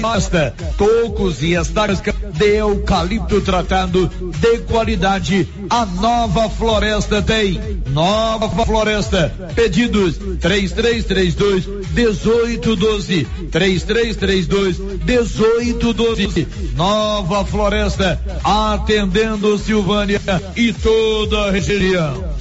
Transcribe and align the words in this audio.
pasta, 0.00 0.54
tocos 0.76 1.42
e 1.42 1.54
estacas 1.54 2.02
de 2.32 2.56
eucalipto 2.56 3.40
tratado 3.40 4.10
de 4.40 4.58
qualidade. 4.60 5.48
A 5.70 5.86
nova 5.86 6.48
floresta 6.50 7.22
tem. 7.22 7.60
Nova 7.90 8.48
floresta. 8.64 9.32
Pedidos 9.54 10.16
3332 10.40 11.66
1812. 11.94 13.26
3332 13.50 14.78
1812. 15.04 16.48
Nova 16.74 17.44
floresta. 17.44 18.20
Atendendo 18.42 19.58
Silvânia 19.58 20.20
e 20.56 20.72
toda 20.72 21.48
a 21.48 21.50
região. 21.50 22.31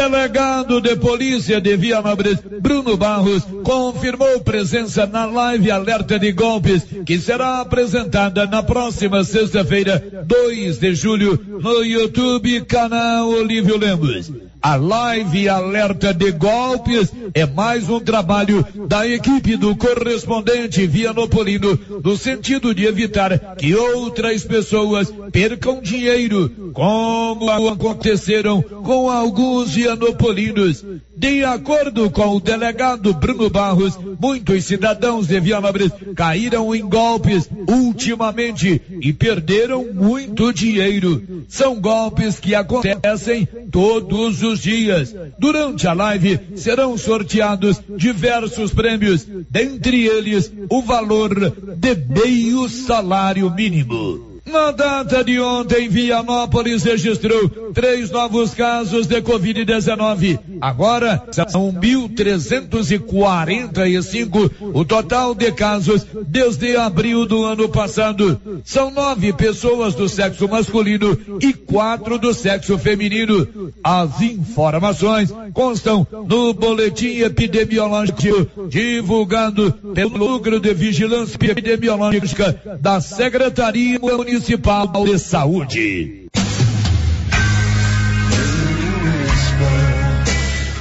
Delegado 0.00 0.80
de 0.80 0.96
polícia 0.96 1.60
de 1.60 1.76
Vianópolis, 1.76 2.38
Bruno 2.62 2.96
Barros, 2.96 3.42
confirmou 3.62 4.40
presença 4.40 5.04
na 5.06 5.26
live 5.26 5.70
alerta 5.70 6.18
de 6.18 6.32
golpes 6.32 6.82
que 7.04 7.18
será 7.18 7.60
apresentada 7.60 8.46
na 8.46 8.62
próxima 8.62 9.22
sexta-feira, 9.24 10.24
2 10.26 10.78
de 10.78 10.94
julho, 10.94 11.38
no 11.46 11.84
YouTube 11.84 12.62
canal 12.62 13.28
Olívio 13.28 13.76
Lemos. 13.76 14.49
A 14.62 14.76
live 14.76 15.48
alerta 15.48 16.12
de 16.12 16.30
golpes 16.32 17.10
é 17.32 17.46
mais 17.46 17.88
um 17.88 17.98
trabalho 17.98 18.66
da 18.86 19.06
equipe 19.08 19.56
do 19.56 19.74
correspondente 19.74 20.86
Vianopolino 20.86 21.78
no 22.04 22.14
sentido 22.16 22.74
de 22.74 22.84
evitar 22.84 23.56
que 23.56 23.74
outras 23.74 24.44
pessoas 24.44 25.10
percam 25.32 25.80
dinheiro, 25.80 26.72
como 26.74 27.50
aconteceram 27.50 28.60
com 28.60 29.08
alguns 29.08 29.74
vianopolinos. 29.74 30.84
De 31.16 31.44
acordo 31.44 32.10
com 32.10 32.36
o 32.36 32.40
delegado 32.40 33.12
Bruno 33.14 33.48
Barros, 33.50 33.98
muitos 34.18 34.64
cidadãos 34.64 35.26
de 35.26 35.38
Vianópolis 35.38 35.92
caíram 36.14 36.74
em 36.74 36.82
golpes 36.82 37.48
ultimamente 37.68 38.80
e 39.00 39.12
perderam 39.12 39.86
muito 39.92 40.52
dinheiro. 40.52 41.22
São 41.48 41.80
golpes 41.80 42.40
que 42.40 42.54
acontecem 42.54 43.46
todos 43.70 44.42
os 44.42 44.49
dias. 44.58 45.14
Durante 45.38 45.86
a 45.86 45.92
live 45.92 46.40
serão 46.56 46.98
sorteados 46.98 47.80
diversos 47.96 48.74
prêmios, 48.74 49.24
dentre 49.48 50.06
eles 50.06 50.52
o 50.68 50.82
valor 50.82 51.52
de 51.76 51.94
meio 51.94 52.68
salário 52.68 53.48
mínimo. 53.54 54.29
Na 54.50 54.72
data 54.72 55.22
de 55.22 55.38
ontem, 55.38 55.88
Vianópolis 55.88 56.82
registrou 56.82 57.48
três 57.72 58.10
novos 58.10 58.52
casos 58.52 59.06
de 59.06 59.22
Covid-19. 59.22 60.40
Agora 60.60 61.22
são 61.48 61.72
1.345 61.72 64.50
o 64.74 64.84
total 64.84 65.36
de 65.36 65.52
casos 65.52 66.04
desde 66.26 66.76
abril 66.76 67.24
do 67.26 67.44
ano 67.44 67.68
passado. 67.68 68.40
São 68.64 68.90
nove 68.90 69.32
pessoas 69.32 69.94
do 69.94 70.08
sexo 70.08 70.48
masculino 70.48 71.16
e 71.40 71.52
quatro 71.52 72.18
do 72.18 72.34
sexo 72.34 72.76
feminino. 72.76 73.70
As 73.84 74.20
informações 74.20 75.32
constam 75.52 76.04
no 76.26 76.52
boletim 76.52 77.20
epidemiológico 77.20 78.48
divulgado 78.68 79.70
pelo 79.94 80.18
Núcleo 80.18 80.58
de 80.58 80.74
Vigilância 80.74 81.38
Epidemiológica 81.40 82.60
da 82.80 83.00
Secretaria 83.00 83.96
Municipal 83.98 84.39
Municipal 84.40 85.04
de 85.04 85.18
Saúde. 85.18 86.19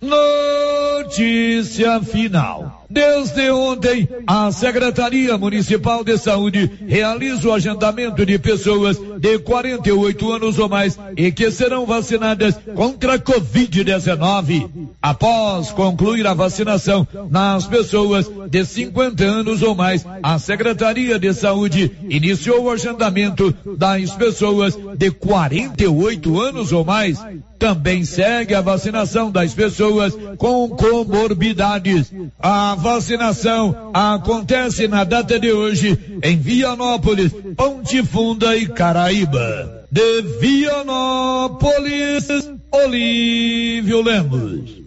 Notícia 0.00 2.00
final. 2.00 2.77
Desde 2.90 3.50
ontem, 3.50 4.08
a 4.26 4.50
Secretaria 4.50 5.36
Municipal 5.36 6.02
de 6.02 6.16
Saúde 6.16 6.70
realiza 6.86 7.46
o 7.46 7.52
agendamento 7.52 8.24
de 8.24 8.38
pessoas 8.38 8.98
de 9.18 9.38
48 9.40 10.32
anos 10.32 10.58
ou 10.58 10.70
mais 10.70 10.98
e 11.14 11.30
que 11.30 11.50
serão 11.50 11.84
vacinadas 11.84 12.58
contra 12.74 13.14
a 13.14 13.18
Covid-19. 13.18 14.70
Após 15.02 15.70
concluir 15.70 16.26
a 16.26 16.32
vacinação 16.32 17.06
nas 17.30 17.66
pessoas 17.66 18.30
de 18.48 18.64
50 18.64 19.22
anos 19.22 19.62
ou 19.62 19.74
mais, 19.74 20.06
a 20.22 20.38
Secretaria 20.38 21.18
de 21.18 21.34
Saúde 21.34 21.92
iniciou 22.08 22.64
o 22.64 22.70
agendamento 22.70 23.54
das 23.76 24.12
pessoas 24.12 24.78
de 24.96 25.10
48 25.10 26.40
anos 26.40 26.72
ou 26.72 26.84
mais. 26.86 27.18
Também 27.58 28.04
segue 28.04 28.54
a 28.54 28.60
vacinação 28.60 29.32
das 29.32 29.52
pessoas 29.52 30.16
com 30.36 30.68
comorbidades. 30.68 32.12
A 32.38 32.76
vacinação 32.78 33.90
acontece 33.92 34.88
na 34.88 35.04
data 35.04 35.38
de 35.38 35.52
hoje 35.52 36.20
em 36.22 36.38
Vianópolis, 36.38 37.32
Ponte 37.56 38.02
Funda 38.04 38.56
e 38.56 38.66
Caraíba. 38.66 39.84
De 39.90 40.22
Vianópolis, 40.40 42.28
Olívio 42.72 44.02
Lemos. 44.02 44.78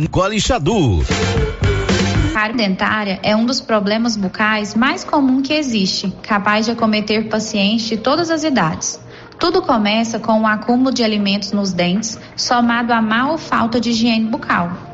Nicole 0.00 0.40
Xadu. 0.40 1.04
Cárie 2.32 2.56
dentária 2.56 3.20
é 3.22 3.36
um 3.36 3.46
dos 3.46 3.60
problemas 3.60 4.16
bucais 4.16 4.74
mais 4.74 5.04
comum 5.04 5.40
que 5.40 5.52
existe, 5.52 6.12
capaz 6.22 6.66
de 6.66 6.72
acometer 6.72 7.28
pacientes 7.28 7.86
de 7.86 7.96
todas 7.96 8.30
as 8.30 8.42
idades. 8.42 9.00
Tudo 9.38 9.62
começa 9.62 10.18
com 10.18 10.42
o 10.42 10.46
acúmulo 10.46 10.92
de 10.92 11.02
alimentos 11.02 11.52
nos 11.52 11.72
dentes, 11.72 12.18
somado 12.36 12.92
à 12.92 13.00
má 13.00 13.30
ou 13.30 13.38
falta 13.38 13.80
de 13.80 13.90
higiene 13.90 14.26
bucal. 14.26 14.93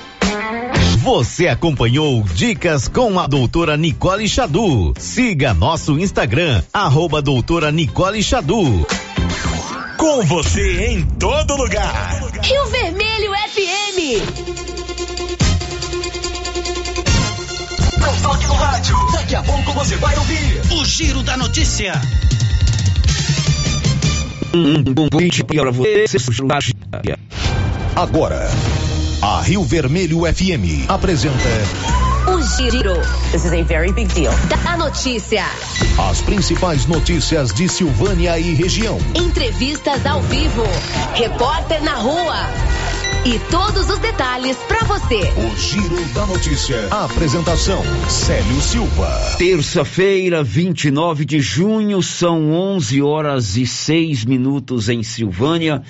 Você 1.03 1.47
acompanhou 1.47 2.23
Dicas 2.23 2.87
com 2.87 3.19
a 3.19 3.25
doutora 3.25 3.75
Nicole 3.75 4.27
Xadu. 4.27 4.93
Siga 4.99 5.53
nosso 5.53 5.99
Instagram, 5.99 6.61
arroba 6.71 7.21
doutora 7.21 7.71
Nicole 7.71 8.21
Xadu. 8.21 8.85
Com 9.97 10.21
você 10.23 10.87
em 10.87 11.03
todo 11.03 11.55
lugar. 11.55 12.21
Rio 12.43 12.65
Vermelho 12.67 13.31
FM. 13.33 13.97
Não 17.99 18.21
toque 18.21 18.47
no 18.47 18.53
rádio. 18.53 18.95
Daqui 19.11 19.35
a 19.35 19.43
pouco 19.43 19.71
você 19.73 19.95
vai 19.97 20.15
ouvir 20.17 20.61
o 20.71 20.85
Giro 20.85 21.23
da 21.23 21.37
Notícia. 21.37 21.93
Agora, 27.95 28.49
a 29.21 29.39
Rio 29.41 29.63
Vermelho 29.63 30.21
FM 30.21 30.89
apresenta 30.89 31.37
o 32.27 32.41
Giro. 32.41 32.95
This 33.31 33.45
is 33.45 33.53
a 33.53 33.61
very 33.63 33.91
big 33.91 34.11
deal. 34.13 34.33
Da 34.49 34.77
notícia. 34.77 35.43
As 36.09 36.21
principais 36.21 36.87
notícias 36.87 37.53
de 37.53 37.69
Silvânia 37.69 38.39
e 38.39 38.55
região. 38.55 38.97
Entrevistas 39.15 40.05
ao 40.07 40.21
vivo. 40.23 40.63
Repórter 41.13 41.83
na 41.83 41.95
rua. 41.95 42.47
E 43.23 43.37
todos 43.51 43.89
os 43.91 43.99
detalhes 43.99 44.57
para 44.67 44.83
você. 44.85 45.19
O 45.37 45.55
Giro 45.55 46.03
da 46.15 46.25
Notícia. 46.25 46.87
A 46.89 47.05
apresentação: 47.05 47.83
Célio 48.09 48.59
Silva. 48.59 49.35
Terça-feira, 49.37 50.43
29 50.43 51.25
de 51.25 51.39
junho, 51.39 52.01
são 52.01 52.51
11 52.51 53.01
horas 53.03 53.55
e 53.55 53.67
6 53.67 54.25
minutos 54.25 54.89
em 54.89 55.03
Silvânia. 55.03 55.83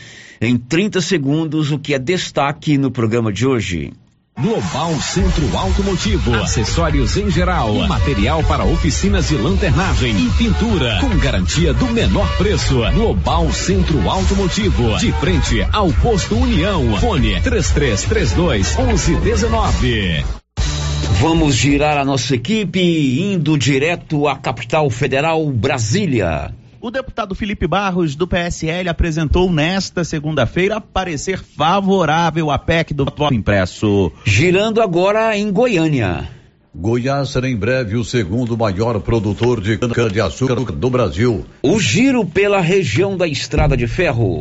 Em 0.43 0.57
30 0.57 1.01
segundos, 1.01 1.71
o 1.71 1.77
que 1.77 1.93
é 1.93 1.99
destaque 1.99 2.75
no 2.75 2.89
programa 2.89 3.31
de 3.31 3.45
hoje. 3.45 3.93
Global 4.39 4.99
Centro 4.99 5.55
Automotivo, 5.55 6.33
acessórios 6.33 7.15
em 7.15 7.29
geral, 7.29 7.75
material 7.87 8.43
para 8.45 8.65
oficinas 8.65 9.27
de 9.27 9.35
lanternagem 9.35 10.15
e 10.17 10.31
pintura, 10.31 10.97
com 10.99 11.15
garantia 11.19 11.75
do 11.75 11.85
menor 11.91 12.27
preço. 12.37 12.79
Global 12.91 13.53
Centro 13.53 14.09
Automotivo, 14.09 14.97
de 14.97 15.11
frente 15.11 15.61
ao 15.71 15.93
posto 15.93 16.35
União. 16.35 16.97
Fone 16.97 17.39
3332 17.39 18.77
1119. 18.77 20.25
Vamos 21.19 21.53
girar 21.53 21.99
a 21.99 22.05
nossa 22.05 22.33
equipe 22.33 22.81
indo 23.21 23.55
direto 23.59 24.27
à 24.27 24.35
capital 24.35 24.89
federal, 24.89 25.45
Brasília. 25.51 26.51
O 26.83 26.89
deputado 26.89 27.35
Felipe 27.35 27.67
Barros, 27.67 28.15
do 28.15 28.27
PSL, 28.27 28.89
apresentou 28.89 29.51
nesta 29.51 30.03
segunda-feira 30.03 30.81
parecer 30.81 31.37
favorável 31.37 32.49
à 32.49 32.57
PEC 32.57 32.91
do 32.91 33.05
voto 33.05 33.31
impresso. 33.31 34.11
Girando 34.25 34.81
agora 34.81 35.37
em 35.37 35.51
Goiânia. 35.51 36.27
Goiás 36.73 37.29
será 37.29 37.47
em 37.47 37.55
breve 37.55 37.97
o 37.97 38.03
segundo 38.03 38.57
maior 38.57 38.99
produtor 38.99 39.61
de 39.61 39.77
cana-de-açúcar 39.77 40.55
do 40.71 40.89
Brasil. 40.89 41.45
O 41.61 41.79
giro 41.79 42.25
pela 42.25 42.59
região 42.59 43.15
da 43.15 43.27
Estrada 43.27 43.77
de 43.77 43.85
Ferro. 43.85 44.39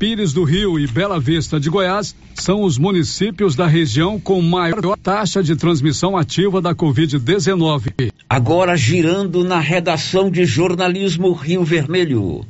Pires 0.00 0.32
do 0.32 0.44
Rio 0.44 0.78
e 0.80 0.86
Bela 0.86 1.20
Vista 1.20 1.60
de 1.60 1.68
Goiás 1.68 2.16
são 2.34 2.62
os 2.62 2.78
municípios 2.78 3.54
da 3.54 3.66
região 3.66 4.18
com 4.18 4.40
maior 4.40 4.96
taxa 4.96 5.42
de 5.42 5.54
transmissão 5.54 6.16
ativa 6.16 6.58
da 6.58 6.74
Covid-19. 6.74 8.10
Agora 8.26 8.74
girando 8.78 9.44
na 9.44 9.60
redação 9.60 10.30
de 10.30 10.46
jornalismo 10.46 11.34
Rio 11.34 11.62
Vermelho. 11.62 12.46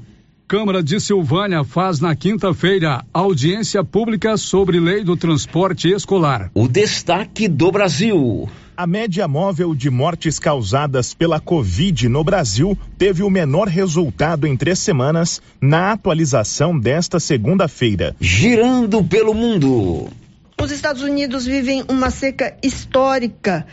Câmara 0.51 0.83
de 0.83 0.99
Silvânia 0.99 1.63
faz 1.63 2.01
na 2.01 2.17
quinta-feira 2.17 3.05
audiência 3.15 3.85
pública 3.85 4.37
sobre 4.37 4.81
lei 4.81 5.05
do 5.05 5.17
transporte 5.17 5.89
escolar. 5.89 6.51
O 6.53 6.67
destaque 6.67 7.47
do 7.47 7.71
Brasil. 7.71 8.49
A 8.77 8.85
média 8.85 9.29
móvel 9.29 9.77
de 9.77 9.89
mortes 9.89 10.41
causadas 10.41 11.15
pela 11.15 11.39
Covid 11.39 12.09
no 12.09 12.25
Brasil 12.25 12.77
teve 12.99 13.23
o 13.23 13.31
menor 13.31 13.69
resultado 13.69 14.45
em 14.45 14.57
três 14.57 14.81
semanas 14.81 15.41
na 15.61 15.93
atualização 15.93 16.77
desta 16.77 17.21
segunda-feira. 17.21 18.17
Girando 18.21 19.05
pelo 19.05 19.33
mundo. 19.33 20.09
Os 20.61 20.73
Estados 20.73 21.03
Unidos 21.03 21.47
vivem 21.47 21.85
uma 21.89 22.11
seca 22.11 22.57
histórica. 22.61 23.69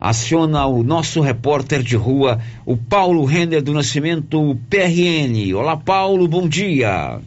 aciona 0.00 0.66
o 0.66 0.82
nosso 0.82 1.20
repórter 1.20 1.80
de 1.82 1.94
rua, 1.94 2.40
o 2.66 2.76
Paulo 2.76 3.24
Renner 3.24 3.62
do 3.62 3.72
Nascimento 3.72 4.58
PRN. 4.68 5.54
Olá, 5.54 5.76
Paulo, 5.76 6.26
bom 6.26 6.48
dia. 6.48 7.20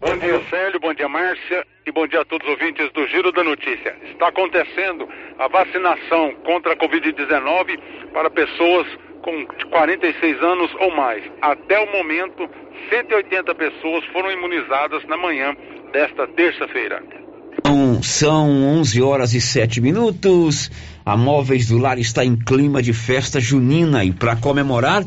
Bom 0.00 0.18
dia, 0.18 0.42
Célio, 0.48 0.80
bom 0.80 0.94
dia, 0.94 1.08
Márcia, 1.08 1.66
e 1.90 1.92
bom 1.92 2.06
dia 2.06 2.20
a 2.20 2.24
todos 2.24 2.46
os 2.46 2.52
ouvintes 2.52 2.88
do 2.92 3.04
Giro 3.08 3.32
da 3.32 3.42
Notícia. 3.42 3.96
Está 4.12 4.28
acontecendo 4.28 5.08
a 5.38 5.48
vacinação 5.48 6.32
contra 6.44 6.72
a 6.72 6.76
Covid-19 6.76 7.78
para 8.12 8.30
pessoas 8.30 8.86
com 9.22 9.44
46 9.70 10.40
anos 10.40 10.70
ou 10.78 10.94
mais. 10.94 11.24
Até 11.42 11.80
o 11.80 11.90
momento, 11.90 12.48
180 12.90 13.54
pessoas 13.56 14.04
foram 14.12 14.30
imunizadas 14.30 15.04
na 15.08 15.16
manhã 15.16 15.56
desta 15.92 16.28
terça-feira. 16.28 17.02
São, 17.66 18.02
são 18.02 18.48
11 18.78 19.02
horas 19.02 19.34
e 19.34 19.40
7 19.40 19.80
minutos. 19.80 20.70
A 21.04 21.16
Móveis 21.16 21.66
do 21.66 21.76
Lar 21.76 21.98
está 21.98 22.24
em 22.24 22.36
clima 22.36 22.80
de 22.80 22.92
festa 22.92 23.40
junina 23.40 24.04
e 24.04 24.12
para 24.12 24.36
comemorar, 24.36 25.02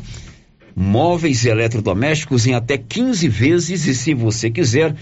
móveis 0.76 1.46
eletrodomésticos 1.46 2.46
em 2.46 2.56
até 2.56 2.78
15 2.78 3.30
vezes 3.30 3.86
e 3.86 3.96
se 3.96 4.14
você 4.14 4.50
quiser, 4.50 4.94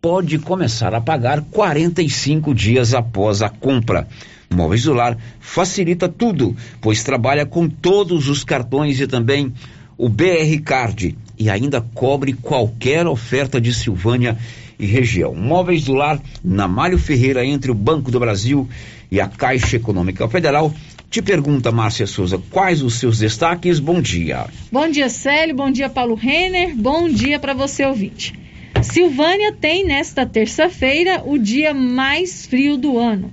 pode 0.00 0.38
começar 0.38 0.94
a 0.94 1.00
pagar 1.00 1.42
45 1.50 2.54
dias 2.54 2.94
após 2.94 3.42
a 3.42 3.48
compra. 3.48 4.06
Móveis 4.50 4.84
do 4.84 4.92
Lar 4.92 5.18
facilita 5.40 6.08
tudo, 6.08 6.56
pois 6.80 7.02
trabalha 7.02 7.44
com 7.44 7.68
todos 7.68 8.28
os 8.28 8.44
cartões 8.44 9.00
e 9.00 9.06
também 9.06 9.52
o 9.96 10.08
BR 10.08 10.60
Card 10.64 11.16
e 11.38 11.50
ainda 11.50 11.80
cobre 11.80 12.32
qualquer 12.32 13.06
oferta 13.06 13.60
de 13.60 13.74
Silvânia 13.74 14.38
e 14.78 14.86
região. 14.86 15.34
Móveis 15.34 15.84
do 15.84 15.92
Lar, 15.92 16.20
na 16.42 16.68
Mário 16.68 16.98
Ferreira, 16.98 17.44
entre 17.44 17.70
o 17.70 17.74
Banco 17.74 18.10
do 18.10 18.20
Brasil 18.20 18.68
e 19.10 19.20
a 19.20 19.26
Caixa 19.26 19.76
Econômica 19.76 20.28
Federal. 20.28 20.72
Te 21.10 21.20
pergunta, 21.20 21.72
Márcia 21.72 22.06
Souza, 22.06 22.40
quais 22.50 22.82
os 22.82 22.94
seus 22.94 23.18
destaques? 23.18 23.80
Bom 23.80 24.00
dia. 24.00 24.46
Bom 24.70 24.88
dia, 24.88 25.08
Célio. 25.08 25.56
Bom 25.56 25.70
dia, 25.70 25.88
Paulo 25.88 26.14
Renner. 26.14 26.76
Bom 26.76 27.08
dia 27.08 27.38
para 27.38 27.54
você, 27.54 27.84
ouvinte. 27.84 28.47
Silvânia 28.82 29.52
tem 29.52 29.84
nesta 29.84 30.24
terça-feira 30.24 31.22
o 31.24 31.38
dia 31.38 31.74
mais 31.74 32.46
frio 32.46 32.76
do 32.76 32.98
ano. 32.98 33.30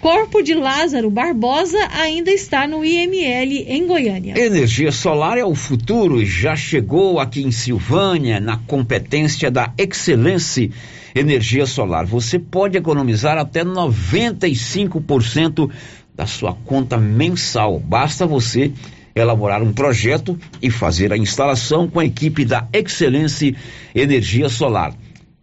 Corpo 0.00 0.42
de 0.42 0.54
Lázaro 0.54 1.10
Barbosa 1.10 1.78
ainda 1.92 2.30
está 2.30 2.68
no 2.68 2.84
IML 2.84 3.64
em 3.66 3.86
Goiânia. 3.86 4.38
Energia 4.38 4.92
solar 4.92 5.38
é 5.38 5.44
o 5.44 5.56
futuro 5.56 6.22
e 6.22 6.26
já 6.26 6.54
chegou 6.54 7.18
aqui 7.18 7.42
em 7.42 7.50
Silvânia 7.50 8.38
na 8.38 8.58
competência 8.58 9.50
da 9.50 9.72
Excelência 9.76 10.70
Energia 11.14 11.66
Solar. 11.66 12.06
Você 12.06 12.38
pode 12.38 12.78
economizar 12.78 13.36
até 13.38 13.64
95% 13.64 15.68
da 16.14 16.26
sua 16.26 16.54
conta 16.64 16.96
mensal. 16.96 17.80
Basta 17.80 18.24
você 18.24 18.72
elaborar 19.18 19.62
um 19.62 19.72
projeto 19.72 20.38
e 20.62 20.70
fazer 20.70 21.12
a 21.12 21.16
instalação 21.16 21.88
com 21.88 22.00
a 22.00 22.04
equipe 22.04 22.44
da 22.44 22.66
Excelência 22.72 23.54
Energia 23.94 24.48
Solar 24.48 24.94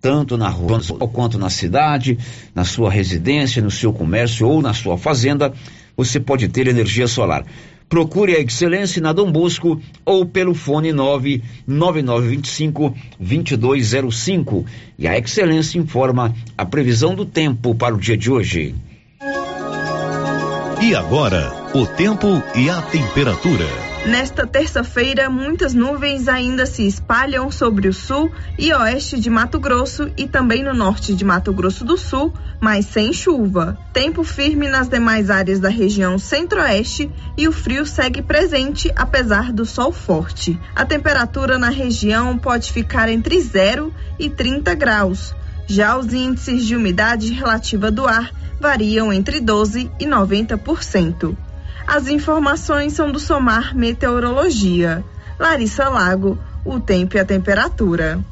tanto 0.05 0.38
na 0.38 0.50
rua 0.50 0.79
quanto 1.12 1.39
na 1.39 1.50
cidade, 1.50 2.20
na 2.53 2.63
sua 2.63 2.91
residência, 2.91 3.60
no 3.60 3.72
seu 3.72 3.91
comércio 3.91 4.48
ou 4.48 4.62
na 4.62 4.72
sua 4.72 5.00
fazenda, 5.00 5.51
você 5.98 6.20
pode 6.20 6.48
ter 6.48 6.67
energia 6.67 7.08
solar. 7.08 7.44
Procure 7.89 8.36
a 8.36 8.39
Excelência 8.39 9.01
na 9.01 9.12
Dom 9.12 9.32
Bosco 9.32 9.82
ou 10.05 10.24
pelo 10.24 10.53
fone 10.53 10.94
99925 10.94 12.94
2205 13.20 14.63
e 15.00 15.08
a 15.08 15.17
Excelência 15.17 15.79
informa 15.79 16.36
a 16.55 16.65
previsão 16.65 17.15
do 17.15 17.25
tempo 17.25 17.74
para 17.74 17.96
o 17.96 18.00
dia 18.00 18.15
de 18.15 18.29
hoje. 18.29 18.75
E 20.82 20.94
agora, 20.94 21.51
o 21.74 21.88
tempo 21.88 22.44
e 22.53 22.70
a 22.70 22.82
temperatura. 22.82 23.65
Nesta 24.05 24.46
terça-feira, 24.46 25.29
muitas 25.29 25.74
nuvens 25.74 26.27
ainda 26.27 26.65
se 26.65 26.86
espalham 26.86 27.50
sobre 27.50 27.88
o 27.88 27.94
sul 27.94 28.29
e 28.60 28.74
oeste 28.74 29.17
de 29.17 29.29
Mato 29.29 29.58
Grosso 29.58 30.12
e 30.17 30.27
também 30.27 30.62
no 30.63 30.74
norte 30.74 31.15
de 31.15 31.24
Mato 31.24 31.53
Grosso 31.53 31.86
do 31.86 31.98
Sul, 31.98 32.34
mas 32.60 32.86
sem 32.86 33.13
chuva. 33.13 33.79
Tempo 33.94 34.24
firme 34.24 34.67
nas 34.67 34.89
demais 34.89 35.29
áreas 35.29 35.60
da 35.60 35.70
região 35.70 36.20
centro-oeste 36.20 37.10
e 37.38 37.48
o 37.48 37.53
frio 37.53 37.86
segue 37.86 38.22
presente 38.22 38.91
apesar 38.96 39.53
do 39.53 39.65
sol 39.65 39.94
forte. 39.94 40.60
A 40.75 40.86
temperatura 40.86 41.58
na 41.58 41.70
região 41.70 42.38
pode 42.38 42.72
ficar 42.72 43.08
entre 43.08 43.39
0 43.39 43.94
e 44.20 44.29
30 44.29 44.75
graus. 44.75 45.34
Já 45.67 45.98
os 45.98 46.13
índices 46.13 46.65
de 46.65 46.75
umidade 46.75 47.31
relativa 47.34 47.89
do 47.89 48.07
ar 48.07 48.31
variam 48.60 49.12
entre 49.12 49.39
12 49.39 49.89
e 50.00 50.05
90%. 50.05 51.36
As 51.88 52.07
informações 52.07 52.93
são 52.93 53.12
do 53.12 53.19
Somar 53.19 53.75
Meteorologia. 53.75 55.03
Larissa 55.39 55.89
Lago, 55.89 56.38
o 56.63 56.79
tempo 56.79 57.17
e 57.17 57.19
a 57.19 57.25
temperatura. 57.25 58.24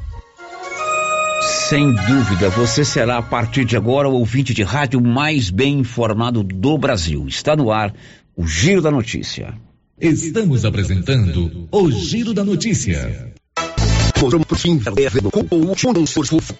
Sem 1.68 1.92
dúvida, 1.92 2.48
você 2.50 2.84
será 2.84 3.18
a 3.18 3.22
partir 3.22 3.64
de 3.64 3.76
agora 3.76 4.08
o 4.08 4.14
ouvinte 4.14 4.54
de 4.54 4.62
rádio 4.62 5.00
mais 5.00 5.50
bem 5.50 5.78
informado 5.80 6.42
do 6.42 6.78
Brasil. 6.78 7.26
Está 7.28 7.54
no 7.54 7.70
ar 7.70 7.94
o 8.36 8.46
Giro 8.46 8.80
da 8.80 8.90
Notícia. 8.90 9.54
Estamos 10.00 10.64
apresentando 10.64 11.68
o 11.70 11.90
Giro 11.90 12.32
da 12.34 12.44
Notícia. 12.44 13.32
Com 15.30 15.56
o 15.56 15.68
último 15.68 15.92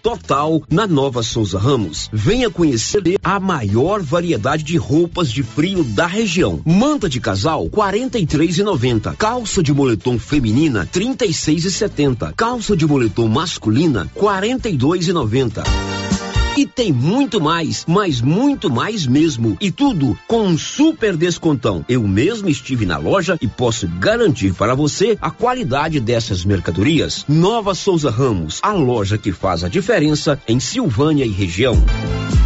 total 0.02 0.62
na 0.70 0.86
Nova 0.86 1.22
Souza 1.22 1.58
Ramos. 1.58 2.10
Venha 2.12 2.50
conhecer 2.50 3.02
a 3.22 3.40
maior 3.40 4.02
variedade 4.02 4.62
de 4.62 4.76
roupas 4.76 5.30
de 5.30 5.42
frio 5.42 5.82
da 5.84 6.06
região. 6.06 6.60
Manta 6.64 7.08
de 7.08 7.20
casal, 7.20 7.64
R$ 7.64 7.70
43,90. 7.70 9.16
Calça 9.16 9.62
de 9.62 9.72
moletom 9.72 10.18
feminina, 10.18 10.80
R$ 10.82 11.00
36,70. 11.00 12.34
Calça 12.34 12.76
de 12.76 12.86
moletom 12.86 13.28
masculina, 13.28 14.10
R$ 14.14 14.20
42,90. 14.20 16.13
E 16.56 16.64
tem 16.64 16.92
muito 16.92 17.40
mais, 17.40 17.84
mas 17.88 18.20
muito 18.20 18.70
mais 18.70 19.06
mesmo. 19.08 19.56
E 19.60 19.72
tudo 19.72 20.16
com 20.28 20.42
um 20.42 20.56
super 20.56 21.16
descontão. 21.16 21.84
Eu 21.88 22.06
mesmo 22.06 22.48
estive 22.48 22.86
na 22.86 22.96
loja 22.96 23.36
e 23.40 23.48
posso 23.48 23.88
garantir 23.88 24.54
para 24.54 24.74
você 24.74 25.18
a 25.20 25.32
qualidade 25.32 25.98
dessas 25.98 26.44
mercadorias. 26.44 27.24
Nova 27.28 27.74
Souza 27.74 28.08
Ramos, 28.08 28.60
a 28.62 28.72
loja 28.72 29.18
que 29.18 29.32
faz 29.32 29.64
a 29.64 29.68
diferença 29.68 30.40
em 30.46 30.60
Silvânia 30.60 31.24
e 31.24 31.30
região. 31.30 31.82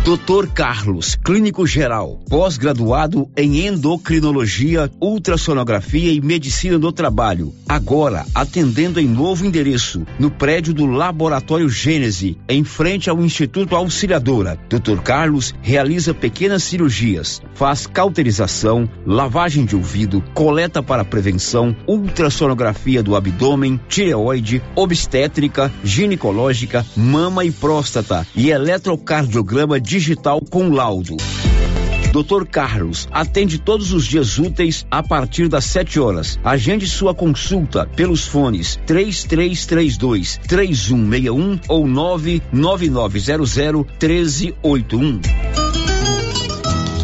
Dr. 0.08 0.46
Carlos, 0.54 1.16
clínico 1.16 1.66
geral, 1.66 2.18
pós-graduado 2.30 3.28
em 3.36 3.66
endocrinologia, 3.66 4.90
ultrassonografia 4.98 6.10
e 6.10 6.18
medicina 6.18 6.78
do 6.78 6.90
trabalho. 6.90 7.52
Agora 7.68 8.24
atendendo 8.34 8.98
em 8.98 9.06
novo 9.06 9.44
endereço, 9.44 10.06
no 10.18 10.30
prédio 10.30 10.72
do 10.72 10.86
Laboratório 10.86 11.68
Gênese, 11.68 12.38
em 12.48 12.64
frente 12.64 13.10
ao 13.10 13.22
Instituto 13.22 13.76
Auxiliadora. 13.98 14.56
Dr. 14.68 15.00
Carlos 15.02 15.52
realiza 15.60 16.14
pequenas 16.14 16.62
cirurgias, 16.62 17.42
faz 17.52 17.84
cauterização, 17.84 18.88
lavagem 19.04 19.64
de 19.64 19.74
ouvido, 19.74 20.22
coleta 20.34 20.80
para 20.80 21.04
prevenção, 21.04 21.74
ultrassonografia 21.84 23.02
do 23.02 23.16
abdômen, 23.16 23.80
tireoide, 23.88 24.62
obstétrica, 24.76 25.72
ginecológica, 25.82 26.86
mama 26.96 27.44
e 27.44 27.50
próstata 27.50 28.24
e 28.36 28.50
eletrocardiograma 28.50 29.80
digital 29.80 30.40
com 30.48 30.70
laudo. 30.70 31.16
Dr. 32.22 32.46
Carlos 32.46 33.08
atende 33.12 33.58
todos 33.58 33.92
os 33.92 34.04
dias 34.04 34.38
úteis 34.38 34.86
a 34.90 35.02
partir 35.02 35.48
das 35.48 35.64
7 35.66 36.00
horas. 36.00 36.38
Agende 36.42 36.88
sua 36.88 37.14
consulta 37.14 37.86
pelos 37.86 38.26
fones 38.26 38.80
3332 38.86 40.40
3161 40.48 41.60
ou 41.68 41.86
99900 41.86 43.86
1381. 44.00 45.67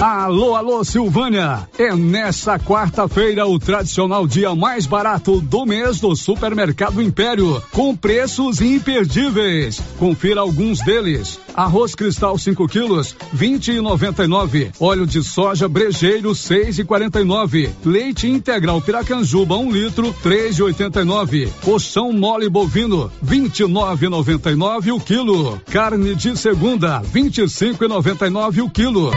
Alô, 0.00 0.54
alô, 0.54 0.84
Silvânia! 0.84 1.66
É 1.78 1.96
nessa 1.96 2.58
quarta-feira 2.58 3.46
o 3.46 3.58
tradicional 3.58 4.26
dia 4.26 4.54
mais 4.54 4.84
barato 4.84 5.40
do 5.40 5.64
mês 5.64 6.00
do 6.00 6.14
Supermercado 6.14 7.00
Império, 7.00 7.62
com 7.72 7.96
preços 7.96 8.60
imperdíveis. 8.60 9.80
Confira 9.98 10.42
alguns 10.42 10.80
deles. 10.80 11.40
Arroz 11.54 11.94
cristal 11.94 12.36
5 12.36 12.68
quilos, 12.68 13.16
20 13.32 13.72
e 13.72 13.80
99. 13.80 14.70
Óleo 14.78 15.06
de 15.06 15.22
soja 15.22 15.66
brejeiro, 15.66 16.34
6 16.34 16.80
e 16.80 16.84
49. 16.84 17.70
Leite 17.82 18.28
integral 18.28 18.82
Piracanjuba, 18.82 19.56
1 19.56 19.60
um 19.60 19.70
litro, 19.70 20.14
3 20.22 20.58
e 20.58 20.62
89. 20.62 21.50
Colchão 21.64 22.12
mole 22.12 22.50
bovino, 22.50 23.10
29,99 23.24 24.92
o 24.92 25.00
quilo. 25.00 25.58
Carne 25.72 26.14
de 26.14 26.36
segunda, 26.36 26.98
25 26.98 27.82
e 27.82 27.88
99 27.88 28.60
o 28.60 28.68
quilo. 28.68 29.10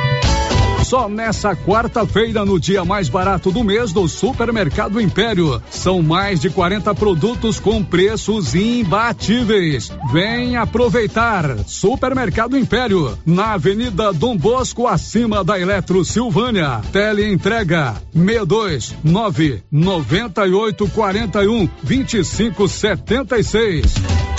Só 0.90 1.08
nessa 1.08 1.56
quarta-feira, 1.56 2.44
no 2.44 2.60
dia 2.60 2.84
mais 2.84 3.10
barato 3.10 3.52
do 3.52 3.64
mês 3.64 3.94
do 3.94 4.08
Supermercado 4.08 5.00
Império. 5.00 5.62
São 5.70 6.02
mais 6.02 6.40
de 6.40 6.50
40 6.50 6.96
produtos 6.96 7.60
com 7.60 7.84
preços 7.84 8.56
imbatíveis. 8.56 9.92
Vem 10.12 10.58
aproveitar. 10.58 11.60
Supermercado 11.68 12.58
Império, 12.58 13.16
na 13.24 13.54
Avenida 13.54 14.12
Dom 14.12 14.36
Bosco, 14.36 14.88
acima 14.88 15.44
da 15.44 15.60
Eletro 15.60 16.04
Silvânia. 16.04 16.82
Tele 16.92 17.32
entrega 17.32 17.94
62 18.12 18.96
9 19.04 19.64
98 19.72 20.88
41 20.90 21.70
25 21.84 22.68
76. 22.68 24.39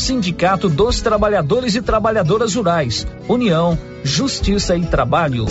Sindicato 0.00 0.68
dos 0.68 1.00
Trabalhadores 1.00 1.74
e 1.74 1.82
Trabalhadoras 1.82 2.54
Rurais. 2.54 3.06
União, 3.28 3.78
Justiça 4.04 4.76
e 4.76 4.86
Trabalho. 4.86 5.46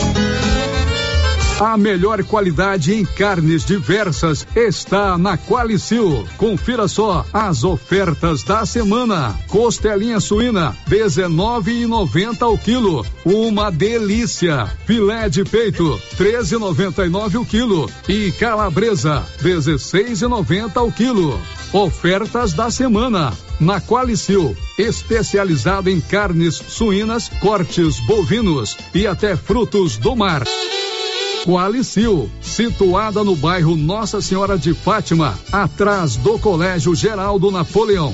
A 1.60 1.78
melhor 1.78 2.22
qualidade 2.25 2.94
em 2.94 3.06
carnes 3.06 3.64
diversas 3.64 4.46
está 4.54 5.18
na 5.18 5.38
Qualicil. 5.38 6.28
Confira 6.36 6.86
só 6.86 7.25
as 7.32 7.64
ofertas 7.64 8.44
da 8.44 8.66
semana. 8.66 9.34
Costelinha 9.48 10.20
suína, 10.20 10.75
19,90 10.90 12.42
ao 12.42 12.58
quilo. 12.58 13.06
Uma 13.24 13.72
delícia. 13.72 14.68
Filé 14.86 15.30
de 15.30 15.46
peito, 15.46 15.98
13,99 16.18 17.40
o 17.40 17.46
quilo. 17.46 17.90
E 18.10 18.34
calabresa, 18.34 19.24
16,90 19.42 20.75
ao 20.75 20.92
quilo. 20.92 21.40
Ofertas 21.72 22.52
da 22.52 22.70
semana. 22.70 23.32
Na 23.59 23.79
Qualicil, 23.79 24.55
especializada 24.77 25.89
em 25.89 26.01
carnes 26.01 26.55
suínas, 26.55 27.29
cortes 27.39 28.00
bovinos 28.01 28.77
e 28.93 29.07
até 29.07 29.35
frutos 29.35 29.97
do 29.97 30.15
mar. 30.15 30.43
Qualicil, 31.45 32.29
situada 32.41 33.24
no 33.24 33.35
bairro 33.35 33.75
Nossa 33.75 34.19
Senhora 34.19 34.57
de 34.57 34.74
Fátima, 34.74 35.38
atrás 35.51 36.15
do 36.15 36.39
Colégio 36.39 36.95
Geraldo 36.95 37.51
Napoleão. 37.51 38.13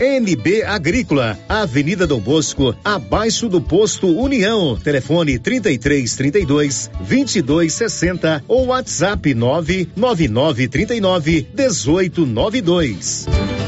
NB 0.00 0.62
Agrícola, 0.64 1.38
Avenida 1.48 2.06
Dom 2.06 2.20
Bosco, 2.20 2.74
abaixo 2.84 3.48
do 3.48 3.60
posto 3.60 4.06
União. 4.06 4.78
Telefone 4.78 5.38
33 5.38 6.16
32 6.16 6.90
22 7.00 7.72
60 7.72 8.44
ou 8.46 8.66
WhatsApp 8.66 9.34
999 9.34 10.68
39 10.68 11.48
18 11.52 12.26
92. 12.26 13.67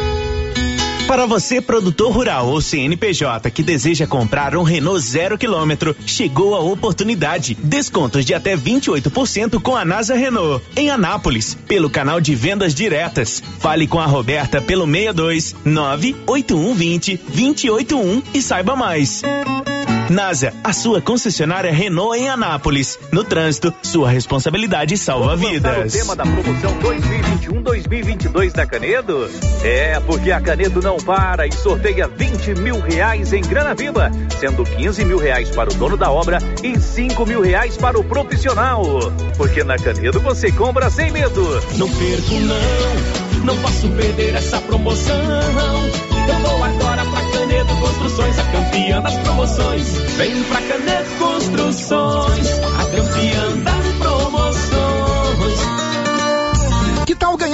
Para 1.11 1.25
você, 1.25 1.59
produtor 1.59 2.09
rural 2.13 2.47
ou 2.47 2.61
CNPJ 2.61 3.51
que 3.51 3.61
deseja 3.61 4.07
comprar 4.07 4.55
um 4.55 4.63
Renault 4.63 4.97
zero 5.01 5.37
quilômetro, 5.37 5.93
chegou 6.05 6.55
a 6.55 6.61
oportunidade. 6.61 7.53
Descontos 7.53 8.23
de 8.23 8.33
até 8.33 8.55
28% 8.55 9.61
com 9.61 9.75
a 9.75 9.83
NASA 9.83 10.15
Renault, 10.15 10.63
em 10.73 10.89
Anápolis, 10.89 11.53
pelo 11.67 11.89
canal 11.89 12.21
de 12.21 12.33
vendas 12.33 12.73
diretas. 12.73 13.43
Fale 13.59 13.87
com 13.87 13.99
a 13.99 14.05
Roberta 14.05 14.61
pelo 14.61 14.85
62 14.85 15.53
98120 15.65 17.17
281 17.17 18.23
e 18.33 18.41
saiba 18.41 18.77
mais. 18.77 19.21
NASA, 20.09 20.53
a 20.63 20.73
sua 20.73 21.01
concessionária 21.01 21.71
Renault 21.71 22.17
em 22.19 22.29
Anápolis. 22.29 22.99
No 23.11 23.23
trânsito, 23.23 23.73
sua 23.81 24.09
responsabilidade 24.09 24.97
salva 24.97 25.35
vidas. 25.35 25.93
o 25.93 25.97
tema 25.97 26.15
da 26.15 26.23
promoção 26.23 26.77
2021-2022 26.79 28.51
da 28.51 28.65
Canedo? 28.65 29.29
É, 29.63 29.99
porque 30.01 30.31
a 30.31 30.41
Canedo 30.41 30.81
não 30.81 30.97
para 30.97 31.47
e 31.47 31.51
sorteia 31.51 32.07
20 32.07 32.55
mil 32.59 32.79
reais 32.79 33.31
em 33.33 33.41
grana 33.41 33.73
viva, 33.73 34.11
sendo 34.39 34.63
15 34.63 35.05
mil 35.05 35.17
reais 35.17 35.49
para 35.49 35.69
o 35.71 35.73
dono 35.73 35.95
da 35.95 36.11
obra 36.11 36.39
e 36.63 36.79
5 36.79 37.25
mil 37.25 37.41
reais 37.41 37.77
para 37.77 37.99
o 37.99 38.03
profissional. 38.03 38.83
Porque 39.37 39.63
na 39.63 39.77
Canedo 39.77 40.19
você 40.19 40.51
compra 40.51 40.89
sem 40.89 41.11
medo. 41.11 41.41
Não 41.77 41.89
perco 41.89 42.33
não, 42.41 43.45
não 43.45 43.57
posso 43.61 43.89
perder 43.89 44.35
essa 44.35 44.59
promoção. 44.61 45.15
Eu 46.27 46.35
vou 46.39 46.63
agora 46.63 47.03
pra 47.05 47.21
Canedo 47.31 47.75
Construções, 47.75 48.39
a 48.39 48.43
campeã 48.43 49.01
das 49.01 49.13
promoções. 49.13 49.30
Vem 50.17 50.43
pra 50.43 50.61
Canedo 50.61 51.09
Construções, 51.17 52.50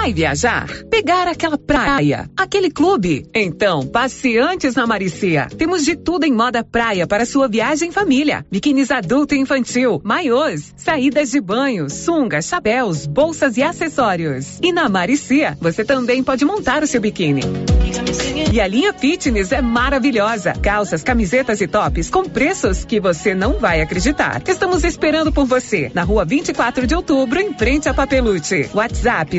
Vai 0.00 0.12
viajar? 0.12 0.68
Pegar 0.88 1.26
aquela 1.26 1.58
praia? 1.58 2.30
Aquele 2.36 2.70
clube? 2.70 3.26
Então, 3.34 3.84
passe 3.84 4.38
antes 4.38 4.76
na 4.76 4.86
Maricia. 4.86 5.48
Temos 5.58 5.84
de 5.84 5.96
tudo 5.96 6.24
em 6.24 6.32
moda 6.32 6.62
praia 6.62 7.04
para 7.04 7.26
sua 7.26 7.48
viagem 7.48 7.88
em 7.88 7.92
família. 7.92 8.46
Biquínis 8.48 8.92
adulto 8.92 9.34
e 9.34 9.38
infantil, 9.38 10.00
maiôs, 10.04 10.72
saídas 10.76 11.32
de 11.32 11.40
banho, 11.40 11.90
sungas, 11.90 12.46
chapéus, 12.46 13.06
bolsas 13.06 13.56
e 13.56 13.62
acessórios. 13.62 14.60
E 14.62 14.70
na 14.70 14.88
Maricia, 14.88 15.58
você 15.60 15.84
também 15.84 16.22
pode 16.22 16.44
montar 16.44 16.84
o 16.84 16.86
seu 16.86 17.00
biquíni. 17.00 17.42
E 18.52 18.60
a 18.60 18.66
linha 18.66 18.92
fitness 18.92 19.52
é 19.52 19.60
maravilhosa. 19.60 20.52
Calças, 20.52 21.02
camisetas 21.02 21.60
e 21.60 21.66
tops 21.66 22.08
com 22.08 22.24
preços 22.24 22.84
que 22.84 23.00
você 23.00 23.34
não 23.34 23.58
vai 23.58 23.80
acreditar. 23.82 24.42
Estamos 24.46 24.84
esperando 24.84 25.32
por 25.32 25.44
você 25.44 25.90
na 25.92 26.02
rua 26.02 26.24
24 26.24 26.86
de 26.86 26.94
outubro, 26.94 27.40
em 27.40 27.52
frente 27.52 27.88
a 27.88 27.94
Papelute. 27.94 28.70
WhatsApp 28.72 29.38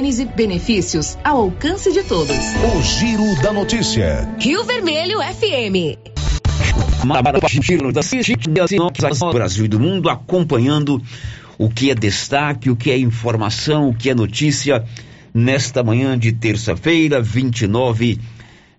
Gênese 0.00 0.24
Benefícios 0.24 1.18
ao 1.22 1.42
alcance 1.42 1.92
de 1.92 2.02
todos. 2.02 2.34
O 2.34 2.82
Giro 2.82 3.42
da 3.42 3.52
Notícia. 3.52 4.26
Rio 4.38 4.64
Vermelho 4.64 5.18
FM. 5.18 6.00
Giro 7.62 7.92
da 7.92 8.00
do 8.00 9.32
Brasil 9.34 9.66
e 9.66 9.68
do 9.68 9.78
mundo 9.78 10.08
acompanhando 10.08 11.02
o 11.58 11.68
que 11.68 11.90
é 11.90 11.94
destaque, 11.94 12.70
o 12.70 12.76
que 12.76 12.90
é 12.90 12.96
informação, 12.96 13.90
o 13.90 13.94
que 13.94 14.08
é 14.08 14.14
notícia 14.14 14.86
nesta 15.34 15.82
manhã 15.82 16.18
de 16.18 16.32
terça-feira, 16.32 17.20
29 17.20 18.18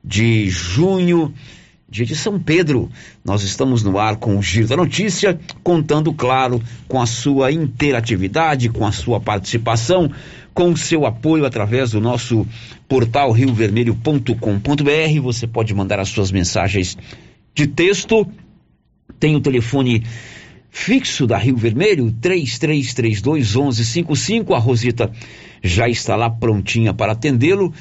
de 0.04 0.50
junho 0.50 1.32
dia 1.92 2.06
de 2.06 2.16
São 2.16 2.40
Pedro. 2.40 2.90
Nós 3.24 3.44
estamos 3.44 3.84
no 3.84 4.00
ar 4.00 4.16
com 4.16 4.38
o 4.38 4.42
Giro 4.42 4.66
da 4.66 4.78
Notícia, 4.78 5.38
contando, 5.62 6.14
claro, 6.14 6.64
com 6.88 7.02
a 7.02 7.06
sua 7.06 7.52
interatividade, 7.52 8.70
com 8.70 8.88
a 8.88 8.94
sua 8.94 9.20
participação, 9.20 10.10
com 10.54 10.72
o 10.72 10.78
seu 10.78 11.06
apoio 11.06 11.46
através 11.46 11.92
do 11.92 12.02
nosso 12.02 12.46
portal 12.88 13.32
riovermelho.com.br. 13.32 15.22
Você 15.22 15.48
pode 15.48 15.74
mandar 15.74 16.00
as 16.00 16.10
suas 16.10 16.32
mensagens 16.32 16.98
de 17.54 17.68
texto. 17.68 18.26
Tem 19.20 19.36
o 19.36 19.42
telefone 19.42 20.04
fixo 20.70 21.28
da 21.28 21.38
Rio 21.38 21.58
Vermelho, 21.58 22.14
3332 22.22 23.56
1155. 23.56 24.54
A 24.54 24.60
Rosita 24.60 25.12
já 25.62 25.88
está 25.88 26.16
lá 26.16 26.30
prontinha 26.30 26.94
para 26.94 27.12
atendê-lo. 27.14 27.74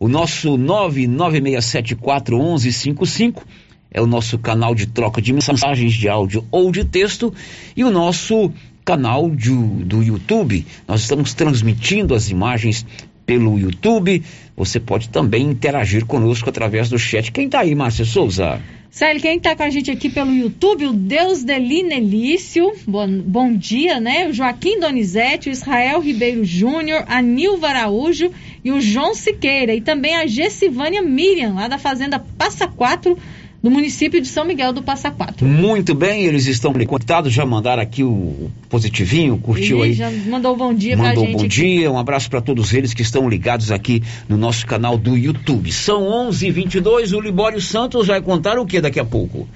O 0.00 0.08
nosso 0.08 0.56
996741155 0.56 3.42
é 3.90 4.00
o 4.00 4.06
nosso 4.06 4.38
canal 4.38 4.72
de 4.74 4.86
troca 4.86 5.20
de 5.20 5.32
mensagens 5.32 5.94
de 5.94 6.08
áudio 6.08 6.46
ou 6.50 6.70
de 6.70 6.84
texto 6.84 7.34
e 7.76 7.82
o 7.82 7.90
nosso 7.90 8.52
canal 8.88 9.28
de, 9.28 9.50
do 9.50 10.02
YouTube. 10.02 10.64
Nós 10.86 11.02
estamos 11.02 11.34
transmitindo 11.34 12.14
as 12.14 12.30
imagens 12.30 12.86
pelo 13.26 13.58
YouTube. 13.58 14.22
Você 14.56 14.80
pode 14.80 15.10
também 15.10 15.42
interagir 15.42 16.06
conosco 16.06 16.48
através 16.48 16.88
do 16.88 16.98
chat. 16.98 17.30
Quem 17.30 17.44
está 17.44 17.60
aí, 17.60 17.74
Márcia 17.74 18.06
Souza? 18.06 18.58
Célio, 18.90 19.20
quem 19.20 19.36
está 19.36 19.54
com 19.54 19.62
a 19.62 19.68
gente 19.68 19.90
aqui 19.90 20.08
pelo 20.08 20.32
YouTube, 20.32 20.86
o 20.86 20.94
Deus 20.94 21.44
Delina 21.44 21.96
Elício, 21.96 22.72
bom, 22.86 23.06
bom 23.20 23.54
dia, 23.54 24.00
né? 24.00 24.26
O 24.26 24.32
Joaquim 24.32 24.80
Donizete, 24.80 25.50
o 25.50 25.52
Israel 25.52 26.00
Ribeiro 26.00 26.42
Júnior, 26.42 27.04
a 27.06 27.20
Nilva 27.20 27.68
Araújo 27.68 28.32
e 28.64 28.72
o 28.72 28.80
João 28.80 29.14
Siqueira. 29.14 29.74
E 29.74 29.82
também 29.82 30.16
a 30.16 30.26
Gessivânia 30.26 31.02
Miriam, 31.02 31.52
lá 31.52 31.68
da 31.68 31.76
Fazenda 31.76 32.18
Passa 32.38 32.66
Quatro, 32.66 33.18
do 33.62 33.70
município 33.70 34.20
de 34.20 34.28
São 34.28 34.44
Miguel 34.44 34.72
do 34.72 34.82
Passa 34.82 35.10
Quatro. 35.10 35.44
Muito 35.46 35.94
bem, 35.94 36.24
eles 36.24 36.46
estão 36.46 36.72
conectados, 36.72 37.32
já 37.32 37.44
mandaram 37.44 37.82
aqui 37.82 38.04
o 38.04 38.50
positivinho, 38.68 39.36
curtiu 39.38 39.78
Ele 39.84 39.86
aí. 39.88 39.92
já 39.94 40.10
mandou 40.30 40.56
bom 40.56 40.72
dia 40.72 40.96
pra 40.96 41.08
Mandou 41.08 41.24
gente. 41.24 41.32
bom 41.32 41.38
aqui. 41.40 41.48
dia, 41.48 41.90
um 41.90 41.98
abraço 41.98 42.30
para 42.30 42.40
todos 42.40 42.72
eles 42.72 42.94
que 42.94 43.02
estão 43.02 43.28
ligados 43.28 43.72
aqui 43.72 44.02
no 44.28 44.36
nosso 44.36 44.66
canal 44.66 44.96
do 44.96 45.16
YouTube. 45.16 45.72
São 45.72 46.02
11:22. 46.30 47.12
O 47.12 47.20
Libório 47.20 47.60
Santos 47.60 48.06
vai 48.06 48.20
contar 48.22 48.58
o 48.58 48.66
que 48.66 48.80
daqui 48.80 49.00
a 49.00 49.04
pouco? 49.04 49.48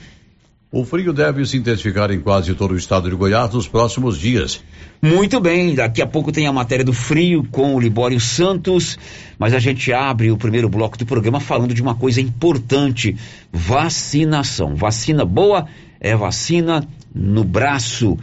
O 0.74 0.87
frio 0.87 1.12
deve 1.12 1.44
se 1.44 1.58
intensificar 1.58 2.11
em 2.11 2.18
quase 2.18 2.54
todo 2.54 2.72
o 2.72 2.76
estado 2.78 3.11
de 3.11 3.14
Goiás 3.14 3.52
nos 3.52 3.68
próximos 3.68 4.18
dias. 4.18 4.64
Muito 5.02 5.38
bem, 5.38 5.74
daqui 5.74 6.00
a 6.00 6.06
pouco 6.06 6.32
tem 6.32 6.46
a 6.46 6.52
matéria 6.52 6.82
do 6.82 6.94
frio 6.94 7.46
com 7.50 7.74
o 7.74 7.78
Libório 7.78 8.18
Santos, 8.18 8.98
mas 9.38 9.52
a 9.52 9.58
gente 9.58 9.92
abre 9.92 10.30
o 10.30 10.37
primeiro 10.38 10.70
bloco 10.70 10.96
do 10.96 11.04
programa 11.04 11.40
falando 11.40 11.74
de 11.74 11.82
uma 11.82 11.94
coisa 11.94 12.22
importante: 12.22 13.14
vacinação. 13.52 14.74
Vacina 14.74 15.26
boa 15.26 15.66
é 16.00 16.16
vacina 16.16 16.88
no 17.14 17.44
braço. 17.44 18.16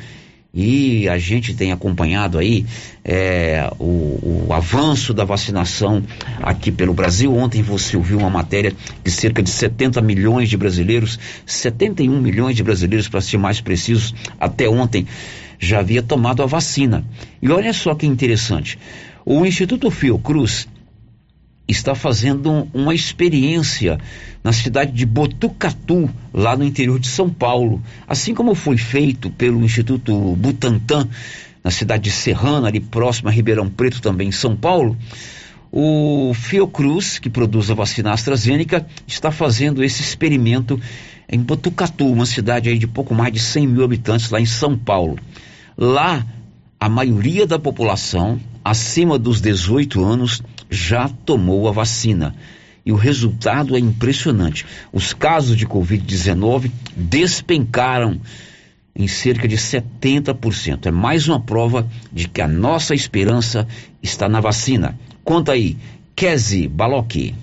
E 0.61 1.07
a 1.07 1.17
gente 1.17 1.53
tem 1.53 1.71
acompanhado 1.71 2.37
aí 2.37 2.65
é, 3.01 3.71
o, 3.79 4.47
o 4.49 4.53
avanço 4.53 5.13
da 5.13 5.23
vacinação 5.23 6.03
aqui 6.41 6.69
pelo 6.69 6.93
Brasil. 6.93 7.33
Ontem 7.33 7.61
você 7.61 7.95
ouviu 7.95 8.17
uma 8.17 8.29
matéria 8.29 8.73
de 9.01 9.09
cerca 9.09 9.41
de 9.41 9.49
70 9.49 10.01
milhões 10.01 10.49
de 10.49 10.57
brasileiros, 10.57 11.17
71 11.45 12.19
milhões 12.19 12.57
de 12.57 12.63
brasileiros, 12.63 13.07
para 13.07 13.21
ser 13.21 13.37
mais 13.37 13.61
precisos, 13.61 14.13
até 14.37 14.67
ontem 14.67 15.07
já 15.57 15.79
havia 15.79 16.03
tomado 16.03 16.43
a 16.43 16.45
vacina. 16.45 17.05
E 17.41 17.49
olha 17.49 17.71
só 17.71 17.95
que 17.95 18.05
interessante: 18.05 18.77
o 19.25 19.45
Instituto 19.45 19.89
Fiocruz 19.89 20.67
está 21.71 21.93
fazendo 21.93 22.67
uma 22.73 22.95
experiência 22.95 23.99
na 24.43 24.51
cidade 24.51 24.91
de 24.91 25.05
Botucatu, 25.05 26.09
lá 26.33 26.55
no 26.57 26.63
interior 26.63 26.99
de 26.99 27.07
São 27.07 27.29
Paulo, 27.29 27.81
assim 28.07 28.33
como 28.33 28.55
foi 28.55 28.77
feito 28.77 29.29
pelo 29.29 29.63
Instituto 29.63 30.35
Butantan, 30.35 31.07
na 31.63 31.69
cidade 31.69 32.03
de 32.05 32.11
Serrana, 32.11 32.67
ali 32.67 32.79
próximo 32.79 33.29
a 33.29 33.31
Ribeirão 33.31 33.69
Preto, 33.69 34.01
também 34.01 34.29
em 34.29 34.31
São 34.31 34.55
Paulo. 34.55 34.97
O 35.71 36.33
Fiocruz, 36.33 37.19
que 37.19 37.29
produz 37.29 37.69
a 37.69 37.75
vacina 37.75 38.11
AstraZeneca, 38.13 38.87
está 39.05 39.29
fazendo 39.29 39.83
esse 39.83 40.01
experimento 40.01 40.79
em 41.29 41.39
Botucatu, 41.39 42.07
uma 42.07 42.25
cidade 42.25 42.75
de 42.77 42.87
pouco 42.87 43.13
mais 43.13 43.31
de 43.31 43.39
100 43.39 43.67
mil 43.67 43.83
habitantes 43.83 44.31
lá 44.31 44.41
em 44.41 44.45
São 44.45 44.75
Paulo. 44.75 45.19
Lá, 45.77 46.25
a 46.79 46.89
maioria 46.89 47.45
da 47.45 47.59
população 47.59 48.39
acima 48.63 49.19
dos 49.19 49.41
18 49.41 50.03
anos 50.03 50.41
já 50.69 51.09
tomou 51.09 51.67
a 51.67 51.71
vacina. 51.71 52.35
E 52.85 52.91
o 52.91 52.95
resultado 52.95 53.75
é 53.75 53.79
impressionante. 53.79 54.65
Os 54.91 55.13
casos 55.13 55.55
de 55.55 55.67
Covid-19 55.67 56.71
despencaram 56.95 58.19
em 58.95 59.07
cerca 59.07 59.47
de 59.47 59.57
70%. 59.57 60.87
É 60.87 60.91
mais 60.91 61.27
uma 61.27 61.39
prova 61.39 61.87
de 62.11 62.27
que 62.27 62.41
a 62.41 62.47
nossa 62.47 62.93
esperança 62.93 63.67
está 64.01 64.27
na 64.27 64.39
vacina. 64.39 64.97
Conta 65.23 65.53
aí, 65.53 65.77
Kezi 66.15 66.67
Balocchi. 66.67 67.35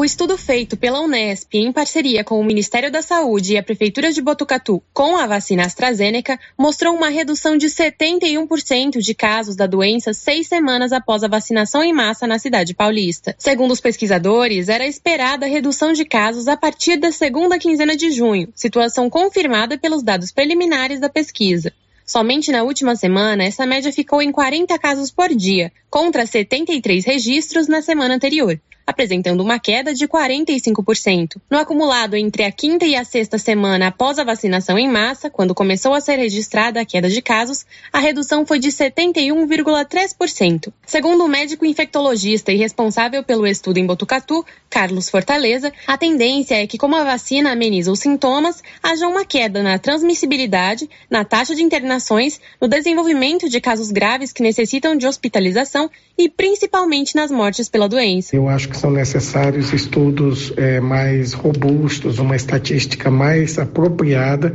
O 0.00 0.04
estudo 0.04 0.38
feito 0.38 0.78
pela 0.78 1.02
Unesp 1.02 1.52
em 1.52 1.70
parceria 1.70 2.24
com 2.24 2.40
o 2.40 2.42
Ministério 2.42 2.90
da 2.90 3.02
Saúde 3.02 3.52
e 3.52 3.58
a 3.58 3.62
Prefeitura 3.62 4.10
de 4.10 4.22
Botucatu 4.22 4.82
com 4.94 5.14
a 5.14 5.26
vacina 5.26 5.66
AstraZeneca 5.66 6.40
mostrou 6.56 6.94
uma 6.94 7.10
redução 7.10 7.54
de 7.54 7.66
71% 7.66 8.96
de 8.96 9.14
casos 9.14 9.56
da 9.56 9.66
doença 9.66 10.14
seis 10.14 10.46
semanas 10.46 10.90
após 10.90 11.22
a 11.22 11.28
vacinação 11.28 11.84
em 11.84 11.92
massa 11.92 12.26
na 12.26 12.38
cidade 12.38 12.72
paulista. 12.72 13.34
Segundo 13.36 13.72
os 13.72 13.80
pesquisadores, 13.82 14.70
era 14.70 14.86
esperada 14.86 15.44
a 15.44 15.50
redução 15.50 15.92
de 15.92 16.06
casos 16.06 16.48
a 16.48 16.56
partir 16.56 16.96
da 16.96 17.12
segunda 17.12 17.58
quinzena 17.58 17.94
de 17.94 18.10
junho, 18.10 18.48
situação 18.54 19.10
confirmada 19.10 19.76
pelos 19.76 20.02
dados 20.02 20.32
preliminares 20.32 20.98
da 20.98 21.10
pesquisa. 21.10 21.74
Somente 22.06 22.50
na 22.50 22.62
última 22.62 22.96
semana, 22.96 23.44
essa 23.44 23.66
média 23.66 23.92
ficou 23.92 24.22
em 24.22 24.32
40 24.32 24.78
casos 24.78 25.10
por 25.10 25.28
dia, 25.28 25.70
contra 25.90 26.24
73 26.24 27.04
registros 27.04 27.68
na 27.68 27.82
semana 27.82 28.14
anterior 28.14 28.58
apresentando 28.90 29.40
uma 29.40 29.58
queda 29.58 29.94
de 29.94 30.06
45%. 30.06 31.36
No 31.48 31.58
acumulado 31.58 32.16
entre 32.16 32.44
a 32.44 32.52
quinta 32.52 32.84
e 32.84 32.94
a 32.94 33.04
sexta 33.04 33.38
semana 33.38 33.88
após 33.88 34.18
a 34.18 34.24
vacinação 34.24 34.78
em 34.78 34.88
massa, 34.88 35.30
quando 35.30 35.54
começou 35.54 35.94
a 35.94 36.00
ser 36.00 36.16
registrada 36.16 36.80
a 36.80 36.84
queda 36.84 37.08
de 37.08 37.22
casos, 37.22 37.64
a 37.92 37.98
redução 37.98 38.44
foi 38.44 38.58
de 38.58 38.68
71,3%. 38.68 40.72
Segundo 40.86 41.24
o 41.24 41.28
médico 41.28 41.64
infectologista 41.64 42.52
e 42.52 42.56
responsável 42.56 43.22
pelo 43.22 43.46
estudo 43.46 43.78
em 43.78 43.86
Botucatu, 43.86 44.44
Carlos 44.68 45.08
Fortaleza, 45.08 45.72
a 45.86 45.96
tendência 45.96 46.62
é 46.62 46.66
que, 46.66 46.78
como 46.78 46.96
a 46.96 47.04
vacina 47.04 47.52
ameniza 47.52 47.90
os 47.90 48.00
sintomas, 48.00 48.62
haja 48.82 49.06
uma 49.06 49.24
queda 49.24 49.62
na 49.62 49.78
transmissibilidade, 49.78 50.88
na 51.08 51.24
taxa 51.24 51.54
de 51.54 51.62
internações, 51.62 52.40
no 52.60 52.68
desenvolvimento 52.68 53.48
de 53.48 53.60
casos 53.60 53.90
graves 53.90 54.32
que 54.32 54.42
necessitam 54.42 54.96
de 54.96 55.06
hospitalização 55.06 55.90
e 56.16 56.28
principalmente 56.28 57.16
nas 57.16 57.30
mortes 57.30 57.68
pela 57.68 57.88
doença. 57.88 58.36
Eu 58.36 58.48
acho 58.48 58.68
que 58.68 58.76
são 58.80 58.90
necessários 58.90 59.74
estudos 59.74 60.54
é, 60.56 60.80
mais 60.80 61.34
robustos, 61.34 62.18
uma 62.18 62.34
estatística 62.34 63.10
mais 63.10 63.58
apropriada 63.58 64.54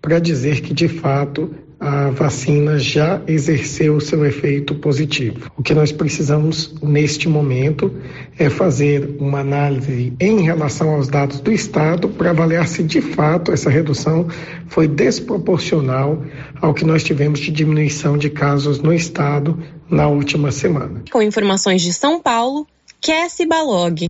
para 0.00 0.18
dizer 0.18 0.62
que, 0.62 0.72
de 0.72 0.88
fato, 0.88 1.50
a 1.78 2.08
vacina 2.08 2.78
já 2.78 3.20
exerceu 3.26 4.00
seu 4.00 4.24
efeito 4.24 4.74
positivo. 4.76 5.50
O 5.58 5.62
que 5.62 5.74
nós 5.74 5.92
precisamos 5.92 6.74
neste 6.82 7.28
momento 7.28 7.92
é 8.38 8.48
fazer 8.48 9.16
uma 9.18 9.40
análise 9.40 10.14
em 10.18 10.40
relação 10.40 10.94
aos 10.94 11.06
dados 11.06 11.38
do 11.40 11.52
Estado 11.52 12.08
para 12.08 12.30
avaliar 12.30 12.66
se 12.66 12.82
de 12.82 13.02
fato 13.02 13.52
essa 13.52 13.68
redução 13.68 14.26
foi 14.68 14.88
desproporcional 14.88 16.24
ao 16.62 16.72
que 16.72 16.84
nós 16.84 17.04
tivemos 17.04 17.40
de 17.40 17.50
diminuição 17.50 18.16
de 18.16 18.30
casos 18.30 18.80
no 18.80 18.92
Estado 18.92 19.62
na 19.90 20.08
última 20.08 20.50
semana. 20.50 21.02
Com 21.12 21.20
informações 21.20 21.82
de 21.82 21.92
São 21.92 22.22
Paulo, 22.22 22.66
Cassie 23.06 23.46
Balog. 23.46 24.08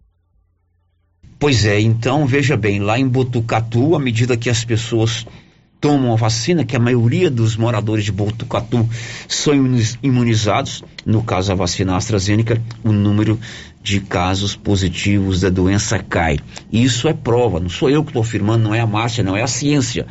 Pois 1.39 1.67
é, 1.67 1.79
então 1.79 2.27
veja 2.27 2.57
bem, 2.57 2.81
lá 2.81 2.99
em 2.99 3.07
Botucatu, 3.07 3.95
à 3.95 3.99
medida 3.99 4.39
que 4.39 4.49
as 4.49 4.65
pessoas 4.65 5.27
tomam 5.79 6.15
a 6.15 6.17
vacina, 6.17 6.65
que 6.65 6.75
a 6.75 6.81
maioria 6.81 7.31
dos 7.31 7.59
moradores 7.59 8.07
de 8.07 8.13
Botucatu 8.13 8.89
são 9.29 9.53
imunizados, 10.03 10.83
no 11.05 11.23
caso 11.23 11.53
a 11.53 11.55
vacina 11.55 11.95
AstraZeneca, 11.95 12.59
o 12.83 12.91
número 12.91 13.39
de 13.83 14.01
casos 14.01 14.57
positivos 14.57 15.43
da 15.43 15.51
doença 15.51 15.99
cai. 15.99 16.39
E 16.73 16.83
isso 16.83 17.07
é 17.07 17.13
prova, 17.13 17.61
não 17.61 17.69
sou 17.69 17.91
eu 17.91 18.03
que 18.03 18.09
estou 18.09 18.23
afirmando, 18.23 18.65
não 18.65 18.75
é 18.75 18.81
a 18.81 18.87
Márcia, 18.87 19.23
não 19.23 19.37
é 19.37 19.43
a 19.43 19.47
ciência. 19.47 20.07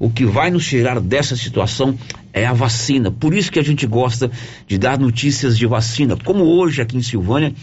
O 0.00 0.10
que 0.10 0.26
vai 0.26 0.50
nos 0.50 0.66
tirar 0.66 0.98
dessa 0.98 1.36
situação 1.36 1.96
é 2.32 2.44
a 2.44 2.52
vacina. 2.52 3.12
Por 3.12 3.32
isso 3.32 3.52
que 3.52 3.60
a 3.60 3.64
gente 3.64 3.86
gosta 3.86 4.28
de 4.66 4.76
dar 4.76 4.98
notícias 4.98 5.56
de 5.56 5.66
vacina, 5.66 6.16
como 6.16 6.42
hoje 6.42 6.82
aqui 6.82 6.96
em 6.96 7.02
Silvânia 7.02 7.54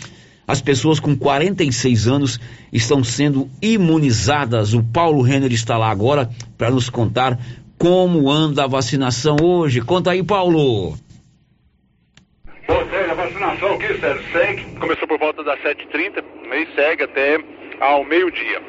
as 0.48 0.62
pessoas 0.62 1.00
com 1.00 1.16
46 1.16 2.08
anos 2.08 2.40
estão 2.72 3.04
sendo 3.04 3.50
imunizadas. 3.62 4.74
O 4.74 4.84
Paulo 4.84 5.22
Renner 5.22 5.52
está 5.52 5.78
lá 5.78 5.90
agora 5.90 6.30
para 6.58 6.70
nos 6.70 6.90
contar 6.90 7.38
como 7.78 8.30
anda 8.30 8.64
a 8.64 8.68
vacinação 8.68 9.38
hoje. 9.42 9.82
Conta 9.82 10.12
aí, 10.12 10.24
Paulo. 10.24 10.96
Bom, 12.68 12.90
Sérgio, 12.90 13.12
a 13.12 13.16
vacinação 13.16 13.74
aqui, 13.74 14.00
Sérgio, 14.00 14.24
segue. 14.32 14.80
Começou 14.80 15.08
por 15.08 15.18
volta 15.18 15.44
das 15.44 15.60
7h30 15.62 16.24
e 16.54 16.76
segue 16.76 17.04
até 17.04 17.44
ao 17.80 18.04
meio-dia. 18.06 18.62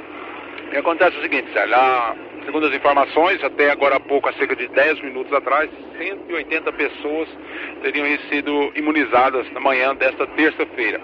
E 0.72 0.76
acontece 0.78 1.16
o 1.18 1.20
seguinte, 1.20 1.52
Sérgio, 1.52 1.76
segundo 2.46 2.66
as 2.66 2.74
informações, 2.74 3.44
até 3.44 3.70
agora 3.70 3.96
há 3.96 4.00
pouco, 4.00 4.28
há 4.28 4.32
cerca 4.32 4.56
de 4.56 4.66
10 4.68 5.02
minutos 5.02 5.32
atrás, 5.32 5.70
180 5.98 6.72
pessoas 6.72 7.28
teriam 7.82 8.06
sido 8.30 8.72
imunizadas 8.74 9.50
na 9.52 9.60
manhã 9.60 9.94
desta 9.94 10.26
terça-feira. 10.28 11.00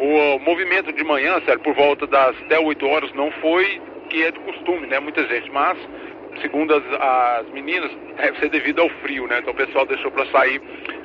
O 0.00 0.38
movimento 0.40 0.92
de 0.92 1.04
manhã, 1.04 1.40
por 1.62 1.74
volta 1.74 2.06
das 2.06 2.36
até 2.42 2.58
8 2.58 2.86
horas, 2.86 3.12
não 3.12 3.30
foi 3.32 3.80
que 4.08 4.22
é 4.22 4.30
de 4.30 4.38
costume, 4.40 4.86
né? 4.86 4.98
Muita 4.98 5.26
gente, 5.26 5.50
mas 5.50 5.78
segundo 6.40 6.74
as, 6.74 6.82
as 7.00 7.48
meninas, 7.50 7.90
deve 8.16 8.38
ser 8.38 8.48
devido 8.50 8.80
ao 8.80 8.88
frio, 9.00 9.26
né? 9.26 9.38
Então 9.40 9.52
o 9.52 9.56
pessoal 9.56 9.86
deixou 9.86 10.10
para 10.10 10.26
sair 10.26 10.60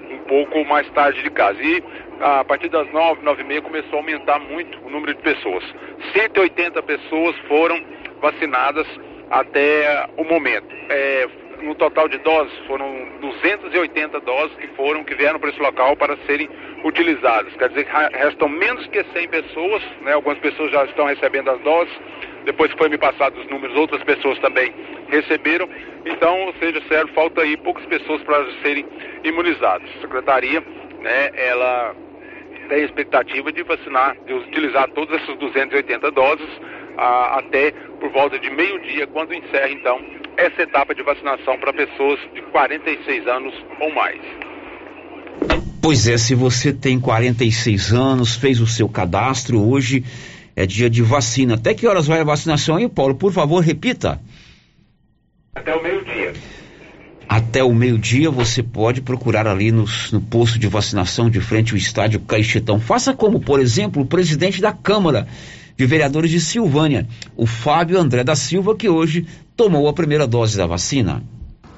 um 0.10 0.19
pouco 0.19 0.63
mais 0.65 0.89
tarde 0.91 1.21
de 1.21 1.30
casa. 1.30 1.62
E 1.62 1.84
a 2.21 2.43
partir 2.43 2.69
das 2.69 2.89
9, 2.91 3.23
9 3.23 3.41
e 3.41 3.45
meia 3.45 3.62
começou 3.62 3.95
a 3.95 4.02
aumentar 4.02 4.39
muito 4.39 4.80
o 4.86 4.89
número 4.89 5.13
de 5.13 5.21
pessoas. 5.21 5.63
180 6.13 6.82
pessoas 6.84 7.36
foram 7.47 7.82
vacinadas 8.21 8.88
até 9.30 10.08
o 10.17 10.23
momento. 10.23 10.67
É, 10.89 11.28
no 11.62 11.76
total 11.76 12.08
de 12.08 12.17
doses, 12.20 12.54
foram 12.67 13.08
280 13.22 14.20
doses 14.22 14.56
que 14.58 14.67
foram, 14.70 15.04
que 15.04 15.15
vieram 15.15 15.39
para 15.39 15.50
esse 15.50 15.60
local 15.60 15.96
para 15.96 16.17
serem 16.26 16.50
utilizadas. 16.84 17.54
Quer 17.56 17.70
dizer 17.70 17.86
que 17.86 18.17
restam 18.17 18.50
menos 18.50 18.86
que 18.88 19.04
100 19.04 19.28
pessoas, 19.30 19.84
né? 20.02 20.13
algumas 20.13 20.38
pessoas 20.39 20.72
já 20.72 20.86
estão 20.86 21.06
recebendo 21.06 21.50
as 21.50 21.60
doses, 21.62 21.93
depois 22.46 22.72
que 22.72 22.78
foi 22.78 22.89
me 22.89 22.98
passado 22.98 23.39
os 23.39 23.48
números, 23.48 23.76
outras 23.76 24.04
pessoas 24.04 24.39
também 24.39 24.74
receberam. 25.10 25.67
Então, 26.06 26.46
ou 26.46 26.54
seja, 26.54 26.82
sério, 26.88 27.10
falta 27.13 27.41
aí 27.41 27.58
poucas 27.58 27.86
pessoas 27.86 28.22
para 28.24 28.46
serem 28.62 28.86
imunizadas. 29.24 29.89
A 29.98 30.02
secretaria, 30.02 30.62
né, 31.02 31.32
ela 31.36 31.96
tem 32.70 32.82
a 32.82 32.86
expectativa 32.86 33.52
de 33.52 33.63
vacinar, 33.63 34.15
de 34.26 34.34
utilizar 34.34 34.89
todas 34.91 35.22
essas 35.22 35.38
280 35.38 36.12
doses 36.12 36.48
ah, 36.98 37.39
até 37.39 37.72
por 38.00 38.10
volta 38.10 38.38
de 38.39 38.50
meio-dia, 38.50 39.08
quando 39.08 39.34
encerra 39.34 39.70
então 39.70 40.00
essa 40.38 40.62
etapa 40.62 40.93
de 40.93 41.02
vacinação 41.02 41.58
para 41.60 41.73
pessoas 41.73 42.19
de 42.34 42.41
46 42.52 43.28
anos 43.28 43.54
ou 43.82 43.93
mais. 43.93 44.21
Pois 45.82 46.08
é, 46.08 46.17
se 46.17 46.36
você 46.36 46.71
tem 46.71 47.00
46 47.00 47.93
anos, 47.93 48.36
fez 48.36 48.60
o 48.60 48.67
seu 48.67 48.88
cadastro, 48.88 49.62
hoje 49.62 50.04
é 50.56 50.65
dia 50.65 50.89
de 50.89 51.02
vacina. 51.02 51.56
Até 51.56 51.73
que 51.73 51.88
horas 51.88 52.08
vai 52.08 52.19
a 52.19 52.23
vacinação 52.23 52.76
aí, 52.76 52.88
Paulo? 52.88 53.15
Por 53.15 53.32
favor, 53.32 53.60
repita. 53.60 54.19
Até 55.56 55.76
o 55.76 55.82
meio-dia. 55.82 56.34
Até 57.30 57.63
o 57.63 57.73
meio-dia 57.73 58.32
você 58.32 58.63
pode 58.63 59.02
procurar 59.02 59.47
ali 59.47 59.71
no, 59.71 59.86
no 60.12 60.21
posto 60.21 60.58
de 60.58 60.67
vacinação 60.67 61.30
de 61.30 61.41
frente 61.41 61.73
ao 61.73 61.78
estádio 61.78 62.19
Caixetão. 62.21 62.80
Faça 62.80 63.13
como, 63.13 63.39
por 63.39 63.60
exemplo, 63.60 64.02
o 64.02 64.06
presidente 64.06 64.62
da 64.62 64.71
Câmara 64.71 65.28
de 65.78 65.86
Vereadores 65.86 66.32
de 66.32 66.42
Silvânia, 66.42 67.08
o 67.36 67.46
Fábio 67.46 68.00
André 68.00 68.24
da 68.24 68.36
Silva, 68.36 68.76
que 68.76 68.90
hoje 68.90 69.28
tomou 69.56 69.88
a 69.88 69.94
primeira 69.94 70.26
dose 70.26 70.58
da 70.58 70.66
vacina. 70.66 71.22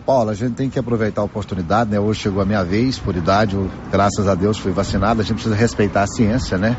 Paulo, 0.05 0.31
a 0.31 0.33
gente 0.33 0.53
tem 0.53 0.69
que 0.69 0.79
aproveitar 0.79 1.21
a 1.21 1.25
oportunidade, 1.25 1.91
né? 1.91 1.99
Hoje 1.99 2.21
chegou 2.21 2.41
a 2.41 2.45
minha 2.45 2.63
vez, 2.63 2.97
por 2.97 3.15
idade, 3.15 3.55
eu, 3.55 3.69
graças 3.91 4.27
a 4.27 4.33
Deus 4.33 4.57
fui 4.57 4.71
vacinado, 4.71 5.21
a 5.21 5.23
gente 5.23 5.35
precisa 5.35 5.55
respeitar 5.55 6.03
a 6.03 6.07
ciência, 6.07 6.57
né? 6.57 6.75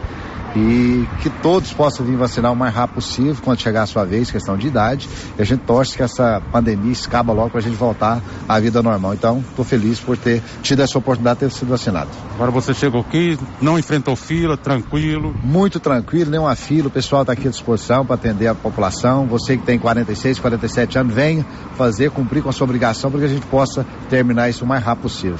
E 0.55 1.07
que 1.23 1.31
todos 1.31 1.73
possam 1.73 2.05
vir 2.05 2.17
vacinar 2.17 2.53
o 2.53 2.57
mais 2.57 2.75
rápido 2.75 2.97
possível 2.97 3.37
quando 3.43 3.61
chegar 3.61 3.83
a 3.83 3.87
sua 3.87 4.05
vez, 4.05 4.31
questão 4.31 4.57
de 4.57 4.67
idade. 4.67 5.09
E 5.39 5.43
a 5.43 5.45
gente 5.45 5.61
torce 5.61 5.97
que 5.97 6.03
essa 6.03 6.43
pandemia 6.53 6.93
escaba 6.93 7.33
logo 7.33 7.51
para 7.51 7.61
a 7.61 7.63
gente 7.63 7.77
voltar 7.77 8.21
à 8.49 8.59
vida 8.59 8.83
normal. 8.83 9.15
Então, 9.15 9.39
estou 9.49 9.65
feliz 9.65 10.01
por 10.01 10.17
ter 10.17 10.43
tido 10.63 10.83
essa 10.83 10.99
oportunidade 10.99 11.41
de 11.41 11.47
ter 11.47 11.53
sido 11.53 11.69
vacinado. 11.69 12.11
Agora 12.35 12.51
você 12.51 12.75
chegou 12.75 13.01
aqui, 13.01 13.39
não 13.61 13.79
enfrentou 13.79 14.17
fila, 14.17 14.57
tranquilo? 14.57 15.35
Muito 15.43 15.79
tranquilo, 15.79 16.31
nenhuma 16.31 16.57
fila. 16.57 16.89
O 16.89 16.91
pessoal 16.91 17.23
está 17.23 17.33
aqui 17.33 17.47
à 17.47 17.51
disposição 17.51 18.05
para 18.05 18.17
atender 18.17 18.49
a 18.49 18.55
população. 18.55 19.27
Você 19.27 19.57
que 19.57 19.65
tem 19.65 19.79
46, 19.79 20.39
47 20.39 20.99
anos, 20.99 21.15
venha 21.15 21.45
fazer, 21.77 22.11
cumprir 22.11 22.43
com 22.43 22.49
a 22.49 22.53
sua 22.53 22.65
obrigação 22.65 23.11
para 23.11 23.21
que 23.21 23.27
a 23.27 23.29
gente 23.29 23.47
possa 23.47 23.87
terminar 24.09 24.49
isso 24.49 24.65
o 24.65 24.69
mais 24.69 24.83
rápido 24.83 25.03
possível. 25.03 25.39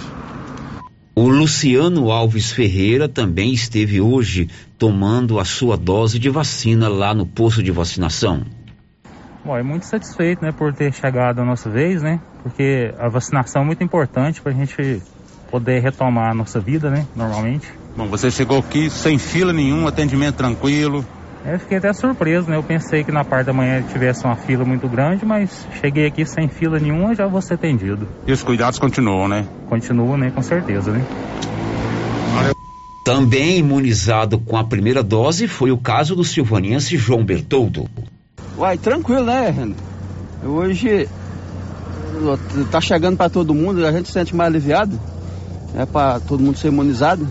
O 1.15 1.29
Luciano 1.29 2.11
Alves 2.11 2.53
Ferreira 2.53 3.09
também 3.09 3.53
esteve 3.53 4.01
hoje 4.01 4.49
tomando 4.79 5.41
a 5.41 5.45
sua 5.45 5.77
dose 5.77 6.19
de 6.19 6.31
vacina 6.31 6.89
lá 6.89 7.13
no 7.13 7.27
posto 7.27 7.63
de 7.63 7.71
vacinação. 7.71 8.43
Bom, 9.45 9.57
é 9.57 9.63
muito 9.63 9.87
satisfeito, 9.87 10.43
né, 10.43 10.53
por 10.53 10.73
ter 10.73 10.93
chegado 10.93 11.41
a 11.41 11.45
nossa 11.45 11.69
vez, 11.69 12.03
né, 12.03 12.21
porque 12.43 12.95
a 12.99 13.09
vacinação 13.09 13.63
é 13.63 13.65
muito 13.65 13.83
importante 13.83 14.41
para 14.41 14.53
a 14.53 14.55
gente 14.55 15.03
poder 15.51 15.81
retomar 15.81 16.31
a 16.31 16.35
nossa 16.35 16.61
vida, 16.61 16.91
né, 16.91 17.07
normalmente. 17.17 17.67
Bom, 17.97 18.07
você 18.07 18.31
chegou 18.31 18.59
aqui 18.59 18.89
sem 18.89 19.19
fila 19.19 19.53
nenhum, 19.53 19.87
atendimento 19.87 20.37
tranquilo. 20.37 21.05
É, 21.45 21.57
fiquei 21.59 21.79
até 21.79 21.93
surpreso, 21.93 22.51
né? 22.51 22.57
Eu 22.57 22.63
pensei 22.63 23.03
que 23.03 23.11
na 23.11 23.25
parte 23.25 23.47
da 23.47 23.53
manhã 23.53 23.83
tivesse 23.83 24.25
uma 24.25 24.37
fila 24.37 24.65
muito 24.65 24.87
grande, 24.89 25.25
mas 25.25 25.67
cheguei 25.81 26.07
aqui 26.07 26.25
sem 26.27 26.49
fila 26.49 26.79
nenhuma 26.79 27.15
já 27.15 27.27
vou 27.27 27.41
ser 27.41 27.55
atendido. 27.55 28.07
E 28.27 28.33
os 28.33 28.43
cuidados 28.43 28.79
continuam, 28.79 29.27
né? 29.27 29.47
Continuam, 29.67 30.19
né? 30.19 30.31
Com 30.31 30.43
certeza, 30.43 30.93
né? 30.93 31.03
Também 33.03 33.59
imunizado 33.59 34.39
com 34.39 34.57
a 34.59 34.65
primeira 34.65 35.03
dose 35.03 35.49
foi 35.49 35.73
o 35.73 35.79
caso 35.79 36.15
do 36.15 36.23
silvaniense 36.23 36.99
João 36.99 37.25
Bertoldo. 37.25 37.89
Uai, 38.59 38.77
tranquilo, 38.77 39.25
né, 39.25 39.73
Hoje 40.45 41.09
tá 42.71 42.81
chegando 42.81 43.17
para 43.17 43.31
todo 43.31 43.55
mundo, 43.55 43.87
a 43.87 43.93
gente 43.93 44.07
se 44.07 44.13
sente 44.13 44.37
mais 44.37 44.49
aliviado, 44.49 45.01
é 45.75 45.87
para 45.87 46.21
todo 46.21 46.43
mundo 46.43 46.59
ser 46.59 46.69
imunizado. 46.69 47.27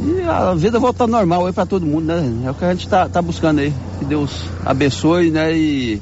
E 0.00 0.22
a 0.22 0.54
vida 0.54 0.78
volta 0.78 1.06
normal 1.06 1.46
aí 1.46 1.52
para 1.52 1.66
todo 1.66 1.86
mundo, 1.86 2.06
né? 2.06 2.46
É 2.46 2.50
o 2.50 2.54
que 2.54 2.64
a 2.64 2.72
gente 2.72 2.88
tá, 2.88 3.08
tá 3.08 3.20
buscando 3.20 3.60
aí. 3.60 3.72
Que 3.98 4.04
Deus 4.04 4.44
abençoe, 4.64 5.30
né? 5.30 5.52
E 5.52 6.00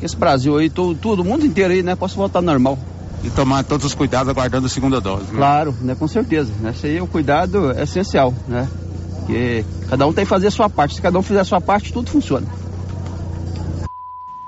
que 0.00 0.06
esse 0.06 0.16
Brasil 0.16 0.56
aí, 0.56 0.68
todo, 0.68 0.96
todo 0.98 1.24
mundo 1.24 1.46
inteiro 1.46 1.72
aí, 1.72 1.82
né? 1.82 1.94
Possa 1.94 2.16
voltar 2.16 2.42
normal. 2.42 2.78
E 3.22 3.30
tomar 3.30 3.62
todos 3.62 3.86
os 3.86 3.94
cuidados 3.94 4.28
aguardando 4.28 4.66
a 4.66 4.68
segunda 4.68 5.00
dose. 5.00 5.26
Né? 5.26 5.36
Claro, 5.36 5.74
né? 5.80 5.94
Com 5.94 6.08
certeza. 6.08 6.52
Né? 6.60 6.70
Esse 6.70 6.88
aí 6.88 7.00
o 7.00 7.06
cuidado 7.06 7.70
é 7.70 7.84
essencial, 7.84 8.34
né? 8.48 8.68
Porque 9.18 9.64
cada 9.88 10.06
um 10.06 10.12
tem 10.12 10.24
que 10.24 10.28
fazer 10.28 10.48
a 10.48 10.50
sua 10.50 10.68
parte. 10.68 10.96
Se 10.96 11.02
cada 11.02 11.16
um 11.18 11.22
fizer 11.22 11.40
a 11.40 11.44
sua 11.44 11.60
parte, 11.60 11.92
tudo 11.92 12.10
funciona. 12.10 12.46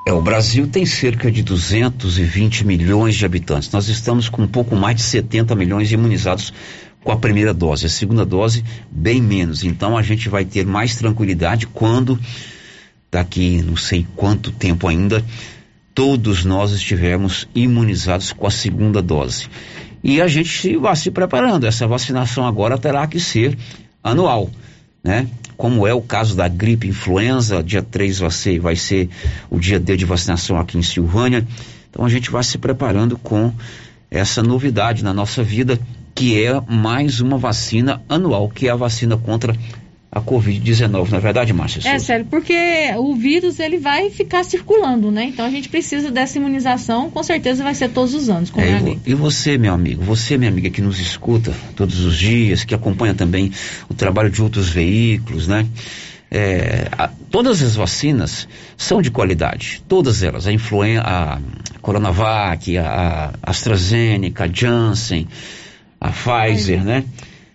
É, 0.06 0.12
o 0.12 0.20
Brasil 0.20 0.66
tem 0.66 0.84
cerca 0.84 1.32
de 1.32 1.42
220 1.42 2.66
milhões 2.66 3.14
de 3.14 3.24
habitantes. 3.24 3.70
Nós 3.70 3.88
estamos 3.88 4.28
com 4.28 4.42
um 4.42 4.46
pouco 4.46 4.76
mais 4.76 4.96
de 4.96 5.02
70 5.02 5.54
milhões 5.54 5.90
imunizados 5.90 6.52
com 7.04 7.12
a 7.12 7.16
primeira 7.16 7.52
dose. 7.52 7.86
A 7.86 7.90
segunda 7.90 8.24
dose, 8.24 8.64
bem 8.90 9.20
menos. 9.20 9.62
Então 9.62 9.96
a 9.96 10.02
gente 10.02 10.28
vai 10.28 10.44
ter 10.44 10.66
mais 10.66 10.96
tranquilidade 10.96 11.66
quando, 11.66 12.18
daqui 13.12 13.62
não 13.62 13.76
sei 13.76 14.06
quanto 14.16 14.50
tempo 14.50 14.88
ainda, 14.88 15.22
todos 15.94 16.44
nós 16.44 16.72
estivermos 16.72 17.46
imunizados 17.54 18.32
com 18.32 18.46
a 18.46 18.50
segunda 18.50 19.02
dose. 19.02 19.46
E 20.02 20.20
a 20.20 20.26
gente 20.26 20.76
vai 20.76 20.96
se 20.96 21.10
preparando. 21.10 21.66
Essa 21.66 21.86
vacinação 21.86 22.46
agora 22.46 22.78
terá 22.78 23.06
que 23.06 23.20
ser 23.20 23.56
anual, 24.02 24.50
né? 25.02 25.28
Como 25.56 25.86
é 25.86 25.94
o 25.94 26.02
caso 26.02 26.34
da 26.34 26.48
gripe 26.48 26.88
influenza, 26.88 27.62
dia 27.62 27.80
3 27.80 28.18
vai 28.18 28.30
ser, 28.30 28.58
vai 28.58 28.74
ser 28.74 29.08
o 29.48 29.58
dia 29.60 29.78
D 29.78 29.96
de 29.96 30.04
vacinação 30.04 30.58
aqui 30.58 30.76
em 30.76 30.82
Silvânia. 30.82 31.46
Então 31.88 32.04
a 32.04 32.08
gente 32.08 32.28
vai 32.28 32.42
se 32.42 32.58
preparando 32.58 33.16
com 33.16 33.52
essa 34.10 34.42
novidade 34.42 35.04
na 35.04 35.14
nossa 35.14 35.42
vida 35.42 35.78
que 36.14 36.42
é 36.42 36.60
mais 36.68 37.20
uma 37.20 37.36
vacina 37.36 38.02
anual, 38.08 38.48
que 38.48 38.68
é 38.68 38.70
a 38.70 38.76
vacina 38.76 39.16
contra 39.16 39.54
a 40.14 40.20
Covid-19, 40.20 41.10
não 41.10 41.18
é 41.18 41.20
verdade, 41.20 41.52
Márcia? 41.52 41.80
É 41.84 41.98
sério, 41.98 42.24
porque 42.30 42.54
o 42.96 43.16
vírus 43.16 43.58
ele 43.58 43.78
vai 43.78 44.10
ficar 44.10 44.44
circulando, 44.44 45.10
né? 45.10 45.24
Então 45.24 45.44
a 45.44 45.50
gente 45.50 45.68
precisa 45.68 46.08
dessa 46.08 46.38
imunização, 46.38 47.10
com 47.10 47.20
certeza 47.24 47.64
vai 47.64 47.74
ser 47.74 47.88
todos 47.90 48.14
os 48.14 48.28
anos. 48.30 48.52
É, 48.56 48.78
e, 48.78 49.10
e 49.10 49.14
você, 49.14 49.58
meu 49.58 49.74
amigo, 49.74 50.04
você, 50.04 50.38
minha 50.38 50.52
amiga, 50.52 50.70
que 50.70 50.80
nos 50.80 51.00
escuta 51.00 51.52
todos 51.74 51.98
os 52.04 52.16
dias, 52.16 52.62
que 52.62 52.72
acompanha 52.72 53.12
também 53.12 53.50
o 53.88 53.94
trabalho 53.94 54.30
de 54.30 54.40
outros 54.40 54.68
veículos, 54.68 55.48
né? 55.48 55.66
É, 56.30 56.88
a, 56.92 57.08
todas 57.28 57.60
as 57.60 57.74
vacinas 57.74 58.46
são 58.76 59.02
de 59.02 59.10
qualidade, 59.10 59.82
todas 59.88 60.22
elas, 60.22 60.46
a 60.46 60.52
influenza, 60.52 61.02
a 61.04 61.40
Coronavac, 61.82 62.78
a, 62.78 63.32
a 63.42 63.50
AstraZeneca, 63.50 64.44
a 64.44 64.48
Janssen, 64.48 65.26
a 66.04 66.10
Pfizer, 66.10 66.84
né? 66.84 67.02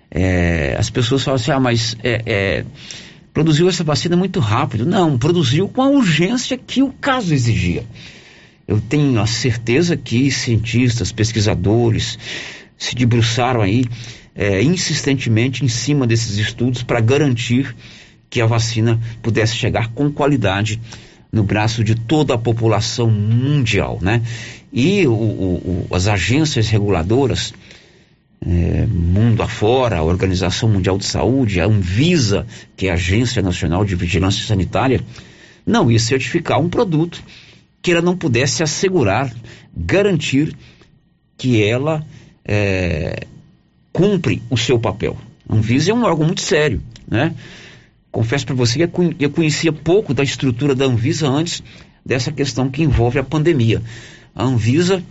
É, 0.10 0.76
as 0.78 0.90
pessoas 0.90 1.24
falam 1.24 1.36
assim, 1.36 1.52
ah, 1.52 1.60
mas 1.60 1.96
é, 2.04 2.22
é, 2.26 2.66
produziu 3.32 3.70
essa 3.70 3.84
vacina 3.84 4.18
muito 4.18 4.40
rápido. 4.40 4.88
Não, 4.88 5.20
produziu 5.20 5.70
com 5.70 5.84
a 5.84 5.88
urgência 5.88 6.58
que 6.58 6.82
o 6.82 6.92
caso 6.92 7.32
exigia. 7.32 7.86
Eu 8.68 8.82
tenho 8.82 9.20
a 9.22 9.28
certeza 9.28 9.96
que 9.96 10.32
cientistas, 10.32 11.12
pesquisadores 11.12 12.18
se 12.76 12.96
debruçaram 12.96 13.62
aí 13.62 13.86
é, 14.34 14.64
insistentemente 14.64 15.64
em 15.64 15.68
cima 15.68 16.08
desses 16.08 16.38
estudos 16.38 16.82
para 16.82 17.00
garantir 17.00 17.76
que 18.32 18.42
a 18.42 18.48
vacina 18.48 19.00
pudesse 19.22 19.56
chegar 19.56 19.90
com 19.90 20.12
qualidade 20.12 20.82
no 21.32 21.44
braço 21.44 21.84
de 21.84 21.94
toda 21.94 22.34
a 22.34 22.38
população 22.38 23.12
mundial, 23.12 24.00
né? 24.02 24.24
E 24.74 25.06
o, 25.06 25.14
o, 25.14 25.88
as 25.92 26.08
agências 26.08 26.70
reguladoras 26.70 27.54
é, 28.42 28.86
mundo 28.86 29.42
afora, 29.42 29.98
a 29.98 30.04
Organização 30.04 30.70
Mundial 30.70 30.98
de 30.98 31.06
Saúde, 31.06 31.60
a 31.60 31.66
Anvisa, 31.66 32.46
que 32.76 32.88
é 32.88 32.92
a 32.92 32.94
Agência 32.94 33.42
Nacional 33.42 33.84
de 33.84 33.96
Vigilância 33.96 34.46
Sanitária, 34.46 35.02
não 35.66 35.92
ia 35.92 36.00
certificar 36.00 36.60
um 36.60 36.70
produto 36.70 37.22
que 37.82 37.92
ela 37.92 38.02
não 38.02 38.18
pudesse 38.18 38.64
assegurar, 38.64 39.34
garantir 39.76 40.56
que 41.38 41.64
ela 41.64 42.06
é, 42.46 43.26
cumpre 43.92 44.42
o 44.50 44.58
seu 44.58 44.80
papel. 44.80 45.18
A 45.48 45.56
Anvisa 45.56 45.92
é 45.92 45.94
um 45.94 46.04
órgão 46.04 46.26
muito 46.26 46.42
sério, 46.42 46.82
né? 47.08 47.34
Confesso 48.12 48.46
para 48.46 48.56
você 48.56 48.88
que 48.88 49.16
eu 49.20 49.30
conhecia 49.30 49.72
pouco 49.72 50.14
da 50.14 50.24
estrutura 50.24 50.74
da 50.74 50.86
Anvisa 50.86 51.28
antes 51.28 51.62
dessa 52.04 52.32
questão 52.32 52.70
que 52.70 52.82
envolve 52.82 53.20
a 53.20 53.24
pandemia. 53.24 53.82
A 54.34 54.44
Anvisa 54.44 55.04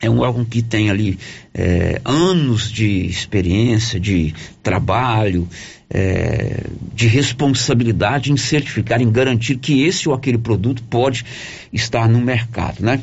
é 0.00 0.08
um 0.08 0.20
órgão 0.20 0.44
que 0.44 0.62
tem 0.62 0.90
ali 0.90 1.18
é, 1.52 2.00
anos 2.04 2.70
de 2.70 3.06
experiência, 3.06 3.98
de 3.98 4.34
trabalho, 4.62 5.48
é, 5.90 6.64
de 6.94 7.06
responsabilidade 7.06 8.30
em 8.30 8.36
certificar, 8.36 9.00
em 9.00 9.10
garantir 9.10 9.56
que 9.56 9.82
esse 9.82 10.08
ou 10.08 10.14
aquele 10.14 10.38
produto 10.38 10.82
pode 10.84 11.24
estar 11.72 12.08
no 12.08 12.20
mercado, 12.20 12.80
né? 12.80 13.00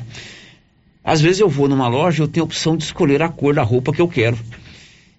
Às 1.03 1.21
vezes 1.21 1.39
eu 1.39 1.49
vou 1.49 1.67
numa 1.67 1.87
loja, 1.87 2.23
eu 2.23 2.27
tenho 2.27 2.43
a 2.43 2.47
opção 2.47 2.75
de 2.75 2.83
escolher 2.83 3.21
a 3.21 3.29
cor 3.29 3.53
da 3.53 3.61
roupa 3.61 3.93
que 3.93 4.01
eu 4.01 4.07
quero. 4.07 4.37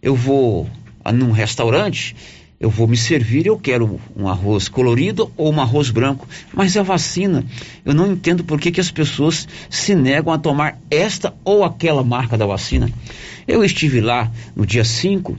Eu 0.02 0.16
vou 0.16 0.68
num 1.12 1.30
restaurante, 1.30 2.16
eu 2.59 2.71
vou 2.71 2.88
me 2.88 2.97
servir, 2.97 3.47
eu 3.47 3.59
quero 3.59 4.01
um 4.16 4.29
arroz 4.29 4.69
colorido 4.69 5.31
ou 5.37 5.53
um 5.53 5.61
arroz 5.61 5.90
branco. 5.90 6.27
Mas 6.55 6.77
a 6.77 6.83
vacina, 6.83 7.45
eu 7.85 7.92
não 7.92 8.12
entendo 8.12 8.45
por 8.45 8.59
que, 8.59 8.71
que 8.71 8.81
as 8.81 8.90
pessoas 8.90 9.47
se 9.69 9.95
negam 9.95 10.33
a 10.33 10.38
tomar 10.38 10.79
esta 10.90 11.35
ou 11.45 11.64
aquela 11.64 12.03
marca 12.03 12.37
da 12.37 12.47
vacina. 12.47 12.90
Eu 13.47 13.62
estive 13.62 14.01
lá 14.01 14.31
no 14.55 14.64
dia 14.64 14.85
5, 14.85 15.37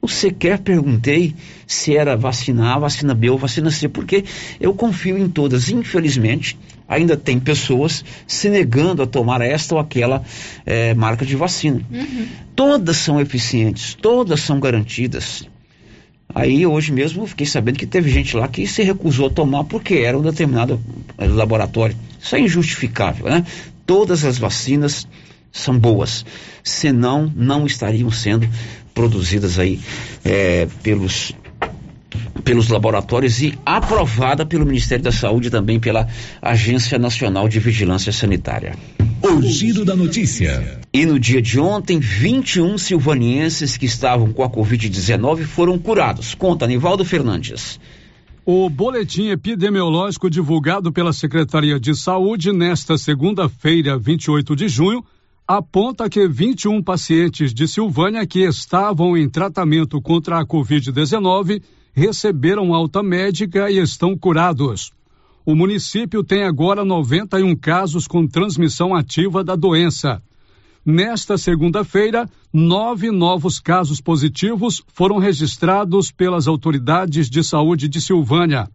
eu 0.00 0.08
sequer 0.08 0.58
perguntei 0.58 1.34
se 1.66 1.96
era 1.96 2.16
vacina 2.16 2.74
A, 2.74 2.78
vacina 2.78 3.14
B 3.14 3.28
ou 3.30 3.36
vacina 3.36 3.70
C, 3.70 3.88
porque 3.88 4.24
eu 4.60 4.72
confio 4.72 5.18
em 5.18 5.28
todas. 5.28 5.68
Infelizmente, 5.70 6.56
ainda 6.88 7.16
tem 7.16 7.38
pessoas 7.38 8.04
se 8.26 8.48
negando 8.48 9.02
a 9.02 9.06
tomar 9.06 9.42
esta 9.42 9.74
ou 9.74 9.80
aquela 9.80 10.22
é, 10.64 10.94
marca 10.94 11.26
de 11.26 11.34
vacina. 11.34 11.82
Uhum. 11.90 12.26
Todas 12.54 12.96
são 12.96 13.20
eficientes, 13.20 13.94
todas 13.94 14.40
são 14.40 14.58
garantidas. 14.60 15.46
Aí 16.34 16.66
hoje 16.66 16.92
mesmo 16.92 17.22
eu 17.22 17.26
fiquei 17.26 17.46
sabendo 17.46 17.78
que 17.78 17.86
teve 17.86 18.10
gente 18.10 18.36
lá 18.36 18.46
que 18.46 18.66
se 18.66 18.82
recusou 18.82 19.26
a 19.26 19.30
tomar 19.30 19.64
porque 19.64 19.94
era 19.94 20.18
um 20.18 20.22
determinado 20.22 20.80
eh, 21.18 21.26
laboratório. 21.26 21.96
Isso 22.20 22.36
é 22.36 22.40
injustificável, 22.40 23.26
né? 23.26 23.44
Todas 23.86 24.24
as 24.24 24.38
vacinas 24.38 25.08
são 25.50 25.76
boas, 25.78 26.24
senão 26.62 27.32
não 27.34 27.66
estariam 27.66 28.10
sendo 28.10 28.48
produzidas 28.94 29.58
aí 29.58 29.80
é, 30.24 30.68
pelos 30.82 31.32
pelos 32.44 32.68
laboratórios 32.68 33.42
e 33.42 33.58
aprovada 33.64 34.46
pelo 34.46 34.64
Ministério 34.64 35.04
da 35.04 35.12
Saúde 35.12 35.48
e 35.48 35.50
também 35.50 35.78
pela 35.78 36.08
Agência 36.40 36.98
Nacional 36.98 37.48
de 37.48 37.60
Vigilância 37.60 38.12
Sanitária. 38.12 38.74
O 39.22 39.42
giro 39.42 39.84
da 39.84 39.94
notícia. 39.94 40.80
E 40.90 41.04
no 41.04 41.18
dia 41.18 41.42
de 41.42 41.60
ontem, 41.60 41.98
21 41.98 42.78
silvanienses 42.78 43.76
que 43.76 43.84
estavam 43.84 44.32
com 44.32 44.42
a 44.42 44.48
Covid-19 44.48 45.44
foram 45.44 45.78
curados. 45.78 46.34
Conta, 46.34 46.66
Nivaldo 46.66 47.04
Fernandes. 47.04 47.78
O 48.46 48.70
boletim 48.70 49.28
epidemiológico 49.28 50.30
divulgado 50.30 50.90
pela 50.90 51.12
Secretaria 51.12 51.78
de 51.78 51.94
Saúde 51.94 52.50
nesta 52.50 52.96
segunda-feira, 52.96 53.98
28 53.98 54.56
de 54.56 54.68
junho, 54.68 55.04
aponta 55.46 56.08
que 56.08 56.26
21 56.26 56.82
pacientes 56.82 57.52
de 57.52 57.68
Silvânia 57.68 58.26
que 58.26 58.40
estavam 58.40 59.18
em 59.18 59.28
tratamento 59.28 60.00
contra 60.00 60.40
a 60.40 60.46
Covid-19 60.46 61.62
receberam 61.92 62.72
alta 62.72 63.02
médica 63.02 63.70
e 63.70 63.78
estão 63.78 64.16
curados. 64.16 64.92
O 65.50 65.56
município 65.56 66.22
tem 66.22 66.44
agora 66.44 66.84
91 66.84 67.56
casos 67.56 68.06
com 68.06 68.24
transmissão 68.24 68.94
ativa 68.94 69.42
da 69.42 69.56
doença. 69.56 70.22
Nesta 70.86 71.36
segunda-feira, 71.36 72.30
nove 72.52 73.10
novos 73.10 73.58
casos 73.58 74.00
positivos 74.00 74.80
foram 74.94 75.18
registrados 75.18 76.12
pelas 76.12 76.46
autoridades 76.46 77.28
de 77.28 77.42
saúde 77.42 77.88
de 77.88 78.00
Silvânia. 78.00 78.68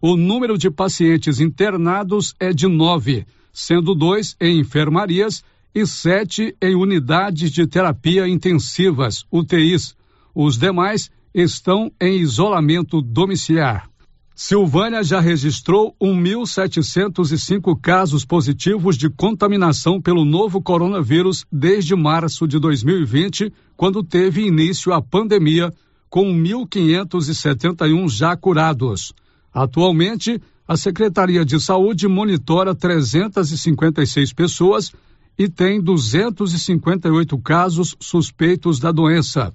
O 0.00 0.16
número 0.16 0.56
de 0.56 0.70
pacientes 0.70 1.40
internados 1.40 2.34
é 2.40 2.54
de 2.54 2.66
nove, 2.68 3.26
sendo 3.52 3.94
dois 3.94 4.34
em 4.40 4.60
enfermarias 4.60 5.44
e 5.74 5.86
sete 5.86 6.56
em 6.58 6.74
unidades 6.74 7.52
de 7.52 7.66
terapia 7.66 8.26
intensivas, 8.26 9.26
UTIs. 9.30 9.94
Os 10.34 10.56
demais 10.56 11.10
estão 11.34 11.92
em 12.00 12.16
isolamento 12.16 13.02
domiciliar. 13.02 13.90
Silvânia 14.36 15.04
já 15.04 15.20
registrou 15.20 15.94
1.705 16.02 17.80
casos 17.80 18.24
positivos 18.24 18.98
de 18.98 19.08
contaminação 19.08 20.00
pelo 20.00 20.24
novo 20.24 20.60
coronavírus 20.60 21.46
desde 21.52 21.94
março 21.94 22.48
de 22.48 22.58
2020, 22.58 23.52
quando 23.76 24.02
teve 24.02 24.44
início 24.44 24.92
a 24.92 25.00
pandemia, 25.00 25.72
com 26.10 26.24
1.571 26.34 28.08
já 28.08 28.36
curados. 28.36 29.12
Atualmente, 29.52 30.42
a 30.66 30.76
Secretaria 30.76 31.44
de 31.44 31.60
Saúde 31.60 32.08
monitora 32.08 32.74
356 32.74 34.32
pessoas 34.32 34.92
e 35.38 35.48
tem 35.48 35.80
258 35.80 37.38
casos 37.38 37.96
suspeitos 38.00 38.80
da 38.80 38.90
doença. 38.90 39.54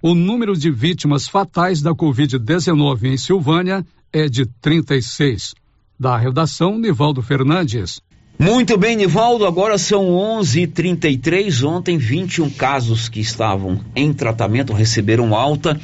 O 0.00 0.14
número 0.14 0.56
de 0.56 0.70
vítimas 0.70 1.28
fatais 1.28 1.82
da 1.82 1.90
Covid-19 1.90 3.04
em 3.04 3.16
Silvânia 3.16 3.84
é 4.12 4.28
de 4.28 4.46
36. 4.46 5.54
Da 5.98 6.16
redação, 6.16 6.78
Nivaldo 6.78 7.22
Fernandes. 7.22 8.00
Muito 8.38 8.78
bem, 8.78 8.96
Nivaldo. 8.96 9.46
Agora 9.46 9.76
são 9.76 10.08
11:33. 10.08 11.62
Ontem, 11.62 11.98
21 11.98 12.48
casos 12.48 13.08
que 13.08 13.20
estavam 13.20 13.80
em 13.94 14.12
tratamento 14.12 14.72
receberam 14.72 15.34
alta. 15.34 15.78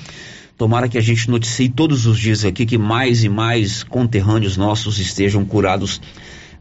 Tomara 0.56 0.88
que 0.88 0.96
a 0.96 1.02
gente 1.02 1.30
noticie 1.30 1.68
todos 1.68 2.06
os 2.06 2.18
dias 2.18 2.46
aqui 2.46 2.64
que 2.64 2.78
mais 2.78 3.22
e 3.24 3.28
mais 3.28 3.82
conterrâneos 3.84 4.56
nossos 4.56 4.98
estejam 4.98 5.44
curados 5.44 6.00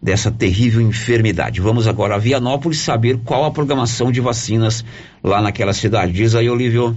dessa 0.02 0.30
terrível 0.30 0.82
enfermidade. 0.82 1.62
Vamos 1.62 1.88
agora 1.88 2.16
a 2.16 2.18
Vianópolis 2.18 2.80
saber 2.80 3.18
qual 3.24 3.46
a 3.46 3.52
programação 3.52 4.12
de 4.12 4.20
vacinas 4.20 4.84
lá 5.24 5.42
naquela 5.42 5.72
cidade. 5.72 6.12
Diz 6.12 6.36
aí, 6.36 6.50
Olívio. 6.50 6.94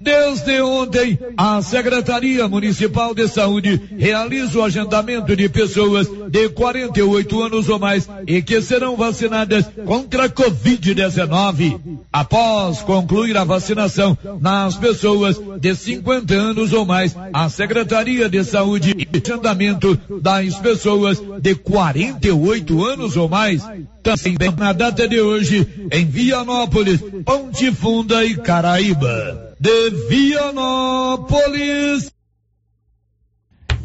Desde 0.00 0.62
ontem, 0.62 1.18
a 1.36 1.60
Secretaria 1.60 2.48
Municipal 2.48 3.14
de 3.14 3.28
Saúde 3.28 3.78
realiza 3.98 4.58
o 4.58 4.62
agendamento 4.62 5.36
de 5.36 5.46
pessoas 5.46 6.08
de 6.30 6.48
48 6.48 7.42
anos 7.42 7.68
ou 7.68 7.78
mais 7.78 8.08
e 8.26 8.40
que 8.40 8.62
serão 8.62 8.96
vacinadas 8.96 9.66
contra 9.84 10.24
a 10.24 10.28
Covid-19. 10.30 11.78
Após 12.10 12.80
concluir 12.80 13.36
a 13.36 13.44
vacinação 13.44 14.16
nas 14.40 14.74
pessoas 14.74 15.38
de 15.60 15.74
50 15.74 16.32
anos 16.34 16.72
ou 16.72 16.86
mais, 16.86 17.14
a 17.30 17.50
Secretaria 17.50 18.26
de 18.26 18.42
Saúde 18.42 18.96
e 18.96 19.18
agendamento 19.18 20.00
das 20.22 20.54
pessoas 20.54 21.22
de 21.42 21.54
48 21.54 22.84
anos 22.86 23.18
ou 23.18 23.28
mais 23.28 23.62
também 24.02 24.50
na 24.56 24.72
data 24.72 25.06
de 25.06 25.20
hoje 25.20 25.68
em 25.92 26.06
Vianópolis, 26.06 27.02
Ponte 27.22 27.70
Funda 27.70 28.24
e 28.24 28.34
Caraíba. 28.34 29.49
De 29.60 29.90
Vianópolis. 30.08 31.30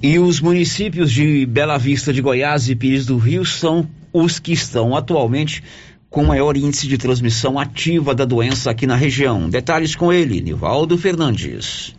E 0.02 0.18
os 0.18 0.40
municípios 0.40 1.12
de 1.12 1.46
Bela 1.46 1.78
Vista 1.78 2.14
de 2.14 2.22
Goiás 2.22 2.70
e 2.70 2.76
Pires 2.78 3.06
do 3.06 3.18
Rio 3.18 3.44
são 3.44 3.86
os 4.14 4.40
que 4.40 4.54
estão 4.54 4.96
atualmente 4.96 5.62
com 6.10 6.24
maior 6.24 6.56
índice 6.56 6.88
de 6.88 6.98
transmissão 6.98 7.60
ativa 7.60 8.16
da 8.16 8.24
doença 8.24 8.72
aqui 8.72 8.88
na 8.88 8.96
região. 8.96 9.50
Detalhes 9.50 9.98
com 9.98 10.14
ele, 10.14 10.40
Nivaldo 10.40 10.98
Fernandes. 10.98 11.94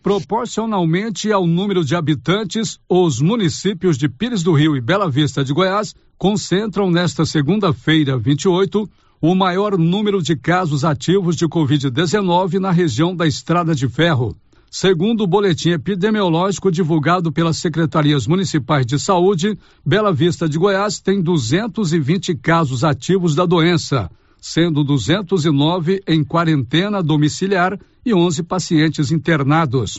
Proporcionalmente 0.00 1.32
ao 1.32 1.44
número 1.44 1.84
de 1.84 1.96
habitantes, 1.96 2.78
os 2.88 3.20
municípios 3.20 3.98
de 3.98 4.08
Pires 4.08 4.44
do 4.44 4.52
Rio 4.52 4.76
e 4.76 4.80
Bela 4.80 5.10
Vista 5.10 5.42
de 5.42 5.52
Goiás 5.52 5.92
concentram 6.16 6.88
nesta 6.88 7.26
segunda-feira, 7.26 8.16
28, 8.16 8.88
o 9.20 9.34
maior 9.34 9.78
número 9.78 10.22
de 10.22 10.36
casos 10.36 10.84
ativos 10.84 11.36
de 11.36 11.46
Covid-19 11.46 12.58
na 12.58 12.70
região 12.70 13.14
da 13.14 13.26
Estrada 13.26 13.74
de 13.74 13.88
Ferro. 13.88 14.36
Segundo 14.70 15.22
o 15.22 15.26
boletim 15.26 15.70
epidemiológico 15.70 16.70
divulgado 16.70 17.32
pelas 17.32 17.56
secretarias 17.56 18.26
municipais 18.26 18.84
de 18.84 18.98
saúde, 18.98 19.58
Bela 19.84 20.12
Vista 20.12 20.48
de 20.48 20.58
Goiás 20.58 21.00
tem 21.00 21.22
220 21.22 22.34
casos 22.34 22.84
ativos 22.84 23.34
da 23.34 23.46
doença, 23.46 24.10
sendo 24.38 24.84
209 24.84 26.02
em 26.06 26.22
quarentena 26.22 27.02
domiciliar 27.02 27.78
e 28.04 28.12
11 28.12 28.42
pacientes 28.42 29.10
internados. 29.10 29.98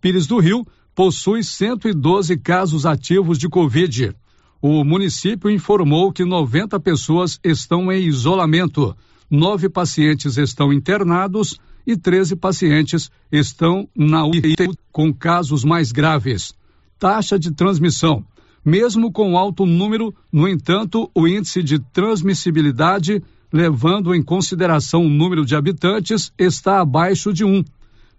Pires 0.00 0.26
do 0.26 0.38
Rio 0.38 0.66
possui 0.94 1.42
112 1.42 2.36
casos 2.36 2.84
ativos 2.84 3.38
de 3.38 3.48
Covid 3.48 4.14
o 4.60 4.84
município 4.84 5.50
informou 5.50 6.12
que 6.12 6.24
90 6.24 6.78
pessoas 6.80 7.40
estão 7.42 7.90
em 7.90 8.02
isolamento, 8.02 8.94
nove 9.30 9.68
pacientes 9.68 10.36
estão 10.36 10.72
internados 10.72 11.58
e 11.86 11.96
13 11.96 12.36
pacientes 12.36 13.10
estão 13.32 13.88
na 13.96 14.26
UTI 14.26 14.54
com 14.92 15.12
casos 15.14 15.64
mais 15.64 15.92
graves. 15.92 16.54
Taxa 16.98 17.38
de 17.38 17.52
transmissão. 17.52 18.24
Mesmo 18.62 19.10
com 19.10 19.38
alto 19.38 19.64
número, 19.64 20.14
no 20.30 20.46
entanto, 20.46 21.10
o 21.14 21.26
índice 21.26 21.62
de 21.62 21.78
transmissibilidade, 21.78 23.22
levando 23.50 24.14
em 24.14 24.22
consideração 24.22 25.06
o 25.06 25.08
número 25.08 25.46
de 25.46 25.56
habitantes, 25.56 26.30
está 26.38 26.80
abaixo 26.80 27.32
de 27.32 27.42
1. 27.42 27.64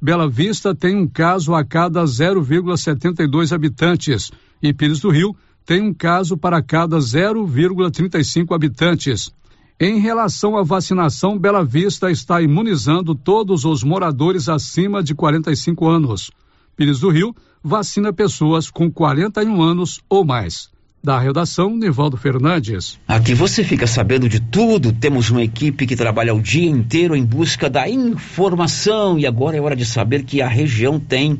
Bela 0.01 0.27
Vista 0.27 0.73
tem 0.73 0.95
um 0.95 1.07
caso 1.07 1.53
a 1.53 1.63
cada 1.63 2.03
0,72 2.03 3.51
habitantes 3.51 4.31
e 4.59 4.73
Pires 4.73 4.99
do 4.99 5.11
Rio 5.11 5.35
tem 5.65 5.81
um 5.81 5.93
caso 5.93 6.37
para 6.37 6.61
cada 6.61 6.97
0,35 6.97 8.53
habitantes. 8.53 9.31
Em 9.79 9.99
relação 9.99 10.57
à 10.57 10.63
vacinação, 10.63 11.39
Bela 11.39 11.65
Vista 11.65 12.11
está 12.11 12.41
imunizando 12.41 13.15
todos 13.15 13.65
os 13.65 13.83
moradores 13.83 14.47
acima 14.47 15.01
de 15.01 15.15
45 15.15 15.87
anos. 15.87 16.31
Pires 16.75 16.99
do 16.99 17.09
Rio 17.09 17.35
vacina 17.63 18.13
pessoas 18.13 18.69
com 18.69 18.91
41 18.91 19.61
anos 19.61 19.99
ou 20.09 20.23
mais. 20.23 20.69
Da 21.03 21.17
redação, 21.17 21.75
Nivaldo 21.75 22.15
Fernandes. 22.15 22.99
Aqui 23.07 23.33
você 23.33 23.63
fica 23.63 23.87
sabendo 23.87 24.29
de 24.29 24.39
tudo. 24.39 24.93
Temos 24.93 25.31
uma 25.31 25.41
equipe 25.41 25.87
que 25.87 25.95
trabalha 25.95 26.33
o 26.35 26.39
dia 26.39 26.69
inteiro 26.69 27.15
em 27.15 27.25
busca 27.25 27.67
da 27.67 27.89
informação 27.89 29.17
e 29.17 29.25
agora 29.25 29.57
é 29.57 29.61
hora 29.61 29.75
de 29.75 29.83
saber 29.83 30.23
que 30.23 30.43
a 30.43 30.47
região 30.47 30.99
tem 30.99 31.39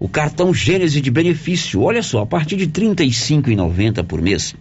o 0.00 0.08
cartão 0.08 0.52
Gênese 0.54 1.00
de 1.02 1.10
benefício. 1.10 1.82
Olha 1.82 2.02
só, 2.02 2.22
a 2.22 2.26
partir 2.26 2.56
de 2.56 2.64
R$ 2.64 2.94
35,90 2.94 4.02
por 4.02 4.22
mês. 4.22 4.56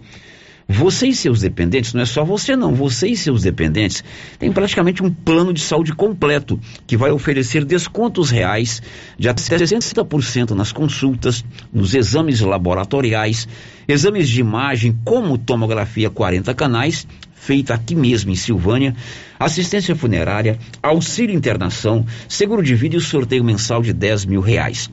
Você 0.71 1.07
e 1.07 1.15
seus 1.15 1.39
dependentes, 1.39 1.95
não 1.95 2.01
é 2.03 2.05
só 2.05 2.23
você 2.23 2.55
não, 2.55 2.75
você 2.75 3.07
e 3.07 3.17
seus 3.17 3.41
dependentes 3.41 4.03
têm 4.37 4.51
praticamente 4.51 5.01
um 5.01 5.11
plano 5.11 5.51
de 5.51 5.61
saúde 5.61 5.93
completo 5.93 6.59
que 6.85 6.95
vai 6.95 7.09
oferecer 7.09 7.65
descontos 7.65 8.29
reais 8.29 8.79
de 9.17 9.27
até 9.27 9.41
60% 9.41 10.51
nas 10.51 10.71
consultas, 10.71 11.43
nos 11.73 11.95
exames 11.95 12.41
laboratoriais, 12.41 13.47
exames 13.87 14.29
de 14.29 14.41
imagem 14.41 14.95
como 15.03 15.39
tomografia 15.39 16.07
40 16.07 16.53
canais, 16.53 17.07
feita 17.33 17.73
aqui 17.73 17.95
mesmo 17.95 18.29
em 18.29 18.35
Silvânia, 18.35 18.95
assistência 19.39 19.95
funerária, 19.95 20.59
auxílio 20.83 21.35
internação, 21.35 22.05
seguro 22.27 22.61
de 22.61 22.75
vida 22.75 22.95
e 22.95 23.01
sorteio 23.01 23.43
mensal 23.43 23.81
de 23.81 23.91
10 23.91 24.25
mil 24.25 24.41
reais. 24.41 24.87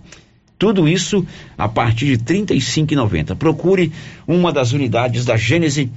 Tudo 0.58 0.88
isso 0.88 1.26
a 1.56 1.68
partir 1.68 2.16
de 2.16 2.32
R$ 2.32 2.44
35,90. 2.44 3.36
Procure 3.36 3.92
uma 4.26 4.52
das 4.52 4.72
unidades 4.72 5.24
da 5.24 5.36
Gênese 5.36 5.90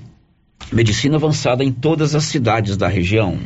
Medicina 0.72 1.16
Avançada 1.16 1.64
em 1.64 1.72
todas 1.72 2.14
as 2.14 2.26
cidades 2.26 2.76
da 2.76 2.88
região. 2.88 3.40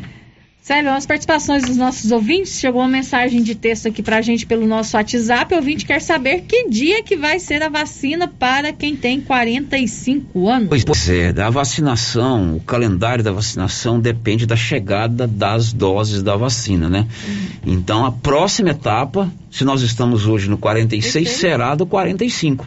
Sério, 0.64 0.92
as 0.92 1.06
participações 1.06 1.64
dos 1.64 1.76
nossos 1.76 2.10
ouvintes. 2.10 2.58
Chegou 2.58 2.80
uma 2.80 2.88
mensagem 2.88 3.44
de 3.44 3.54
texto 3.54 3.90
aqui 3.90 4.02
pra 4.02 4.22
gente 4.22 4.46
pelo 4.46 4.66
nosso 4.66 4.96
WhatsApp. 4.96 5.54
O 5.54 5.58
ouvinte 5.58 5.86
quer 5.86 6.00
saber 6.00 6.44
que 6.44 6.70
dia 6.70 7.04
que 7.04 7.18
vai 7.18 7.38
ser 7.38 7.62
a 7.62 7.68
vacina 7.68 8.30
para 8.30 8.72
quem 8.72 8.96
tem 8.96 9.20
45 9.20 10.48
anos. 10.48 10.70
Pois 10.86 11.10
é, 11.10 11.34
da 11.34 11.50
vacinação, 11.50 12.56
o 12.56 12.62
calendário 12.62 13.22
da 13.22 13.34
vacinação 13.34 14.00
depende 14.00 14.46
da 14.46 14.56
chegada 14.56 15.28
das 15.28 15.74
doses 15.74 16.24
da 16.24 16.38
vacina, 16.38 16.90
né? 16.90 17.10
Uhum. 17.28 17.74
Então, 17.74 18.06
a 18.06 18.12
próxima 18.14 18.70
etapa, 18.70 19.30
se 19.52 19.66
nós 19.66 19.82
estamos 19.82 20.26
hoje 20.28 20.50
no 20.50 20.58
46, 20.58 21.12
Perfeito. 21.12 21.40
será 21.42 21.76
do 21.76 21.86
45. 21.86 22.66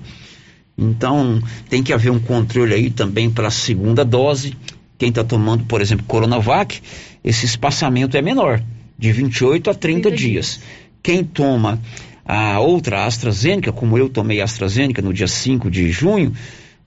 Então, 0.76 1.42
tem 1.70 1.82
que 1.82 1.94
haver 1.94 2.10
um 2.10 2.18
controle 2.18 2.74
aí 2.74 2.90
também 2.90 3.30
para 3.30 3.48
a 3.48 3.50
segunda 3.50 4.04
dose. 4.04 4.54
Quem 4.98 5.10
está 5.10 5.22
tomando, 5.22 5.64
por 5.64 5.80
exemplo, 5.80 6.04
Coronavac 6.06 6.80
esse 7.22 7.44
espaçamento 7.44 8.16
é 8.16 8.22
menor, 8.22 8.62
de 8.96 9.12
28 9.12 9.70
a 9.70 9.74
30, 9.74 10.02
30 10.02 10.16
dias. 10.16 10.20
dias. 10.20 10.60
Quem 11.02 11.24
toma 11.24 11.80
a 12.24 12.60
outra 12.60 13.04
AstraZeneca, 13.04 13.72
como 13.72 13.98
eu 13.98 14.08
tomei 14.08 14.40
a 14.40 14.44
AstraZeneca 14.44 15.02
no 15.02 15.12
dia 15.12 15.28
5 15.28 15.70
de 15.70 15.90
junho, 15.90 16.32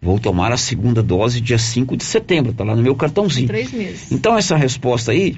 vou 0.01 0.17
tomar 0.17 0.51
a 0.51 0.57
segunda 0.57 1.03
dose 1.03 1.41
dia 1.41 1.57
5 1.57 1.97
de 1.97 2.03
setembro, 2.03 2.51
está 2.51 2.63
lá 2.63 2.75
no 2.75 2.81
meu 2.81 2.95
cartãozinho. 2.95 3.47
Três 3.47 3.71
meses. 3.71 4.11
Então 4.11 4.37
essa 4.37 4.55
resposta 4.55 5.11
aí, 5.11 5.37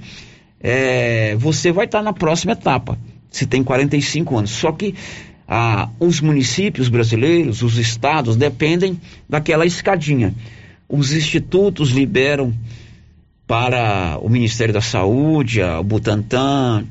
é, 0.59 1.36
você 1.36 1.72
vai 1.72 1.86
estar 1.86 1.99
tá 1.99 2.03
na 2.03 2.13
próxima 2.13 2.53
etapa, 2.53 2.97
se 3.30 3.45
tem 3.45 3.63
45 3.63 4.38
anos. 4.38 4.51
Só 4.51 4.72
que 4.72 4.93
ah, 5.47 5.89
os 5.99 6.22
municípios 6.22 6.89
brasileiros, 6.89 7.61
os 7.61 7.78
estados, 7.78 8.36
dependem 8.36 8.99
daquela 9.28 9.65
escadinha. 9.65 10.34
Os 10.92 11.14
institutos 11.14 11.89
liberam 11.89 12.54
para 13.48 14.18
o 14.22 14.30
Ministério 14.30 14.74
da 14.74 14.82
Saúde, 14.82 15.62
a, 15.62 15.82
Butantan, 15.82 16.86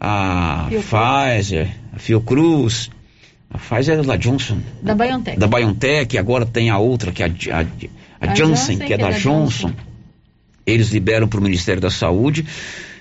a 0.00 0.66
Fiocruz. 0.68 0.86
Pfizer, 0.86 1.68
a 1.92 1.98
Fiocruz, 1.98 2.90
a 3.50 3.58
Pfizer 3.58 3.98
é 3.98 4.02
da 4.02 4.16
Johnson. 4.16 4.58
Da 4.82 4.94
BioNTech. 4.94 5.38
Da 5.38 5.46
BioNTech, 5.46 6.18
agora 6.18 6.44
tem 6.44 6.68
a 6.68 6.78
outra, 6.78 7.12
que 7.12 7.22
é 7.22 7.26
a, 7.26 7.30
a, 7.30 8.26
a, 8.26 8.32
a 8.32 8.34
Janssen, 8.34 8.78
que 8.78 8.92
é, 8.92 8.98
da, 8.98 9.10
da 9.10 9.18
Johnson. 9.18 9.68
Johnson. 9.68 9.72
Eles 10.66 10.90
liberam 10.90 11.28
para 11.28 11.38
o 11.38 11.42
Ministério 11.42 11.80
da 11.80 11.90
Saúde. 11.90 12.44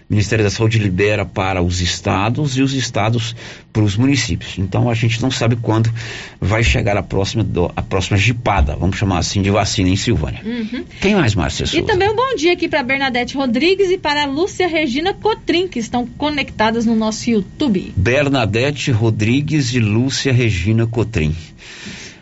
O 0.10 0.14
Ministério 0.14 0.44
da 0.44 0.50
Saúde 0.50 0.80
libera 0.80 1.26
para 1.26 1.62
os 1.62 1.82
estados 1.82 2.58
e 2.58 2.62
os 2.62 2.74
estados 2.74 3.36
para 3.74 3.84
os 3.84 3.98
municípios. 3.98 4.58
Então 4.58 4.90
a 4.90 4.94
gente 4.94 5.22
não 5.22 5.30
sabe 5.30 5.58
quando 5.58 5.92
vai 6.40 6.64
chegar 6.64 6.96
a 6.96 7.04
próxima, 7.04 7.44
do, 7.44 7.70
a 7.76 7.82
próxima 7.82 8.18
jipada, 8.18 8.74
vamos 8.76 8.96
chamar 8.96 9.18
assim, 9.18 9.42
de 9.42 9.50
vacina 9.50 9.90
em 9.90 9.98
Silvânia. 9.98 10.42
Uhum. 10.46 10.86
Quem 11.02 11.14
mais, 11.14 11.36
Márcia 11.36 11.66
E 11.78 11.84
também 11.84 12.10
um 12.10 12.16
bom 12.16 12.36
dia 12.38 12.54
aqui 12.54 12.70
para 12.70 12.82
Bernadette 12.84 13.36
Rodrigues 13.36 13.92
e 13.92 13.98
para 13.98 14.24
a 14.24 14.26
Lúcia 14.26 14.68
Regina 14.68 15.14
Cotrim, 15.14 15.68
que 15.68 15.80
estão 15.80 16.06
conectadas 16.06 16.86
no 16.86 16.96
nosso 16.96 17.30
YouTube. 17.30 17.94
Bernadette 17.98 18.92
Rodrigues 18.92 19.74
e 19.74 19.80
Lúcia 19.80 20.32
Regina 20.32 20.88
Cotrim. 20.88 21.36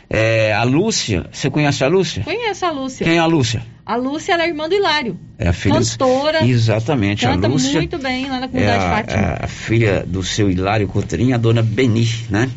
É, 0.09 0.53
a 0.53 0.63
Lúcia, 0.63 1.25
você 1.31 1.49
conhece 1.49 1.83
a 1.83 1.87
Lúcia? 1.87 2.23
Conheço 2.23 2.65
a 2.65 2.71
Lúcia. 2.71 3.05
Quem 3.05 3.15
é 3.15 3.19
a 3.19 3.25
Lúcia? 3.25 3.65
A 3.85 3.95
Lúcia 3.95 4.33
é 4.33 4.41
a 4.41 4.47
irmã 4.47 4.67
do 4.67 4.75
Hilário. 4.75 5.19
É 5.37 5.47
a 5.47 5.53
filha. 5.53 5.75
Cantora. 5.75 6.45
Exatamente, 6.45 7.25
canta 7.25 7.47
a 7.47 7.49
Lúcia. 7.49 7.73
muito 7.73 7.97
bem 7.97 8.29
lá 8.29 8.39
na 8.39 8.47
comunidade 8.47 8.83
é 8.83 8.87
a, 8.87 8.89
Fátima. 8.89 9.21
A, 9.21 9.45
a 9.45 9.47
filha 9.47 10.03
do 10.05 10.23
seu 10.23 10.49
Hilário 10.49 10.87
Cotrim, 10.87 11.33
a 11.33 11.37
dona 11.37 11.61
Beni, 11.61 12.07
né? 12.29 12.49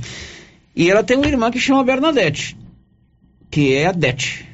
E 0.75 0.91
ela 0.91 1.03
tem 1.03 1.17
uma 1.17 1.27
irmã 1.27 1.51
que 1.51 1.59
chama 1.59 1.83
Bernadette, 1.85 2.57
que 3.51 3.75
é 3.75 3.87
a 3.87 3.93
Dete. 3.93 4.48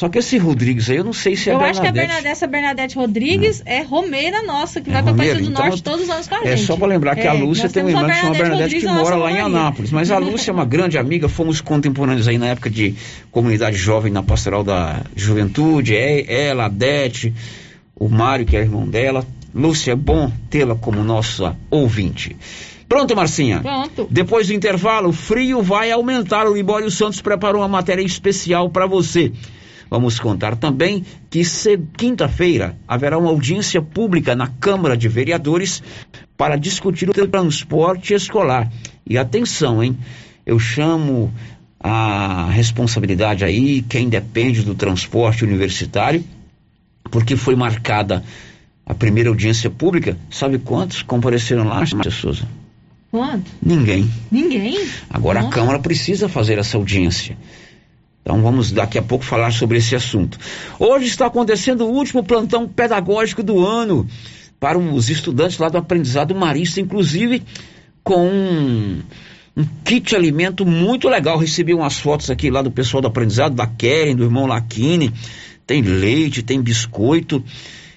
Só 0.00 0.08
que 0.08 0.18
esse 0.18 0.38
Rodrigues 0.38 0.88
aí, 0.88 0.96
eu 0.96 1.04
não 1.04 1.12
sei 1.12 1.36
se 1.36 1.50
é 1.50 1.52
eu 1.52 1.58
Bernadette. 1.58 1.76
Eu 1.76 1.82
acho 1.84 1.92
que 1.92 1.98
a 1.98 2.02
Bernadette, 2.02 2.28
essa 2.28 2.46
Bernadette 2.46 2.96
Rodrigues 2.96 3.60
hum. 3.60 3.64
é 3.66 3.82
romeira 3.82 4.42
nossa, 4.44 4.80
que 4.80 4.88
é 4.88 4.94
vai 4.94 5.02
para 5.02 5.12
Aparecida 5.12 5.42
do 5.42 5.50
então, 5.50 5.66
Norte 5.66 5.82
todos 5.82 6.04
os 6.04 6.08
anos 6.08 6.26
com 6.26 6.36
a 6.36 6.38
é 6.38 6.40
gente. 6.40 6.52
É 6.52 6.56
só 6.56 6.74
para 6.74 6.86
lembrar 6.86 7.16
que 7.16 7.20
é, 7.20 7.28
a 7.28 7.34
Lúcia 7.34 7.68
tem 7.68 7.82
uma 7.82 7.90
irmã 7.90 8.06
que 8.06 8.14
chama 8.14 8.30
Bernadette 8.30 8.62
Rodrigues, 8.62 8.82
que 8.82 8.94
mora 8.94 9.16
lá 9.16 9.30
em 9.30 9.40
Anápolis. 9.40 9.92
Mas 9.92 10.10
a 10.10 10.16
Lúcia 10.16 10.52
é 10.52 10.54
uma 10.54 10.64
grande 10.64 10.96
amiga, 10.96 11.28
fomos 11.28 11.60
contemporâneos 11.60 12.26
aí 12.26 12.38
na 12.38 12.46
época 12.46 12.70
de 12.70 12.94
comunidade 13.30 13.76
jovem 13.76 14.10
na 14.10 14.22
Pastoral 14.22 14.64
da 14.64 15.02
Juventude. 15.14 15.94
É, 15.94 16.46
ela, 16.46 16.64
a 16.64 16.68
Dete, 16.70 17.34
o 17.94 18.08
Mário, 18.08 18.46
que 18.46 18.56
é 18.56 18.60
irmão 18.60 18.88
dela. 18.88 19.22
Lúcia, 19.54 19.92
é 19.92 19.96
bom 19.96 20.32
tê-la 20.48 20.76
como 20.76 21.04
nossa 21.04 21.54
ouvinte. 21.70 22.34
Pronto, 22.88 23.14
Marcinha? 23.14 23.60
Pronto. 23.60 24.08
Depois 24.10 24.46
do 24.46 24.54
intervalo, 24.54 25.10
o 25.10 25.12
frio 25.12 25.60
vai 25.60 25.90
aumentar. 25.90 26.46
O 26.46 26.54
Libório 26.54 26.90
Santos 26.90 27.20
preparou 27.20 27.60
uma 27.60 27.68
matéria 27.68 28.02
especial 28.02 28.70
para 28.70 28.86
você. 28.86 29.30
Vamos 29.90 30.20
contar 30.20 30.54
também 30.54 31.04
que 31.28 31.42
quinta-feira 31.96 32.76
haverá 32.86 33.18
uma 33.18 33.30
audiência 33.30 33.82
pública 33.82 34.36
na 34.36 34.46
Câmara 34.46 34.96
de 34.96 35.08
Vereadores 35.08 35.82
para 36.36 36.56
discutir 36.56 37.10
o 37.10 37.28
transporte 37.28 38.14
escolar. 38.14 38.70
E 39.04 39.18
atenção, 39.18 39.82
hein? 39.82 39.98
Eu 40.46 40.60
chamo 40.60 41.32
a 41.80 42.48
responsabilidade 42.52 43.44
aí, 43.44 43.82
quem 43.82 44.08
depende 44.08 44.62
do 44.62 44.76
transporte 44.76 45.44
universitário, 45.44 46.22
porque 47.10 47.34
foi 47.34 47.56
marcada 47.56 48.22
a 48.86 48.94
primeira 48.94 49.28
audiência 49.28 49.68
pública. 49.70 50.16
Sabe 50.30 50.58
quantos 50.58 51.02
compareceram 51.02 51.64
lá, 51.64 51.76
Márcia 51.76 52.10
Souza? 52.10 52.48
Quanto? 53.10 53.50
Ninguém. 53.60 54.08
Ninguém? 54.30 54.86
Agora 55.08 55.40
Nossa. 55.40 55.52
a 55.52 55.58
Câmara 55.58 55.78
precisa 55.80 56.28
fazer 56.28 56.58
essa 56.58 56.76
audiência. 56.76 57.36
Então 58.22 58.42
vamos 58.42 58.70
daqui 58.70 58.98
a 58.98 59.02
pouco 59.02 59.24
falar 59.24 59.50
sobre 59.52 59.78
esse 59.78 59.96
assunto. 59.96 60.38
Hoje 60.78 61.06
está 61.06 61.26
acontecendo 61.26 61.86
o 61.86 61.90
último 61.90 62.22
plantão 62.22 62.68
pedagógico 62.68 63.42
do 63.42 63.66
ano 63.66 64.06
para 64.58 64.78
os 64.78 65.08
estudantes 65.08 65.58
lá 65.58 65.68
do 65.68 65.78
aprendizado 65.78 66.34
marista, 66.34 66.80
inclusive 66.80 67.42
com 68.04 68.26
um, 68.26 69.02
um 69.56 69.64
kit 69.84 70.14
alimento 70.14 70.66
muito 70.66 71.08
legal. 71.08 71.38
Recebi 71.38 71.72
umas 71.72 71.98
fotos 71.98 72.30
aqui 72.30 72.50
lá 72.50 72.60
do 72.60 72.70
pessoal 72.70 73.00
do 73.00 73.08
aprendizado, 73.08 73.54
da 73.54 73.66
Keren, 73.66 74.16
do 74.16 74.24
irmão 74.24 74.46
Laquine. 74.46 75.12
Tem 75.66 75.80
leite, 75.80 76.42
tem 76.42 76.60
biscoito 76.60 77.42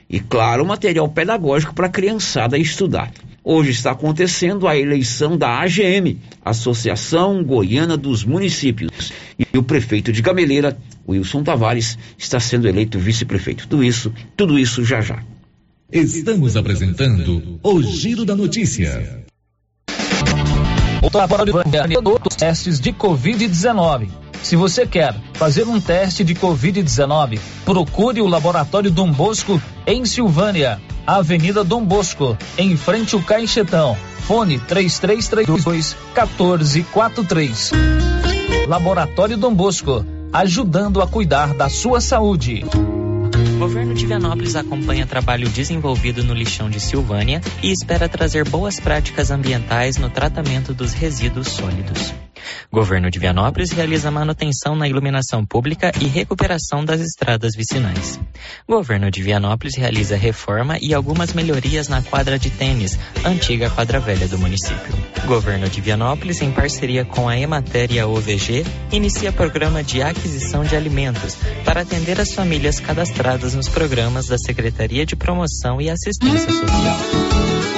e, 0.09 0.19
claro, 0.19 0.65
material 0.65 1.09
pedagógico 1.09 1.73
para 1.73 1.87
a 1.87 1.89
criançada 1.89 2.57
estudar. 2.57 3.11
Hoje 3.45 3.71
está 3.71 3.91
acontecendo 3.91 4.69
a 4.69 4.77
eleição 4.77 5.37
da 5.37 5.59
AGM, 5.59 6.17
Associação 6.45 7.43
Goiana 7.43 7.97
dos 7.97 8.23
Municípios. 8.23 9.11
E 9.37 9.57
o 9.57 9.63
prefeito 9.63 10.13
de 10.13 10.21
Gameleira, 10.21 10.77
Wilson 11.07 11.43
Tavares, 11.43 11.97
está 12.17 12.39
sendo 12.39 12.69
eleito 12.69 12.97
vice-prefeito. 12.97 13.67
Tudo 13.67 13.83
isso, 13.83 14.13
tudo 14.37 14.57
isso 14.57 14.85
já 14.85 15.01
já. 15.01 15.21
Estamos 15.91 16.55
apresentando 16.55 17.59
o 17.61 17.83
Giro 17.83 18.23
da 18.23 18.35
Notícia. 18.35 19.25
O 21.01 21.17
laboratório 21.17 22.01
dos 22.01 22.35
testes 22.37 22.79
de 22.79 22.93
Covid-19. 22.93 24.22
Se 24.43 24.57
você 24.57 24.85
quer 24.85 25.15
fazer 25.33 25.65
um 25.65 25.79
teste 25.79 26.21
de 26.21 26.35
Covid-19, 26.35 27.39
procure 27.63 28.21
o 28.21 28.27
Laboratório 28.27 28.91
Dom 28.91 29.09
Bosco 29.09 29.59
em 29.87 30.05
Silvânia. 30.05 30.81
Avenida 31.07 31.63
Dom 31.63 31.83
Bosco, 31.83 32.37
em 32.57 32.75
frente 32.75 33.15
ao 33.15 33.21
Caixetão. 33.21 33.97
Fone 34.27 34.59
3332 34.59 35.95
1443. 36.13 37.71
Laboratório 38.67 39.37
Dom 39.37 39.53
Bosco, 39.53 40.05
ajudando 40.33 41.01
a 41.01 41.07
cuidar 41.07 41.53
da 41.53 41.69
sua 41.69 42.01
saúde. 42.01 42.65
O 43.55 43.59
governo 43.59 43.93
de 43.93 44.05
Vianópolis 44.05 44.57
acompanha 44.57 45.07
trabalho 45.07 45.47
desenvolvido 45.49 46.21
no 46.21 46.33
lixão 46.33 46.69
de 46.69 46.81
Silvânia 46.81 47.41
e 47.61 47.71
espera 47.71 48.09
trazer 48.09 48.47
boas 48.47 48.77
práticas 48.77 49.31
ambientais 49.31 49.95
no 49.97 50.09
tratamento 50.09 50.73
dos 50.73 50.91
resíduos 50.91 51.47
sólidos. 51.47 52.13
Governo 52.71 53.09
de 53.09 53.19
Vianópolis 53.19 53.71
realiza 53.71 54.11
manutenção 54.11 54.75
na 54.75 54.87
iluminação 54.87 55.45
pública 55.45 55.91
e 56.01 56.05
recuperação 56.05 56.83
das 56.83 57.01
estradas 57.01 57.55
vicinais. 57.55 58.19
Governo 58.67 59.09
de 59.11 59.21
Vianópolis 59.21 59.75
realiza 59.75 60.15
reforma 60.15 60.77
e 60.81 60.93
algumas 60.93 61.33
melhorias 61.33 61.87
na 61.87 62.01
quadra 62.01 62.37
de 62.39 62.49
tênis, 62.49 62.97
antiga 63.25 63.69
quadra 63.69 63.99
velha 63.99 64.27
do 64.27 64.37
município. 64.37 64.93
Governo 65.25 65.69
de 65.69 65.81
Vianópolis, 65.81 66.41
em 66.41 66.51
parceria 66.51 67.05
com 67.05 67.29
a 67.29 67.37
Emater 67.37 67.91
e 67.91 67.99
a 67.99 68.07
OVG, 68.07 68.65
inicia 68.91 69.31
programa 69.31 69.83
de 69.83 70.01
aquisição 70.01 70.63
de 70.63 70.75
alimentos 70.75 71.37
para 71.63 71.81
atender 71.81 72.19
as 72.19 72.33
famílias 72.33 72.79
cadastradas 72.79 73.53
nos 73.53 73.69
programas 73.69 74.27
da 74.27 74.37
Secretaria 74.37 75.05
de 75.05 75.15
Promoção 75.15 75.81
e 75.81 75.89
Assistência 75.89 76.51
Social. 76.51 77.72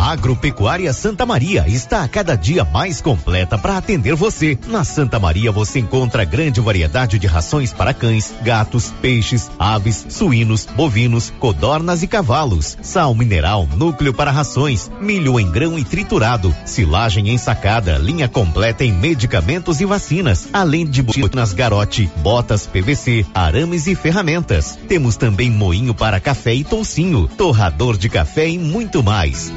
Agropecuária 0.00 0.94
Santa 0.94 1.26
Maria 1.26 1.66
está 1.68 2.02
a 2.02 2.08
cada 2.08 2.34
dia 2.34 2.64
mais 2.64 3.02
completa 3.02 3.58
para 3.58 3.76
atender 3.76 4.14
você. 4.14 4.58
Na 4.66 4.82
Santa 4.82 5.18
Maria 5.18 5.52
você 5.52 5.78
encontra 5.78 6.24
grande 6.24 6.58
variedade 6.58 7.18
de 7.18 7.26
rações 7.26 7.70
para 7.70 7.92
cães, 7.92 8.32
gatos, 8.42 8.90
peixes, 9.02 9.50
aves, 9.58 10.06
suínos, 10.08 10.66
bovinos, 10.74 11.30
codornas 11.38 12.02
e 12.02 12.06
cavalos. 12.06 12.78
Sal 12.80 13.14
mineral, 13.14 13.68
núcleo 13.76 14.14
para 14.14 14.30
rações, 14.30 14.90
milho 15.02 15.38
em 15.38 15.50
grão 15.50 15.78
e 15.78 15.84
triturado, 15.84 16.56
silagem 16.64 17.28
ensacada, 17.28 17.98
linha 17.98 18.26
completa 18.26 18.82
em 18.82 18.92
medicamentos 18.92 19.82
e 19.82 19.84
vacinas, 19.84 20.48
além 20.50 20.86
de 20.86 21.02
botinas 21.02 21.52
garote, 21.52 22.10
botas 22.22 22.66
PVC, 22.66 23.26
arames 23.34 23.86
e 23.86 23.94
ferramentas. 23.94 24.78
Temos 24.88 25.16
também 25.16 25.50
moinho 25.50 25.92
para 25.92 26.18
café 26.18 26.54
e 26.54 26.64
toucinho, 26.64 27.28
torrador 27.28 27.98
de 27.98 28.08
café 28.08 28.48
e 28.48 28.58
muito 28.58 29.02
mais. 29.02 29.52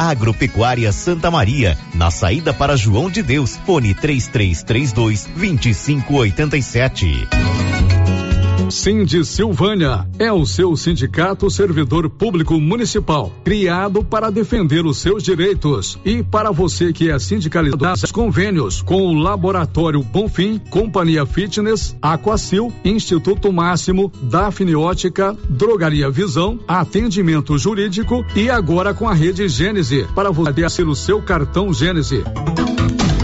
Agropecuária 0.00 0.90
Santa 0.92 1.30
Maria, 1.30 1.76
na 1.94 2.10
saída 2.10 2.54
para 2.54 2.74
João 2.74 3.10
de 3.10 3.22
Deus, 3.22 3.58
fone 3.66 3.92
3332 3.92 5.26
2587. 5.26 7.28
Cindy 8.70 9.24
Silvânia 9.24 10.06
é 10.18 10.32
o 10.32 10.46
seu 10.46 10.76
sindicato 10.76 11.50
servidor 11.50 12.08
público 12.08 12.60
municipal, 12.60 13.32
criado 13.44 14.04
para 14.04 14.30
defender 14.30 14.86
os 14.86 14.98
seus 14.98 15.22
direitos 15.22 15.98
e 16.04 16.22
para 16.22 16.50
você 16.50 16.92
que 16.92 17.10
é 17.10 17.18
sindicalizado, 17.18 18.12
convênios 18.12 18.80
com 18.82 19.02
o 19.02 19.14
Laboratório 19.14 20.02
Bonfim, 20.02 20.58
Companhia 20.70 21.26
Fitness, 21.26 21.96
Aquacil, 22.00 22.72
Instituto 22.84 23.52
Máximo, 23.52 24.12
Dafne 24.22 24.74
Ótica, 24.74 25.36
Drogaria 25.48 26.10
Visão, 26.10 26.58
Atendimento 26.68 27.58
Jurídico 27.58 28.24
e 28.36 28.48
agora 28.48 28.94
com 28.94 29.08
a 29.08 29.14
rede 29.14 29.48
Gênese 29.48 30.06
para 30.14 30.30
você 30.30 30.68
ser 30.68 30.86
o 30.86 30.94
seu 30.94 31.20
cartão 31.20 31.72
Gênese. 31.72 32.22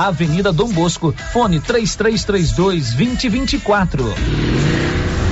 Avenida 0.00 0.50
Dom 0.50 0.68
Bosco, 0.68 1.14
fone 1.30 1.60
3332 1.60 2.92
2024. 2.94 4.04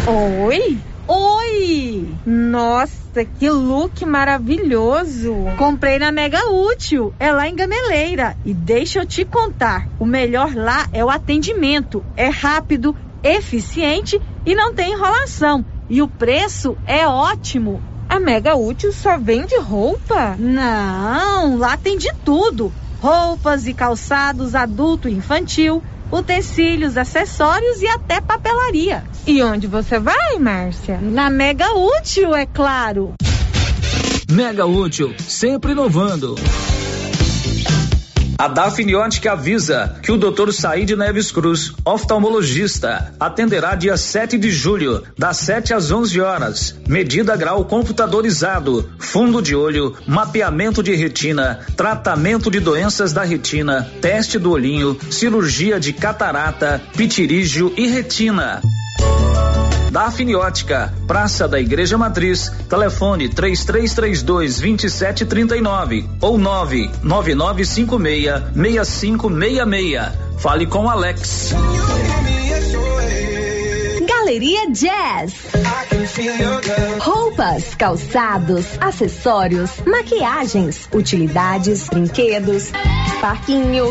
Oi? 0.07 0.79
Oi! 1.07 2.09
Nossa, 2.27 3.25
que 3.25 3.49
look 3.49 4.05
maravilhoso! 4.05 5.35
Comprei 5.57 5.99
na 5.99 6.13
Mega 6.13 6.51
Útil, 6.51 7.15
é 7.19 7.33
lá 7.33 7.49
em 7.49 7.57
Gameleira. 7.57 8.37
E 8.45 8.53
deixa 8.53 8.99
eu 8.99 9.07
te 9.07 9.25
contar: 9.25 9.89
o 9.99 10.05
melhor 10.05 10.55
lá 10.55 10.87
é 10.93 11.03
o 11.03 11.09
atendimento. 11.09 12.05
É 12.15 12.29
rápido, 12.29 12.95
eficiente 13.23 14.21
e 14.45 14.55
não 14.55 14.75
tem 14.75 14.93
enrolação. 14.93 15.65
E 15.89 16.03
o 16.03 16.09
preço 16.09 16.77
é 16.87 17.07
ótimo. 17.07 17.83
A 18.07 18.21
Mega 18.21 18.55
Útil 18.55 18.93
só 18.93 19.17
vende 19.17 19.59
roupa? 19.59 20.37
Não, 20.39 21.57
lá 21.57 21.79
tem 21.79 21.97
de 21.97 22.13
tudo 22.23 22.71
roupas 23.01 23.67
e 23.67 23.75
calçados 23.75 24.55
adulto 24.55 25.09
e 25.09 25.13
infantil, 25.13 25.83
utensílios, 26.11 26.97
acessórios 26.97 27.83
e 27.83 27.87
até 27.87 28.21
papelaria. 28.21 29.05
E 29.27 29.43
onde 29.43 29.67
você 29.67 29.99
vai, 29.99 30.39
Márcia? 30.39 30.99
Na 31.01 31.31
Mega 31.31 31.73
Útil, 31.75 32.35
é 32.35 32.47
claro. 32.47 33.15
Mega 34.31 34.67
Útil, 34.67 35.15
sempre 35.19 35.73
inovando. 35.73 36.35
A 38.39 38.47
Dafniótica 38.47 39.33
avisa 39.33 39.97
que 40.01 40.13
o 40.13 40.17
Dr. 40.17 40.53
Said 40.53 40.91
Neves 40.91 41.33
Cruz, 41.33 41.73
oftalmologista, 41.85 43.13
atenderá 43.19 43.75
dia 43.75 43.97
7 43.97 44.39
de 44.39 44.49
julho, 44.49 45.03
das 45.19 45.39
7 45.39 45.75
às 45.75 45.91
11 45.91 46.21
horas. 46.21 46.77
Medida 46.87 47.35
grau 47.35 47.65
computadorizado, 47.65 48.89
fundo 48.97 49.43
de 49.43 49.57
olho, 49.57 49.97
mapeamento 50.07 50.85
de 50.85 50.95
retina, 50.95 51.67
tratamento 51.77 52.49
de 52.49 52.61
doenças 52.61 53.13
da 53.13 53.25
retina, 53.25 53.91
teste 54.01 54.39
do 54.39 54.53
olhinho, 54.53 54.97
cirurgia 55.11 55.81
de 55.81 55.93
catarata, 55.93 56.81
pitirígio 56.97 57.75
e 57.77 57.89
retina. 57.89 58.63
Dafniótica, 59.99 60.95
Praça 61.09 61.49
da 61.49 61.59
Igreja 61.59 61.99
Matriz, 61.99 62.53
telefone 62.71 63.29
3332 63.29 64.61
2739 64.61 66.09
ou 66.21 66.39
99956 66.39 68.55
6566. 68.55 70.13
Fale 70.39 70.69
com 70.69 70.89
Alex. 70.89 71.53
Galeria 74.07 74.71
Jazz. 74.71 75.35
Roupas, 77.01 77.75
calçados, 77.75 78.67
acessórios, 78.81 79.81
maquiagens, 79.85 80.89
utilidades, 80.95 81.89
brinquedos, 81.89 82.71
parquinho. 83.21 83.91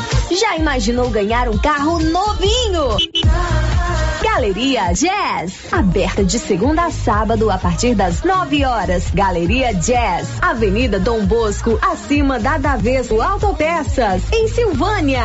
Já 0.31 0.55
imaginou 0.55 1.09
ganhar 1.09 1.49
um 1.49 1.57
carro 1.57 1.99
novinho? 1.99 2.95
Galeria 4.23 4.93
Jazz, 4.93 5.53
aberta 5.71 6.23
de 6.23 6.39
segunda 6.39 6.85
a 6.85 6.91
sábado 6.91 7.51
a 7.51 7.57
partir 7.57 7.95
das 7.95 8.23
9 8.23 8.63
horas. 8.63 9.03
Galeria 9.13 9.73
Jazz, 9.73 10.27
Avenida 10.41 10.99
Dom 10.99 11.25
Bosco, 11.25 11.77
acima 11.81 12.39
da 12.39 12.57
Daveso 12.57 13.21
Autopeças, 13.21 14.23
em 14.31 14.47
Silvânia. 14.47 15.21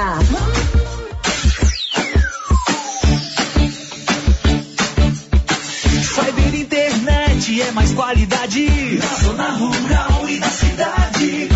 Cyber 6.02 6.54
internet 6.54 7.62
é 7.62 7.70
mais 7.70 7.94
qualidade 7.94 8.98
na 8.98 9.24
zona 9.24 9.50
rural 9.52 10.28
e 10.28 10.38
na 10.40 10.48
cidade. 10.48 11.55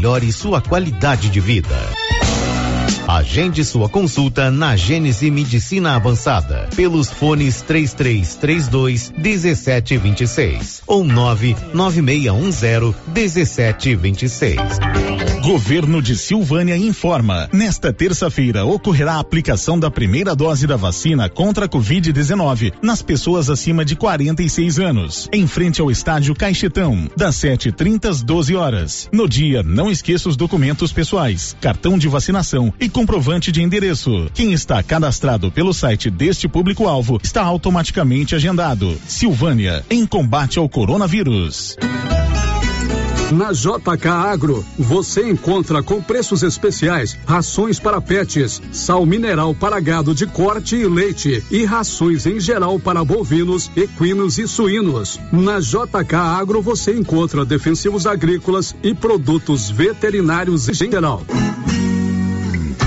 melhore 0.01 0.31
sua 0.31 0.59
qualidade 0.59 1.29
de 1.29 1.39
vida. 1.39 1.77
Agende 3.11 3.65
sua 3.65 3.89
consulta 3.89 4.49
na 4.49 4.77
Gênese 4.77 5.29
Medicina 5.29 5.97
Avançada 5.97 6.69
pelos 6.73 7.09
fones 7.09 7.61
3332 7.61 9.11
1726 9.17 10.81
ou 10.87 11.03
99610 11.03 12.95
1726. 13.13 14.61
Governo 15.41 16.01
de 16.03 16.15
Silvânia 16.15 16.77
informa. 16.77 17.49
Nesta 17.51 17.91
terça-feira 17.91 18.63
ocorrerá 18.63 19.15
a 19.15 19.19
aplicação 19.19 19.77
da 19.79 19.89
primeira 19.89 20.35
dose 20.35 20.67
da 20.67 20.77
vacina 20.77 21.27
contra 21.27 21.65
a 21.65 21.69
Covid-19 21.69 22.73
nas 22.81 23.01
pessoas 23.01 23.49
acima 23.49 23.83
de 23.83 23.95
46 23.95 24.79
anos, 24.79 25.27
em 25.33 25.47
frente 25.47 25.81
ao 25.81 25.89
estádio 25.89 26.35
Caixetão, 26.35 27.09
das 27.17 27.35
7h30 27.37 28.05
às 28.05 28.21
12 28.21 28.55
horas. 28.55 29.09
No 29.11 29.27
dia, 29.27 29.63
não 29.63 29.89
esqueça 29.89 30.29
os 30.29 30.37
documentos 30.37 30.93
pessoais, 30.93 31.57
cartão 31.59 31.97
de 31.97 32.07
vacinação 32.07 32.71
e 32.79 32.87
comprovante 33.01 33.51
de 33.51 33.63
endereço. 33.63 34.29
Quem 34.31 34.53
está 34.53 34.83
cadastrado 34.83 35.51
pelo 35.51 35.73
site 35.73 36.07
deste 36.07 36.47
público-alvo 36.47 37.19
está 37.23 37.41
automaticamente 37.41 38.35
agendado. 38.35 38.95
Silvânia, 39.07 39.83
em 39.89 40.05
combate 40.05 40.59
ao 40.59 40.69
coronavírus. 40.69 41.75
Na 43.31 43.51
JK 43.53 44.07
Agro, 44.07 44.63
você 44.77 45.27
encontra 45.27 45.81
com 45.81 45.99
preços 45.99 46.43
especiais 46.43 47.17
rações 47.25 47.79
para 47.79 47.99
pets, 47.99 48.61
sal 48.71 49.03
mineral 49.03 49.55
para 49.55 49.79
gado 49.79 50.13
de 50.13 50.27
corte 50.27 50.75
e 50.75 50.85
leite 50.85 51.43
e 51.49 51.65
rações 51.65 52.27
em 52.27 52.39
geral 52.39 52.79
para 52.79 53.03
bovinos, 53.03 53.71
equinos 53.75 54.37
e 54.37 54.47
suínos. 54.47 55.19
Na 55.31 55.59
JK 55.59 56.13
Agro 56.13 56.61
você 56.61 56.93
encontra 56.93 57.43
defensivos 57.43 58.05
agrícolas 58.05 58.75
e 58.83 58.93
produtos 58.93 59.71
veterinários 59.71 60.69
em 60.69 60.73
geral. 60.91 61.23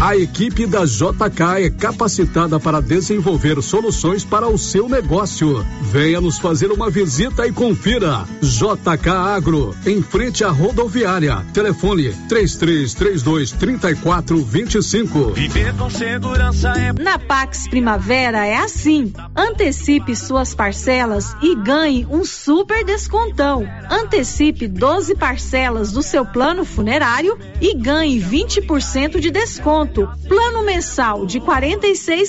A 0.04 0.14
equipe 0.14 0.66
da 0.66 0.84
JK 0.84 1.64
é 1.64 1.70
capacitada 1.70 2.60
para 2.60 2.82
desenvolver 2.82 3.62
soluções 3.62 4.22
para 4.22 4.46
o 4.46 4.58
seu 4.58 4.86
negócio. 4.86 5.64
Venha 5.80 6.20
nos 6.20 6.38
fazer 6.38 6.70
uma 6.70 6.90
visita 6.90 7.46
e 7.46 7.50
confira. 7.50 8.26
JK 8.42 9.08
Agro, 9.08 9.74
em 9.86 10.02
frente 10.02 10.44
à 10.44 10.50
rodoviária. 10.50 11.42
Telefone 11.54 12.12
3332 12.28 13.52
3425. 13.52 15.32
Viver 15.32 15.74
com 15.74 15.88
segurança 15.88 16.68
é. 16.72 16.92
Na 16.92 17.18
Pax 17.18 17.66
Primavera 17.66 18.44
é 18.44 18.58
assim. 18.58 19.10
Antecipe 19.34 20.14
suas 20.14 20.54
parcelas 20.54 21.34
e 21.40 21.54
ganhe 21.54 22.06
um 22.10 22.26
super 22.26 22.84
descontão. 22.84 23.66
Antecipe 23.90 24.68
12 24.68 25.14
parcelas 25.14 25.92
do 25.92 26.02
seu 26.02 26.26
plano 26.26 26.62
funerário 26.62 27.38
e 27.58 27.74
ganhe 27.74 28.20
20% 28.20 29.18
de 29.18 29.30
desconto. 29.30 29.93
Plano 30.02 30.64
mensal 30.64 31.24
de 31.24 31.38
R$ 31.38 31.44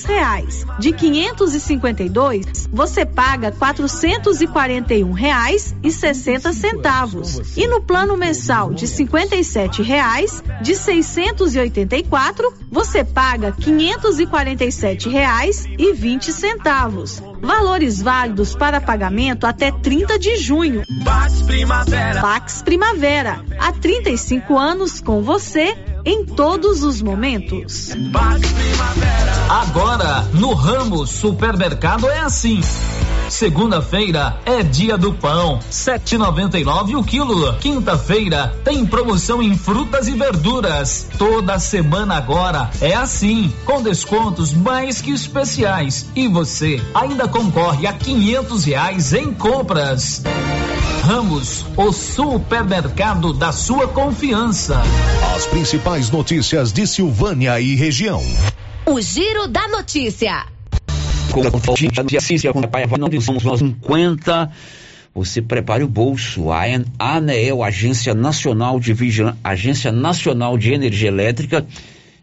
reais. 0.05 0.65
De 0.79 0.91
552, 0.93 2.69
você 2.71 3.05
paga 3.05 3.49
R$ 3.49 5.13
reais 5.15 5.75
e 5.83 5.91
60 5.91 6.53
centavos. 6.53 7.57
No 7.67 7.81
plano 7.81 8.15
mensal 8.15 8.73
de 8.73 8.85
R$ 8.85 9.83
reais, 9.83 10.43
de 10.61 10.75
684, 10.75 12.53
você 12.71 13.03
paga 13.03 13.47
R$ 13.47 13.63
547 13.63 15.09
reais 17.45 17.45
20 17.45 17.45
centavos. 17.45 17.55
Valores 17.55 18.01
válidos 18.01 18.55
para 18.55 18.81
pagamento 18.81 19.45
até 19.45 19.71
30 19.71 20.19
de 20.19 20.37
junho. 20.37 20.83
Pax 21.03 21.41
Primavera. 21.43 22.21
Pax 22.21 22.61
Primavera. 22.61 23.43
Há 23.59 23.71
35 23.71 24.57
anos 24.57 24.99
com 24.99 25.21
você 25.21 25.75
em 26.03 26.25
todos 26.25 26.83
os 26.83 27.01
momentos. 27.01 27.91
Agora, 29.49 30.21
no 30.33 30.53
ramo 30.53 31.05
supermercado 31.07 32.09
é 32.09 32.19
assim. 32.19 32.61
Segunda-feira 33.29 34.39
é 34.45 34.61
dia 34.61 34.97
do 34.97 35.13
pão, 35.13 35.59
7,99 35.71 36.95
o 36.95 37.03
quilo. 37.03 37.53
Quinta-feira 37.57 38.55
tem 38.63 38.85
promoção 38.85 39.41
em 39.41 39.57
frutas 39.57 40.07
e 40.07 40.11
verduras. 40.11 41.07
Toda 41.17 41.57
semana 41.57 42.15
agora 42.15 42.69
é 42.79 42.93
assim, 42.93 43.51
com 43.65 43.81
descontos 43.81 44.53
mais 44.53 45.01
que 45.01 45.11
especiais. 45.11 46.05
E 46.15 46.27
você 46.27 46.81
ainda 46.93 47.27
concorre 47.35 47.85
a 47.85 47.91
quinhentos 47.91 48.63
reais 48.63 49.11
em 49.11 49.33
compras. 49.33 50.23
Ramos, 51.03 51.65
o 51.75 51.91
supermercado 51.91 53.33
da 53.33 53.51
sua 53.51 53.89
confiança. 53.89 54.81
As 55.35 55.45
principais 55.45 56.09
notícias 56.09 56.71
de 56.71 56.87
Silvânia 56.87 57.59
e 57.59 57.75
região. 57.75 58.23
O 58.85 59.01
Giro 59.01 59.49
da 59.49 59.67
Notícia. 59.67 60.45
de 62.07 62.17
não 62.97 63.21
somos 63.21 63.43
nós 63.43 63.59
50 63.59 64.51
você 65.13 65.41
prepare 65.41 65.83
o 65.83 65.89
bolso. 65.89 66.51
A 66.51 66.63
ANEEL, 66.99 67.63
Agência 67.63 68.13
Nacional 68.13 68.79
de 68.79 68.93
Vigilância, 68.93 69.39
Agência 69.43 69.91
Nacional 69.91 70.57
de 70.57 70.73
Energia 70.73 71.09
Elétrica, 71.09 71.65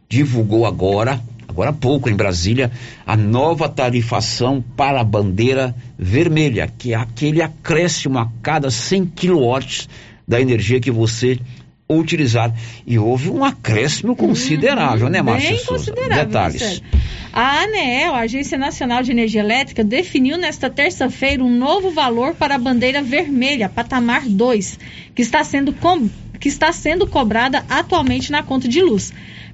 divulgou 0.08 0.66
agora, 0.66 1.20
agora 1.49 1.70
há 1.70 1.72
pouco 1.72 2.09
em 2.09 2.14
Brasília, 2.14 2.70
a 3.07 3.16
nova 3.16 3.68
tarifação 3.68 4.62
para 4.76 5.01
a 5.01 5.05
bandeira 5.05 5.74
vermelha, 5.99 6.70
que 6.78 6.93
é 6.93 6.97
aquele 6.97 7.43
acréscimo 7.43 8.18
a 8.18 8.28
cada 8.43 8.70
100 8.70 9.07
quilowatts 9.07 9.88
da 10.26 10.40
energia 10.40 10.80
que 10.80 10.90
você 10.90 11.38
utilizar. 11.88 12.55
E 12.86 12.99
houve 12.99 13.28
um 13.28 13.45
acréscimo 13.45 14.16
considerável, 14.16 15.09
né, 15.11 15.20
Márcia 15.20 15.51
Bem 15.51 15.59
Souza? 15.59 15.90
considerável, 15.93 16.24
Detalhes. 16.26 16.62
Marcelo. 16.62 16.82
A 17.34 17.62
ANEEL, 17.62 18.14
a 18.14 18.20
Agência 18.20 18.59
Nacional 18.59 19.03
de 19.03 19.11
Energia 19.11 19.40
Elétrica, 19.40 19.82
definiu 19.82 20.36
nesta 20.36 20.68
terça-feira 20.70 21.43
um 21.43 21.51
novo 21.55 21.90
valor 21.90 22.34
para 22.34 22.55
a 22.55 22.59
bandeira 22.59 23.03
vermelha, 23.03 23.68
patamar 23.70 24.22
2, 24.26 24.78
que 25.14 25.22
está 25.22 25.43
sendo, 25.43 25.72
com- 25.72 26.09
que 26.38 26.49
está 26.49 26.72
sendo 26.72 27.07
cobrada 27.07 27.64
atualmente 27.70 28.30
na 28.30 28.43
conta 28.43 28.68
de 28.68 28.82
luz. 28.82 29.12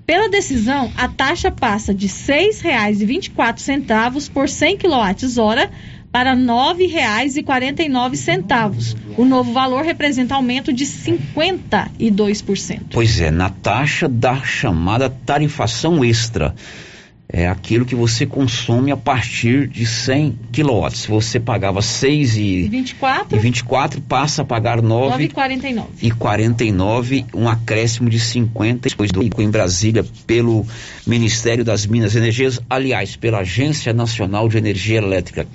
Pela 0.09 0.29
decisão, 0.31 0.91
a 0.97 1.07
taxa 1.07 1.51
passa 1.51 1.93
de 1.93 2.07
R$ 2.07 2.13
6,24 2.15 4.31
por 4.31 4.49
100 4.49 4.79
kWh 4.79 5.69
para 6.11 6.33
R$ 6.33 6.41
9,49. 6.41 8.97
O 9.19 9.27
novo 9.27 9.53
valor 9.53 9.85
representa 9.85 10.35
aumento 10.35 10.73
de 10.73 10.87
52%. 10.87 12.85
Pois 12.91 13.21
é, 13.21 13.31
na 13.31 13.51
taxa 13.51 14.09
da 14.09 14.37
chamada 14.37 15.11
tarifação 15.11 16.03
extra. 16.03 16.55
É 17.31 17.47
aquilo 17.47 17.85
que 17.85 17.95
você 17.95 18.25
consome 18.25 18.91
a 18.91 18.97
partir 18.97 19.69
de 19.69 19.85
100 19.85 20.39
kW. 20.51 20.91
Se 20.95 21.09
você 21.09 21.39
pagava 21.39 21.83
6 21.83 22.37
e, 22.39 22.69
24, 22.69 23.37
e 23.37 23.39
24, 23.39 24.01
passa 24.01 24.41
a 24.41 24.45
pagar 24.47 24.81
9 24.81 25.29
9,49. 25.29 25.85
e 26.01 26.11
49, 26.11 27.27
um 27.35 27.47
acréscimo 27.47 28.09
de 28.09 28.19
50 28.19 28.89
depois 28.89 29.11
do 29.13 29.23
em 29.23 29.51
Brasília 29.51 30.07
pelo 30.27 30.67
Ministério 31.07 31.63
das 31.63 31.87
Minas 31.87 32.15
e 32.15 32.19
Energias, 32.19 32.59
aliás, 32.69 33.15
pela 33.15 33.41
Agência 33.41 33.93
Nacional 33.93 34.49
de 34.49 34.57
Energia 34.57 34.97
Elétrica. 34.97 35.47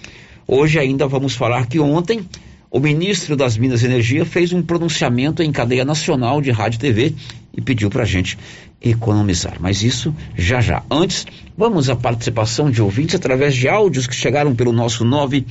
Hoje 0.48 0.78
ainda 0.78 1.08
vamos 1.08 1.34
falar 1.34 1.66
que 1.66 1.80
ontem 1.80 2.24
o 2.70 2.80
ministro 2.80 3.36
das 3.36 3.58
Minas 3.58 3.82
e 3.82 3.86
Energia 3.86 4.26
fez 4.26 4.54
um 4.54 4.62
pronunciamento 4.62 5.42
em 5.42 5.52
cadeia 5.52 5.86
nacional 5.86 6.40
de 6.40 6.52
rádio 6.52 6.78
e 6.78 6.80
TV 6.80 7.14
e 7.56 7.62
pediu 7.62 7.90
para 7.90 8.04
a 8.04 8.06
gente 8.06 8.38
economizar. 8.84 9.56
Mas 9.60 9.82
isso 9.82 10.14
já 10.36 10.60
já. 10.60 10.84
Antes, 10.92 11.26
vamos 11.58 11.90
à 11.90 11.96
participação 11.96 12.70
de 12.70 12.82
ouvintes 12.82 13.16
através 13.16 13.56
de 13.56 13.70
áudios 13.70 14.06
que 14.06 14.16
chegaram 14.16 14.54
pelo 14.54 14.74
nosso 14.74 15.06
9 15.06 15.46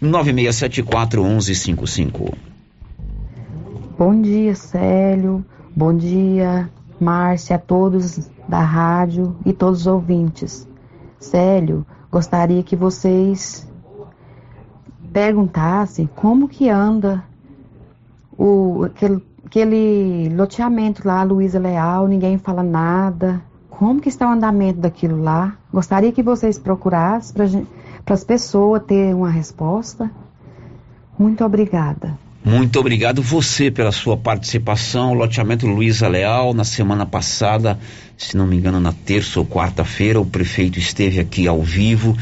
9674 0.00 1.24
1155. 1.24 2.36
Bom 3.98 4.20
dia, 4.20 4.54
Célio. 4.54 5.44
Bom 5.74 5.96
dia, 5.96 6.70
Márcia, 7.00 7.56
a 7.56 7.58
todos 7.58 8.30
da 8.48 8.60
rádio 8.60 9.36
e 9.44 9.52
todos 9.52 9.80
os 9.80 9.86
ouvintes. 9.86 10.68
Célio, 11.18 11.84
gostaria 12.10 12.62
que 12.62 12.76
vocês 12.76 13.66
perguntassem 15.12 16.08
como 16.14 16.48
que 16.48 16.68
anda 16.68 17.24
o, 18.36 18.84
aquele, 18.84 19.20
aquele 19.48 20.28
loteamento 20.36 21.08
lá, 21.08 21.22
Luísa 21.22 21.58
Leal, 21.58 22.06
ninguém 22.06 22.36
fala 22.36 22.62
nada. 22.62 23.42
Como 23.70 23.98
que 23.98 24.10
está 24.10 24.28
o 24.28 24.32
andamento 24.32 24.78
daquilo 24.78 25.22
lá? 25.22 25.56
Gostaria 25.72 26.12
que 26.12 26.22
vocês 26.22 26.58
procurassem 26.58 27.66
para 28.04 28.14
as 28.14 28.24
pessoas 28.24 28.82
terem 28.86 29.14
uma 29.14 29.30
resposta. 29.30 30.10
Muito 31.18 31.42
obrigada. 31.44 32.18
Muito 32.44 32.78
obrigado 32.78 33.22
você 33.22 33.70
pela 33.70 33.90
sua 33.90 34.16
participação. 34.16 35.14
Loteamento 35.14 35.66
Luísa 35.66 36.08
Leal, 36.08 36.52
na 36.52 36.64
semana 36.64 37.06
passada, 37.06 37.78
se 38.18 38.36
não 38.36 38.46
me 38.46 38.56
engano, 38.56 38.78
na 38.78 38.92
terça 38.92 39.40
ou 39.40 39.46
quarta-feira, 39.46 40.20
o 40.20 40.26
prefeito 40.26 40.78
esteve 40.78 41.20
aqui 41.20 41.48
ao 41.48 41.62
vivo. 41.62 42.14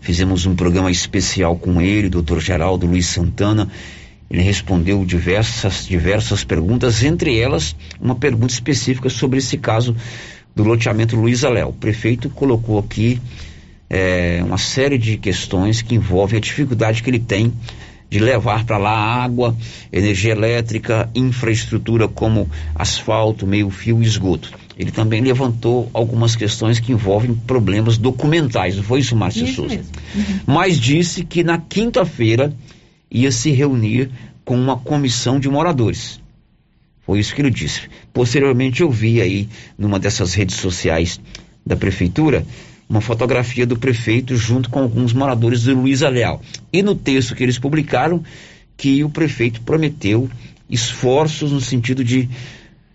Fizemos 0.00 0.44
um 0.44 0.54
programa 0.54 0.90
especial 0.90 1.56
com 1.56 1.80
ele, 1.80 2.10
doutor 2.10 2.40
Geraldo 2.40 2.86
Luiz 2.86 3.06
Santana. 3.06 3.68
Ele 4.30 4.42
respondeu 4.42 5.04
diversas, 5.04 5.86
diversas 5.86 6.44
perguntas, 6.44 7.02
entre 7.02 7.38
elas 7.38 7.76
uma 8.00 8.14
pergunta 8.14 8.52
específica 8.52 9.08
sobre 9.08 9.38
esse 9.38 9.58
caso 9.58 9.94
do 10.54 10.62
loteamento 10.62 11.16
Luísa 11.16 11.48
Léo. 11.48 11.68
O 11.68 11.72
prefeito 11.72 12.30
colocou 12.30 12.78
aqui 12.78 13.20
é, 13.88 14.42
uma 14.44 14.58
série 14.58 14.98
de 14.98 15.16
questões 15.16 15.82
que 15.82 15.94
envolvem 15.94 16.38
a 16.38 16.40
dificuldade 16.40 17.02
que 17.02 17.10
ele 17.10 17.18
tem 17.18 17.52
de 18.08 18.18
levar 18.20 18.64
para 18.64 18.78
lá 18.78 18.92
água, 19.24 19.56
energia 19.92 20.32
elétrica, 20.32 21.10
infraestrutura 21.14 22.06
como 22.06 22.48
asfalto, 22.74 23.46
meio-fio 23.46 24.02
e 24.02 24.06
esgoto. 24.06 24.52
Ele 24.78 24.90
também 24.90 25.20
levantou 25.20 25.90
algumas 25.92 26.36
questões 26.36 26.78
que 26.78 26.92
envolvem 26.92 27.34
problemas 27.34 27.96
documentais, 27.98 28.76
não 28.76 28.84
foi 28.84 29.00
isso, 29.00 29.16
Márcio 29.16 29.46
Souza? 29.48 29.80
Uhum. 30.14 30.40
Mas 30.46 30.78
disse 30.78 31.24
que 31.24 31.42
na 31.42 31.58
quinta-feira 31.58 32.52
ia 33.14 33.30
se 33.30 33.52
reunir 33.52 34.10
com 34.44 34.58
uma 34.58 34.76
comissão 34.76 35.38
de 35.38 35.48
moradores. 35.48 36.20
Foi 37.06 37.20
isso 37.20 37.34
que 37.34 37.40
ele 37.40 37.50
disse. 37.50 37.82
Posteriormente 38.12 38.80
eu 38.80 38.90
vi 38.90 39.20
aí 39.20 39.48
numa 39.78 40.00
dessas 40.00 40.34
redes 40.34 40.56
sociais 40.56 41.20
da 41.64 41.76
prefeitura 41.76 42.44
uma 42.88 43.00
fotografia 43.00 43.64
do 43.64 43.78
prefeito 43.78 44.36
junto 44.36 44.68
com 44.68 44.80
alguns 44.80 45.12
moradores 45.12 45.62
de 45.62 45.72
Luísa 45.72 46.08
Leal. 46.08 46.42
E 46.72 46.82
no 46.82 46.94
texto 46.94 47.34
que 47.34 47.42
eles 47.42 47.58
publicaram 47.58 48.22
que 48.76 49.04
o 49.04 49.08
prefeito 49.08 49.60
prometeu 49.62 50.28
esforços 50.68 51.52
no 51.52 51.60
sentido 51.60 52.02
de 52.02 52.28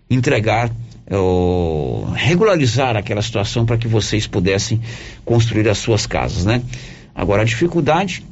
entregar 0.08 0.70
ó, 1.10 2.10
regularizar 2.14 2.96
aquela 2.96 3.22
situação 3.22 3.64
para 3.64 3.78
que 3.78 3.88
vocês 3.88 4.26
pudessem 4.26 4.80
construir 5.24 5.68
as 5.68 5.78
suas 5.78 6.06
casas, 6.06 6.44
né? 6.44 6.62
Agora 7.14 7.42
a 7.42 7.44
dificuldade 7.44 8.22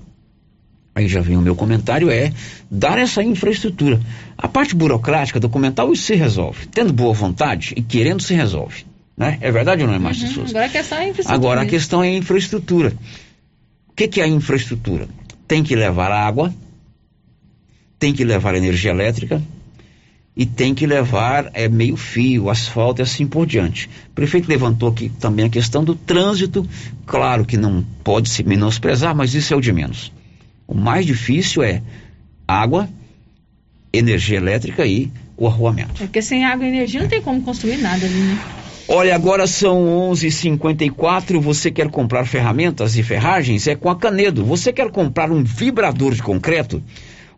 aí 0.99 1.09
já 1.09 1.21
vem 1.21 1.37
o 1.37 1.41
meu 1.41 1.55
comentário, 1.55 2.11
é 2.11 2.33
dar 2.71 2.99
essa 2.99 3.23
infraestrutura. 3.23 4.01
A 4.37 4.49
parte 4.49 4.75
burocrática, 4.75 5.41
documental, 5.41 5.93
isso 5.93 6.05
se 6.05 6.15
resolve. 6.15 6.67
Tendo 6.67 6.93
boa 6.93 7.15
vontade 7.15 7.73
e 7.77 7.83
querendo, 7.83 8.23
se 8.23 8.35
resolve. 8.35 8.85
Né? 9.17 9.39
É 9.41 9.51
verdade 9.51 9.83
ou 9.83 9.89
não 9.89 9.95
é, 9.95 9.99
Márcio 9.99 10.29
Uhum, 10.29 10.35
Souza? 10.35 10.51
Agora 10.53 10.67
a 10.67 10.69
questão 10.69 10.99
é 10.99 11.03
a 11.03 11.09
infraestrutura. 11.09 11.35
Agora 11.35 11.61
a 11.63 11.67
questão 11.67 12.05
é 12.05 12.09
a 12.09 12.17
infraestrutura. 12.17 12.93
O 13.89 13.93
que, 13.95 14.09
que 14.09 14.21
é 14.21 14.25
a 14.25 14.29
infraestrutura? 14.29 15.09
Tem 15.47 15.63
que 15.63 15.75
levar 15.75 16.13
água, 16.13 16.55
tem 17.99 18.13
que 18.13 18.25
levar 18.25 18.55
energia 18.55 18.91
elétrica 18.91 19.43
e 20.37 20.47
tem 20.47 20.73
que 20.73 20.87
levar 20.87 21.51
é, 21.53 21.69
meio 21.69 21.97
fio, 21.97 22.49
asfalto 22.49 23.01
e 23.01 23.03
assim 23.03 23.27
por 23.27 23.45
diante. 23.45 23.91
O 24.11 24.15
prefeito 24.15 24.49
levantou 24.49 24.89
aqui 24.89 25.09
também 25.19 25.47
a 25.47 25.49
questão 25.49 25.83
do 25.83 25.97
trânsito. 25.97 26.65
Claro 27.05 27.45
que 27.45 27.57
não 27.57 27.85
pode 28.05 28.29
se 28.29 28.45
menosprezar, 28.45 29.17
mas 29.17 29.35
isso 29.35 29.53
é 29.53 29.57
o 29.57 29.61
de 29.61 29.73
menos. 29.73 30.13
O 30.69 30.75
mais 30.75 31.07
difícil 31.07 31.63
é 31.63 31.83
água, 32.47 32.87
energia 33.91 34.37
elétrica 34.37 34.87
e 34.87 35.11
o 35.35 35.47
arruamento. 35.47 36.03
É 36.03 36.07
porque 36.07 36.21
sem 36.21 36.45
água 36.45 36.67
e 36.67 36.69
energia 36.69 37.01
não 37.01 37.09
tem 37.09 37.23
como 37.23 37.41
construir 37.41 37.79
nada 37.79 38.05
ali, 38.05 38.15
né? 38.15 38.39
Olha, 38.87 39.15
agora 39.15 39.47
são 39.47 40.11
11:54. 40.11 41.41
Você 41.41 41.71
quer 41.71 41.91
comprar 41.91 42.25
ferramentas 42.27 42.97
e 42.97 43.03
ferragens? 43.03 43.67
É 43.67 43.75
com 43.75 43.91
a 43.91 43.97
Canedo. 43.97 44.45
Você 44.45 44.73
quer 44.73 44.91
comprar 44.91 45.31
um 45.31 45.43
vibrador 45.43 46.15
de 46.15 46.23
concreto? 46.23 46.83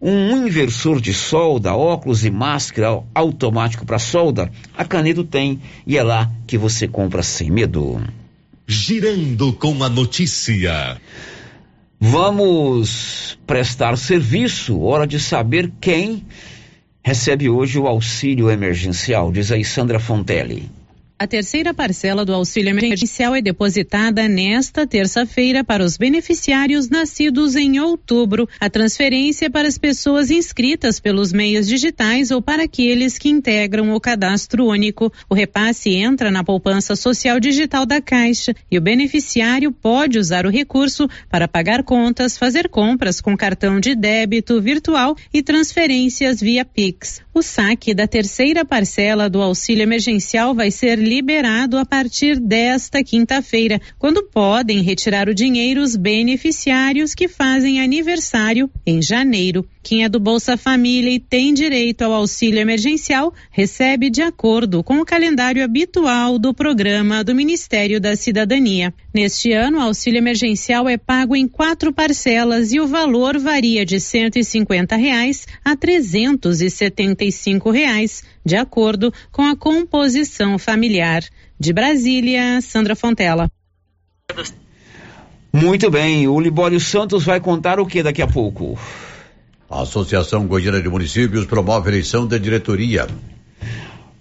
Um 0.02 0.46
inversor 0.46 1.00
de 1.00 1.12
solda, 1.12 1.74
óculos 1.74 2.24
e 2.24 2.30
máscara 2.30 3.00
automático 3.14 3.84
para 3.84 3.98
solda? 3.98 4.50
A 4.76 4.84
Canedo 4.84 5.24
tem 5.24 5.60
e 5.86 5.98
é 5.98 6.02
lá 6.02 6.30
que 6.46 6.56
você 6.56 6.88
compra 6.88 7.22
sem 7.22 7.50
medo. 7.50 8.00
Girando 8.66 9.52
com 9.52 9.82
a 9.84 9.88
notícia. 9.88 10.98
Vamos 12.02 13.38
prestar 13.46 13.94
serviço. 13.98 14.80
Hora 14.80 15.06
de 15.06 15.20
saber 15.20 15.70
quem 15.78 16.24
recebe 17.04 17.50
hoje 17.50 17.78
o 17.78 17.86
auxílio 17.86 18.50
emergencial. 18.50 19.30
Diz 19.30 19.52
aí 19.52 19.62
Sandra 19.62 20.00
Fontelli. 20.00 20.79
A 21.22 21.26
terceira 21.26 21.74
parcela 21.74 22.24
do 22.24 22.32
auxílio 22.32 22.70
emergencial 22.70 23.34
é 23.34 23.42
depositada 23.42 24.26
nesta 24.26 24.86
terça-feira 24.86 25.62
para 25.62 25.84
os 25.84 25.98
beneficiários 25.98 26.88
nascidos 26.88 27.56
em 27.56 27.78
outubro. 27.78 28.48
A 28.58 28.70
transferência 28.70 29.44
é 29.44 29.50
para 29.50 29.68
as 29.68 29.76
pessoas 29.76 30.30
inscritas 30.30 30.98
pelos 30.98 31.30
meios 31.30 31.68
digitais 31.68 32.30
ou 32.30 32.40
para 32.40 32.62
aqueles 32.62 33.18
que 33.18 33.28
integram 33.28 33.94
o 33.94 34.00
cadastro 34.00 34.64
único. 34.64 35.12
O 35.28 35.34
repasse 35.34 35.90
entra 35.90 36.30
na 36.30 36.42
poupança 36.42 36.96
social 36.96 37.38
digital 37.38 37.84
da 37.84 38.00
Caixa 38.00 38.54
e 38.70 38.78
o 38.78 38.80
beneficiário 38.80 39.72
pode 39.72 40.18
usar 40.18 40.46
o 40.46 40.50
recurso 40.50 41.06
para 41.28 41.46
pagar 41.46 41.82
contas, 41.82 42.38
fazer 42.38 42.70
compras 42.70 43.20
com 43.20 43.36
cartão 43.36 43.78
de 43.78 43.94
débito 43.94 44.58
virtual 44.62 45.14
e 45.34 45.42
transferências 45.42 46.40
via 46.40 46.64
Pix. 46.64 47.20
O 47.32 47.42
saque 47.42 47.94
da 47.94 48.08
terceira 48.08 48.64
parcela 48.64 49.30
do 49.30 49.40
auxílio 49.40 49.84
emergencial 49.84 50.52
vai 50.52 50.68
ser 50.68 50.98
liberado 50.98 51.78
a 51.78 51.86
partir 51.86 52.40
desta 52.40 53.04
quinta-feira, 53.04 53.80
quando 54.00 54.24
podem 54.24 54.82
retirar 54.82 55.28
o 55.28 55.34
dinheiro 55.34 55.80
os 55.80 55.94
beneficiários 55.94 57.14
que 57.14 57.28
fazem 57.28 57.80
aniversário 57.80 58.68
em 58.84 59.00
janeiro. 59.00 59.64
Quem 59.80 60.04
é 60.04 60.08
do 60.08 60.18
Bolsa 60.18 60.56
Família 60.56 61.10
e 61.10 61.20
tem 61.20 61.54
direito 61.54 62.02
ao 62.02 62.12
auxílio 62.12 62.60
emergencial 62.60 63.32
recebe 63.50 64.10
de 64.10 64.20
acordo 64.20 64.82
com 64.82 65.00
o 65.00 65.06
calendário 65.06 65.64
habitual 65.64 66.38
do 66.38 66.52
programa 66.52 67.22
do 67.24 67.34
Ministério 67.34 68.00
da 68.00 68.14
Cidadania. 68.16 68.92
Neste 69.14 69.52
ano, 69.52 69.78
o 69.78 69.82
auxílio 69.82 70.18
emergencial 70.18 70.88
é 70.88 70.98
pago 70.98 71.34
em 71.34 71.48
quatro 71.48 71.92
parcelas 71.92 72.72
e 72.72 72.80
o 72.80 72.86
valor 72.86 73.38
varia 73.38 73.86
de 73.86 73.98
150 73.98 74.96
reais 74.96 75.46
a 75.64 75.70
R$ 75.70 75.76
375 75.76 77.20
reais, 77.70 78.22
de 78.44 78.56
acordo 78.56 79.12
com 79.30 79.42
a 79.42 79.56
composição 79.56 80.58
familiar. 80.58 81.22
De 81.58 81.72
Brasília, 81.72 82.60
Sandra 82.60 82.96
Fontela. 82.96 83.50
Muito 85.52 85.90
bem, 85.90 86.28
o 86.28 86.40
Libório 86.40 86.80
Santos 86.80 87.24
vai 87.24 87.40
contar 87.40 87.80
o 87.80 87.86
que 87.86 88.02
daqui 88.02 88.22
a 88.22 88.26
pouco? 88.26 88.78
A 89.68 89.82
Associação 89.82 90.46
Goiana 90.46 90.80
de 90.80 90.88
Municípios 90.88 91.44
promove 91.44 91.90
eleição 91.90 92.26
da 92.26 92.38
diretoria. 92.38 93.06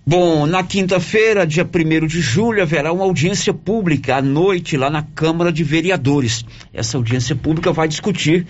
Bom, 0.05 0.47
na 0.47 0.63
quinta-feira, 0.63 1.45
dia 1.45 1.63
1 1.63 2.07
de 2.07 2.19
julho, 2.19 2.63
haverá 2.63 2.91
uma 2.91 3.03
audiência 3.03 3.53
pública 3.53 4.15
à 4.15 4.21
noite 4.23 4.75
lá 4.75 4.89
na 4.89 5.03
Câmara 5.03 5.51
de 5.51 5.63
Vereadores. 5.63 6.43
Essa 6.73 6.97
audiência 6.97 7.35
pública 7.35 7.71
vai 7.71 7.87
discutir 7.87 8.47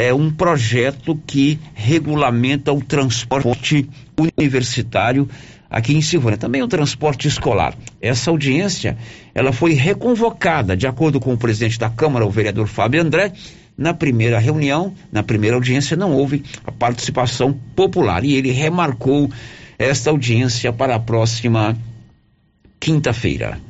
é, 0.00 0.14
um 0.14 0.30
projeto 0.30 1.14
que 1.26 1.60
regulamenta 1.74 2.72
o 2.72 2.82
transporte 2.82 3.86
universitário 4.38 5.28
aqui 5.68 5.94
em 5.94 6.00
Silvânia, 6.00 6.38
também 6.38 6.62
o 6.62 6.68
transporte 6.68 7.28
escolar. 7.28 7.74
Essa 8.00 8.30
audiência, 8.30 8.96
ela 9.34 9.52
foi 9.52 9.74
reconvocada, 9.74 10.74
de 10.74 10.86
acordo 10.86 11.20
com 11.20 11.34
o 11.34 11.36
presidente 11.36 11.78
da 11.78 11.90
Câmara, 11.90 12.24
o 12.24 12.30
vereador 12.30 12.66
Fábio 12.66 13.02
André, 13.02 13.32
na 13.76 13.92
primeira 13.92 14.38
reunião, 14.38 14.94
na 15.12 15.22
primeira 15.22 15.56
audiência, 15.56 15.96
não 15.98 16.12
houve 16.12 16.44
a 16.66 16.72
participação 16.72 17.52
popular 17.76 18.24
e 18.24 18.34
ele 18.34 18.50
remarcou 18.50 19.30
esta 19.78 20.08
audiência 20.08 20.72
para 20.72 20.94
a 20.94 20.98
próxima 20.98 21.76
quinta-feira. 22.80 23.60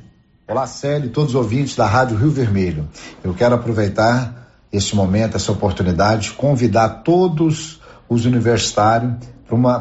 Olá, 0.46 0.66
Célio 0.66 1.10
todos 1.10 1.30
os 1.30 1.36
ouvintes 1.36 1.74
da 1.74 1.86
Rádio 1.86 2.16
Rio 2.16 2.30
Vermelho. 2.30 2.88
Eu 3.22 3.34
quero 3.34 3.56
aproveitar 3.56 4.39
este 4.72 4.94
momento, 4.94 5.36
essa 5.36 5.52
oportunidade, 5.52 6.32
convidar 6.32 7.02
todos 7.04 7.80
os 8.08 8.24
universitários 8.24 9.14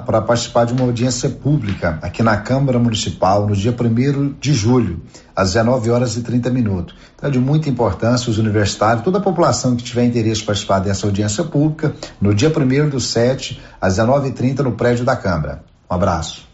para 0.05 0.21
participar 0.21 0.65
de 0.65 0.73
uma 0.73 0.83
audiência 0.85 1.29
pública 1.29 1.99
aqui 2.01 2.23
na 2.23 2.37
Câmara 2.37 2.79
Municipal 2.79 3.47
no 3.47 3.55
dia 3.55 3.71
1 3.71 4.33
de 4.39 4.51
julho, 4.51 5.01
às 5.35 5.49
19 5.53 5.91
horas 5.91 6.17
e 6.17 6.23
30 6.23 6.49
minutos. 6.49 6.95
Então 7.15 7.29
é 7.29 7.31
de 7.31 7.39
muita 7.39 7.69
importância 7.69 8.31
os 8.31 8.39
universitários, 8.39 9.03
toda 9.03 9.19
a 9.19 9.21
população 9.21 9.75
que 9.75 9.83
tiver 9.83 10.05
interesse 10.05 10.41
em 10.41 10.45
participar 10.45 10.79
dessa 10.79 11.05
audiência 11.05 11.43
pública, 11.43 11.93
no 12.19 12.33
dia 12.33 12.49
1 12.49 12.89
do 12.89 12.99
7, 12.99 13.61
às 13.79 13.99
19h30, 13.99 14.59
no 14.61 14.71
prédio 14.71 15.05
da 15.05 15.15
Câmara. 15.15 15.63
Um 15.89 15.93
abraço. 15.93 16.47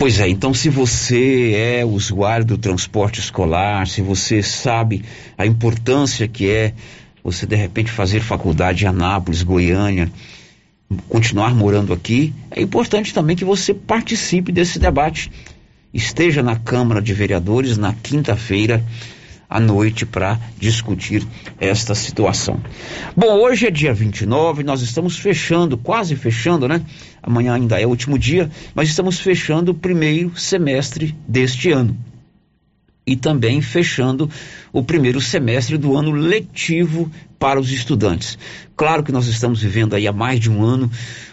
Pois 0.00 0.18
é, 0.18 0.26
então 0.26 0.54
se 0.54 0.70
você 0.70 1.52
é 1.54 1.84
usuário 1.84 2.46
do 2.46 2.56
transporte 2.56 3.20
escolar, 3.20 3.86
se 3.86 4.00
você 4.00 4.42
sabe 4.42 5.04
a 5.36 5.44
importância 5.44 6.26
que 6.26 6.48
é 6.48 6.72
você 7.22 7.44
de 7.44 7.54
repente 7.54 7.90
fazer 7.90 8.20
faculdade 8.20 8.82
em 8.82 8.88
Anápolis, 8.88 9.42
Goiânia, 9.42 10.10
continuar 11.06 11.54
morando 11.54 11.92
aqui, 11.92 12.32
é 12.50 12.62
importante 12.62 13.12
também 13.12 13.36
que 13.36 13.44
você 13.44 13.74
participe 13.74 14.50
desse 14.50 14.78
debate. 14.78 15.30
Esteja 15.92 16.42
na 16.42 16.56
Câmara 16.56 17.02
de 17.02 17.12
Vereadores 17.12 17.76
na 17.76 17.92
quinta-feira 17.92 18.82
à 19.50 19.58
noite 19.58 20.06
para 20.06 20.38
discutir 20.56 21.26
esta 21.58 21.92
situação. 21.92 22.60
Bom, 23.16 23.40
hoje 23.40 23.66
é 23.66 23.70
dia 23.70 23.92
29, 23.92 24.62
nós 24.62 24.80
estamos 24.80 25.18
fechando, 25.18 25.76
quase 25.76 26.14
fechando, 26.14 26.68
né? 26.68 26.80
Amanhã 27.20 27.54
ainda 27.54 27.80
é 27.80 27.84
o 27.84 27.88
último 27.88 28.16
dia, 28.16 28.48
mas 28.72 28.88
estamos 28.88 29.18
fechando 29.18 29.72
o 29.72 29.74
primeiro 29.74 30.38
semestre 30.38 31.16
deste 31.26 31.72
ano 31.72 31.96
e 33.04 33.16
também 33.16 33.60
fechando 33.60 34.30
o 34.72 34.84
primeiro 34.84 35.20
semestre 35.20 35.76
do 35.76 35.96
ano 35.96 36.12
letivo 36.12 37.10
para 37.40 37.58
os 37.58 37.72
estudantes. 37.72 38.38
Claro 38.76 39.02
que 39.02 39.10
nós 39.10 39.26
estamos 39.26 39.60
vivendo 39.60 39.94
aí 39.94 40.06
há 40.06 40.12
mais 40.12 40.38
de 40.38 40.48
um 40.48 40.62
ano 40.62 40.88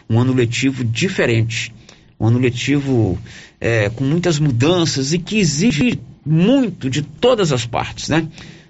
um 0.09 0.19
ano 0.19 0.33
letivo 0.33 0.83
diferente, 0.83 1.73
um 2.19 2.27
ano 2.27 2.39
letivo 2.39 3.19
é, 3.59 3.89
com 3.89 4.03
muitas 4.03 4.39
mudanças 4.39 5.13
e 5.13 5.19
que 5.19 5.37
exige 5.37 5.99
muito 6.27 6.89
de 6.89 7.01
todas 7.01 7.51
as 7.51 7.65
partes, 7.65 8.09
né? 8.09 8.27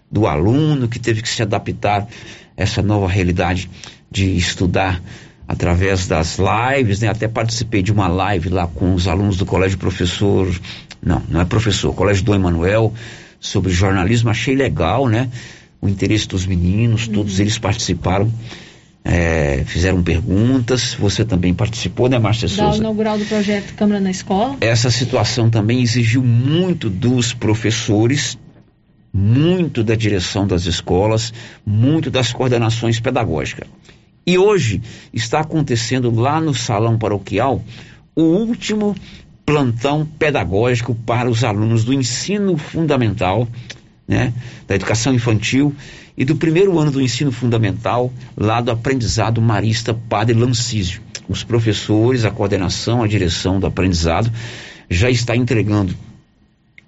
Do 0.09 0.25
aluno 0.25 0.87
que 0.87 0.99
teve 0.99 1.21
que 1.21 1.29
se 1.29 1.41
adaptar 1.41 2.01
a 2.01 2.07
essa 2.55 2.81
nova 2.81 3.07
realidade 3.07 3.69
de 4.09 4.37
estudar 4.37 5.01
através 5.47 6.07
das 6.07 6.37
lives, 6.37 6.99
né? 7.01 7.09
Até 7.09 7.27
participei 7.27 7.81
de 7.81 7.91
uma 7.91 8.07
live 8.07 8.49
lá 8.49 8.67
com 8.67 8.93
os 8.93 9.07
alunos 9.07 9.37
do 9.37 9.45
Colégio 9.45 9.77
Professor 9.77 10.47
não, 11.01 11.21
não 11.29 11.41
é 11.41 11.45
professor. 11.45 11.93
Colégio 11.93 12.23
do 12.23 12.33
Emanuel, 12.33 12.93
sobre 13.39 13.71
jornalismo, 13.71 14.29
achei 14.29 14.55
legal, 14.55 15.07
né? 15.07 15.29
O 15.81 15.87
interesse 15.87 16.27
dos 16.27 16.45
meninos, 16.45 17.07
uhum. 17.07 17.13
todos 17.13 17.39
eles 17.39 17.57
participaram, 17.57 18.31
é, 19.07 19.63
fizeram 19.65 20.03
perguntas. 20.03 20.93
Você 20.95 21.23
também 21.23 21.53
participou, 21.53 22.09
né, 22.09 22.19
Márcia 22.19 22.49
Souza? 22.49 22.71
Da 22.71 22.77
inaugural 22.77 23.17
do 23.17 23.25
projeto 23.25 23.73
Câmara 23.73 24.01
na 24.01 24.11
Escola. 24.11 24.57
Essa 24.59 24.91
situação 24.91 25.49
também 25.49 25.81
exigiu 25.81 26.21
muito 26.21 26.89
dos 26.89 27.33
professores, 27.33 28.37
muito 29.13 29.81
da 29.81 29.95
direção 29.95 30.45
das 30.45 30.65
escolas, 30.65 31.33
muito 31.65 32.11
das 32.11 32.33
coordenações 32.33 32.99
pedagógicas. 32.99 33.69
E 34.25 34.37
hoje 34.37 34.81
está 35.13 35.39
acontecendo 35.39 36.11
lá 36.13 36.41
no 36.41 36.53
salão 36.53 36.97
paroquial 36.97 37.63
o 38.13 38.23
último 38.23 38.93
plantão 39.45 40.05
pedagógico 40.05 40.93
para 40.93 41.29
os 41.29 41.45
alunos 41.45 41.85
do 41.85 41.93
ensino 41.93 42.57
fundamental, 42.57 43.47
né, 44.05 44.33
da 44.67 44.75
educação 44.75 45.13
infantil 45.13 45.73
e 46.17 46.25
do 46.25 46.35
primeiro 46.35 46.79
ano 46.79 46.91
do 46.91 47.01
ensino 47.01 47.31
fundamental, 47.31 48.11
lá 48.35 48.59
do 48.59 48.71
aprendizado 48.71 49.39
marista 49.41 49.93
Padre 49.93 50.35
Lancísio. 50.35 51.01
Os 51.29 51.43
professores, 51.43 52.25
a 52.25 52.31
coordenação, 52.31 53.03
a 53.03 53.07
direção 53.07 53.59
do 53.59 53.67
aprendizado 53.67 54.31
já 54.89 55.09
está 55.09 55.35
entregando 55.35 55.95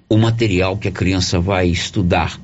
o 0.10 0.18
material 0.18 0.76
que 0.78 0.88
a 0.88 0.92
criança 0.92 1.40
vai 1.40 1.68
estudar 1.68 2.40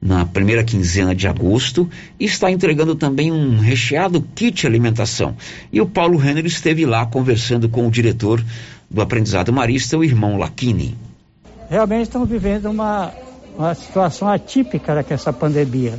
na 0.00 0.24
primeira 0.24 0.62
quinzena 0.62 1.14
de 1.14 1.26
agosto 1.26 1.88
e 2.20 2.24
está 2.24 2.50
entregando 2.50 2.94
também 2.94 3.32
um 3.32 3.58
recheado 3.58 4.20
kit 4.34 4.66
alimentação. 4.66 5.34
E 5.72 5.80
o 5.80 5.86
Paulo 5.86 6.18
Renner 6.18 6.46
esteve 6.46 6.84
lá 6.84 7.06
conversando 7.06 7.68
com 7.68 7.86
o 7.86 7.90
diretor 7.90 8.44
do 8.90 9.00
aprendizado 9.00 9.52
marista, 9.52 9.96
o 9.96 10.04
irmão 10.04 10.36
Laquini. 10.36 10.96
Realmente 11.68 12.04
estamos 12.04 12.28
vivendo 12.28 12.66
uma, 12.66 13.12
uma 13.58 13.74
situação 13.74 14.28
atípica 14.28 15.02
dessa 15.02 15.32
pandemia. 15.32 15.98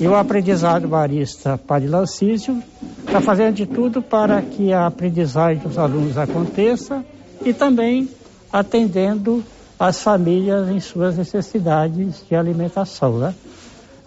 E 0.00 0.06
o 0.06 0.14
aprendizado 0.14 0.88
marista 0.88 1.58
Padre 1.58 1.88
Lancísio 1.88 2.62
está 3.06 3.20
fazendo 3.20 3.54
de 3.54 3.66
tudo 3.66 4.00
para 4.00 4.40
que 4.40 4.72
a 4.72 4.86
aprendizagem 4.86 5.62
dos 5.62 5.76
alunos 5.76 6.16
aconteça 6.16 7.04
e 7.44 7.52
também 7.52 8.08
atendendo 8.50 9.44
as 9.78 10.02
famílias 10.02 10.68
em 10.70 10.80
suas 10.80 11.16
necessidades 11.16 12.24
de 12.28 12.34
alimentação. 12.34 13.18
Né? 13.18 13.34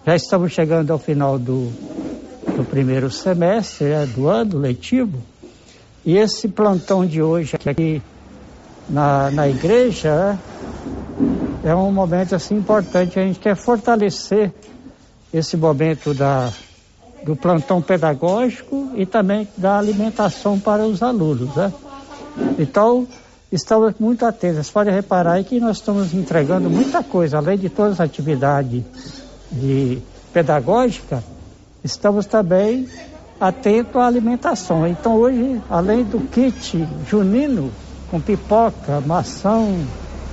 Já 0.04 0.16
estamos 0.16 0.52
chegando 0.52 0.90
ao 0.92 0.98
final 0.98 1.38
do, 1.38 1.70
do 2.56 2.64
primeiro 2.68 3.10
semestre 3.10 3.86
né, 3.86 4.06
do 4.06 4.28
ano 4.28 4.58
letivo 4.58 5.18
e 6.04 6.16
esse 6.16 6.48
plantão 6.48 7.06
de 7.06 7.22
hoje 7.22 7.56
aqui 7.64 8.02
na, 8.88 9.30
na 9.30 9.48
igreja 9.48 10.38
é, 10.40 11.45
é 11.66 11.74
um 11.74 11.90
momento 11.90 12.32
assim 12.32 12.54
importante. 12.54 13.18
A 13.18 13.22
gente 13.22 13.40
quer 13.40 13.56
fortalecer 13.56 14.52
esse 15.34 15.56
momento 15.56 16.14
da, 16.14 16.52
do 17.24 17.34
plantão 17.34 17.82
pedagógico 17.82 18.92
e 18.94 19.04
também 19.04 19.48
da 19.56 19.76
alimentação 19.76 20.60
para 20.60 20.86
os 20.86 21.02
alunos. 21.02 21.54
Né? 21.56 21.72
Então, 22.56 23.08
estamos 23.50 23.94
muito 23.98 24.24
atentos. 24.24 24.58
Vocês 24.58 24.70
podem 24.70 24.94
reparar 24.94 25.32
aí 25.32 25.44
que 25.44 25.58
nós 25.58 25.78
estamos 25.78 26.14
entregando 26.14 26.70
muita 26.70 27.02
coisa, 27.02 27.38
além 27.38 27.58
de 27.58 27.68
todas 27.68 27.94
as 27.94 28.00
atividades 28.00 28.84
de 29.50 30.00
pedagógica, 30.32 31.24
estamos 31.82 32.26
também 32.26 32.88
atento 33.40 33.98
à 33.98 34.06
alimentação. 34.06 34.86
Então 34.86 35.16
hoje, 35.16 35.60
além 35.68 36.04
do 36.04 36.20
kit 36.28 36.86
junino, 37.08 37.72
com 38.08 38.20
pipoca, 38.20 39.00
maçã, 39.00 39.66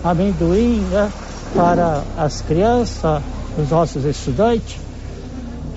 amendoim, 0.03 0.79
né, 0.91 1.11
para 1.55 2.03
as 2.17 2.41
crianças, 2.41 3.21
os 3.57 3.69
nossos 3.69 4.03
estudantes, 4.05 4.79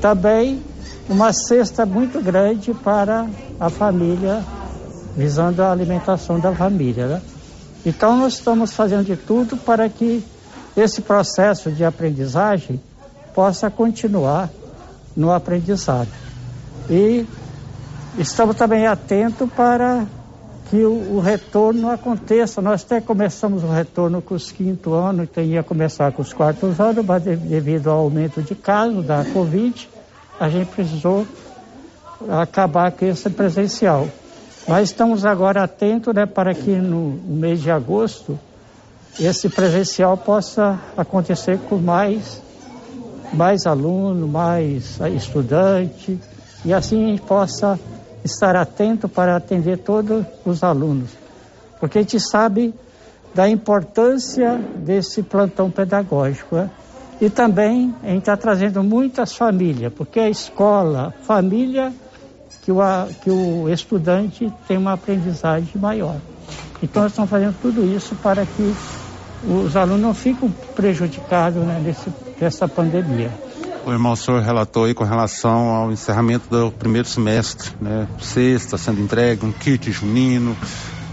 também 0.01 0.63
uma 1.09 1.33
cesta 1.33 1.87
muito 1.87 2.21
grande 2.21 2.75
para 2.75 3.27
a 3.61 3.71
família, 3.71 4.43
visando 5.17 5.63
a 5.63 5.71
alimentação 5.71 6.41
da 6.41 6.53
família. 6.53 7.07
Né? 7.07 7.23
Então 7.85 8.17
nós 8.17 8.35
estamos 8.35 8.73
fazendo 8.73 9.05
de 9.05 9.17
tudo 9.17 9.57
para 9.57 9.89
que 9.89 10.25
esse 10.77 11.01
processo 11.03 11.71
de 11.71 11.85
aprendizagem 11.85 12.81
possa 13.35 13.71
continuar 13.71 14.51
no 15.17 15.33
aprendizado. 15.33 16.09
E 16.91 17.27
estamos 18.19 18.57
também 18.57 18.87
atentos 18.87 19.49
para 19.55 20.05
que 20.71 20.85
o, 20.85 21.17
o, 21.17 21.21
retorno 21.21 21.91
aconteça. 21.91 22.61
Nós 22.61 22.83
até 22.83 23.01
começamos 23.01 23.63
o 23.63 23.69
retorno 23.69 24.21
com 24.21 24.35
os 24.35 24.51
quinto 24.51 24.93
anos, 24.95 25.25
então 25.25 25.43
ia 25.43 25.63
começar 25.63 26.11
com 26.13 26.23
os 26.23 26.33
quartos 26.33 26.81
anos, 26.81 27.05
mas 27.05 27.23
devido 27.23 27.89
ao 27.89 27.99
aumento 27.99 28.43
de 28.43 28.55
casos 28.55 29.05
da 29.05 29.25
Covid, 29.25 29.89
a 30.39 30.49
gente 30.49 30.69
precisou 30.69 31.27
acabar 32.31 32.91
com 32.93 33.05
esse 33.05 33.31
presencial. 33.31 34.09
Mas 34.67 34.91
estamos 34.91 35.25
agora 35.25 35.63
atentos 35.63 36.13
né, 36.13 36.27
para 36.27 36.53
que 36.53 36.71
no 36.71 37.11
mês 37.25 37.61
de 37.63 37.71
agosto 37.71 38.39
esse 39.19 39.49
presencial 39.49 40.17
possa 40.17 40.79
acontecer 40.97 41.59
com 41.69 41.77
mais, 41.77 42.43
mais 43.33 43.65
aluno, 43.67 44.27
mais 44.27 44.99
estudante, 45.15 46.19
e 46.65 46.75
assim 46.75 47.05
a 47.05 47.09
gente 47.09 47.23
possa 47.23 47.79
estar 48.27 48.55
atento 48.57 49.09
para 49.09 49.37
atender 49.37 49.79
todos 49.79 50.25
os 50.45 50.63
alunos. 50.63 51.11
Porque 51.81 51.99
a 51.99 52.03
gente 52.03 52.21
sabe 52.21 52.75
da 53.35 53.49
importância 53.49 54.59
desse 54.77 55.23
plantão 55.23 55.71
pedagógico. 55.71 56.57
Né? 56.57 56.71
E 57.21 57.31
também 57.31 57.95
a 58.03 58.09
gente 58.09 58.21
está 58.21 58.37
trazendo 58.37 58.83
muitas 58.83 59.35
famílias, 59.35 59.93
porque 59.93 60.21
a 60.21 60.29
escola, 60.29 61.15
família, 61.23 61.93
que 62.63 62.73
o, 62.73 62.79
que 63.23 63.31
o 63.31 63.69
estudante 63.69 64.53
tem 64.67 64.77
uma 64.77 64.95
aprendizagem 64.95 65.71
maior. 65.77 66.17
Então, 66.83 67.03
nós 67.03 67.13
estamos 67.13 67.31
fazendo 67.31 67.55
tudo 67.63 67.85
isso 67.87 68.15
para 68.17 68.45
que 68.45 68.75
os 69.49 69.77
alunos 69.77 70.01
não 70.01 70.15
fiquem 70.15 70.53
prejudicados 70.75 71.63
né, 71.63 71.81
desse, 71.85 72.11
dessa 72.39 72.69
pandemia. 72.69 73.31
O 73.87 73.93
irmão 73.93 74.15
o 74.15 74.17
senhor 74.17 74.43
relatou 74.43 74.83
aí 74.83 74.95
com 74.95 75.05
relação 75.05 75.69
ao 75.69 75.93
encerramento 75.93 76.51
do 76.51 76.73
primeiro 76.73 77.07
semestre, 77.07 77.71
né? 77.81 78.09
Sexta 78.21 78.77
sendo 78.77 79.01
entregue, 79.01 79.47
um 79.47 79.53
kit 79.53 79.93
junino, 79.93 80.57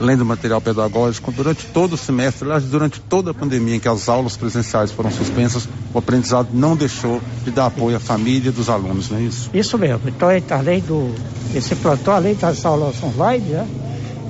além 0.01 0.17
do 0.17 0.25
material 0.25 0.59
pedagógico, 0.59 1.31
durante 1.31 1.67
todo 1.67 1.93
o 1.93 1.97
semestre, 1.97 2.45
aliás, 2.45 2.63
durante 2.63 2.99
toda 2.99 3.29
a 3.29 3.33
pandemia 3.33 3.75
em 3.75 3.79
que 3.79 3.87
as 3.87 4.09
aulas 4.09 4.35
presenciais 4.35 4.91
foram 4.91 5.11
suspensas, 5.11 5.69
o 5.93 5.99
aprendizado 5.99 6.49
não 6.51 6.75
deixou 6.75 7.21
de 7.43 7.51
dar 7.51 7.67
apoio 7.67 7.95
à 7.95 7.99
família 7.99 8.51
dos 8.51 8.67
alunos, 8.71 9.07
não 9.07 9.19
é 9.19 9.21
isso? 9.21 9.51
Isso 9.53 9.77
mesmo. 9.77 10.09
Então, 10.09 10.29
além 10.49 10.79
do 10.81 11.13
esse 11.53 11.75
plantão, 11.75 12.15
além 12.15 12.33
das 12.33 12.65
aulas 12.65 12.95
online, 13.03 13.49
né, 13.49 13.67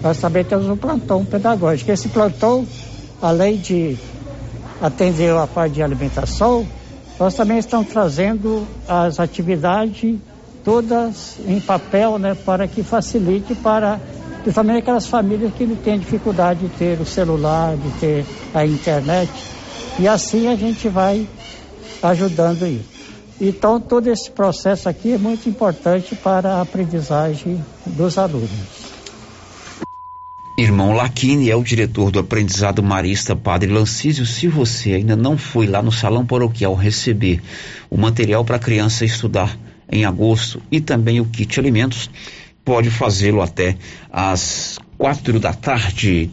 nós 0.01 0.17
também 0.17 0.43
temos 0.43 0.67
um 0.67 0.75
plantão 0.75 1.23
pedagógico. 1.23 1.89
Esse 1.89 2.09
plantão, 2.09 2.67
além 3.21 3.55
de 3.55 3.97
atender 4.81 5.33
a 5.33 5.47
parte 5.47 5.75
de 5.75 5.81
alimentação, 5.81 6.67
nós 7.19 7.35
também 7.35 7.57
estamos 7.57 7.87
trazendo 7.89 8.67
as 8.87 9.19
atividades 9.19 10.19
todas 10.63 11.37
em 11.45 11.59
papel, 11.59 12.17
né, 12.17 12.35
para 12.45 12.67
que 12.67 12.83
facilite 12.83 13.53
para 13.55 13.99
principalmente 14.41 14.79
aquelas 14.79 15.07
famílias 15.07 15.53
que 15.53 15.65
têm 15.77 15.97
dificuldade 15.97 16.67
de 16.67 16.69
ter 16.69 16.99
o 16.99 17.05
celular, 17.05 17.75
de 17.77 17.89
ter 17.99 18.25
a 18.53 18.65
internet. 18.65 19.31
E 19.99 20.07
assim 20.07 20.47
a 20.47 20.55
gente 20.55 20.89
vai 20.89 21.27
ajudando 22.01 22.65
isso. 22.67 22.93
Então 23.39 23.79
todo 23.79 24.07
esse 24.07 24.29
processo 24.29 24.89
aqui 24.89 25.13
é 25.13 25.17
muito 25.17 25.47
importante 25.47 26.15
para 26.15 26.55
a 26.55 26.61
aprendizagem 26.61 27.63
dos 27.85 28.17
alunos. 28.17 28.82
Irmão 30.55 30.93
Laquini 30.93 31.49
é 31.49 31.55
o 31.55 31.63
diretor 31.63 32.11
do 32.11 32.19
aprendizado 32.19 32.83
marista 32.83 33.35
Padre 33.35 33.71
Lancísio. 33.71 34.23
Se 34.23 34.47
você 34.47 34.93
ainda 34.93 35.15
não 35.15 35.35
foi 35.35 35.65
lá 35.65 35.81
no 35.81 35.91
salão 35.91 36.23
paroquial 36.27 36.75
receber 36.75 37.41
o 37.89 37.97
material 37.97 38.45
para 38.45 38.59
criança 38.59 39.03
estudar 39.03 39.57
em 39.91 40.05
agosto 40.05 40.61
e 40.71 40.79
também 40.79 41.19
o 41.19 41.25
kit 41.25 41.59
alimentos, 41.59 42.07
pode 42.63 42.91
fazê-lo 42.91 43.41
até 43.41 43.75
às 44.11 44.77
quatro 44.95 45.39
da 45.39 45.53
tarde. 45.53 46.29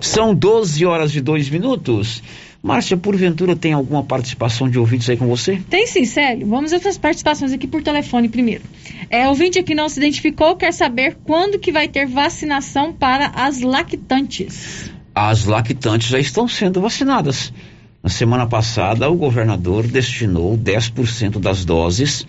São 0.00 0.32
12 0.32 0.86
horas 0.86 1.12
e 1.16 1.20
dois 1.20 1.50
minutos. 1.50 2.22
Márcia, 2.64 2.96
porventura 2.96 3.54
tem 3.54 3.74
alguma 3.74 4.02
participação 4.02 4.70
de 4.70 4.78
ouvintes 4.78 5.10
aí 5.10 5.18
com 5.18 5.26
você? 5.26 5.60
Tem 5.68 5.86
sim, 5.86 6.06
Célio. 6.06 6.46
Vamos 6.46 6.72
às 6.72 6.96
participações 6.96 7.52
aqui 7.52 7.66
por 7.66 7.82
telefone 7.82 8.26
primeiro. 8.26 8.62
É, 9.10 9.28
ouvinte 9.28 9.62
que 9.62 9.74
não 9.74 9.86
se 9.86 9.98
identificou 9.98 10.56
quer 10.56 10.72
saber 10.72 11.18
quando 11.24 11.58
que 11.58 11.70
vai 11.70 11.88
ter 11.88 12.06
vacinação 12.06 12.90
para 12.90 13.26
as 13.34 13.60
lactantes. 13.60 14.90
As 15.14 15.44
lactantes 15.44 16.08
já 16.08 16.18
estão 16.18 16.48
sendo 16.48 16.80
vacinadas. 16.80 17.52
Na 18.02 18.08
semana 18.08 18.46
passada, 18.46 19.10
o 19.10 19.14
governador 19.14 19.86
destinou 19.86 20.56
10% 20.56 21.38
das 21.38 21.66
doses 21.66 22.26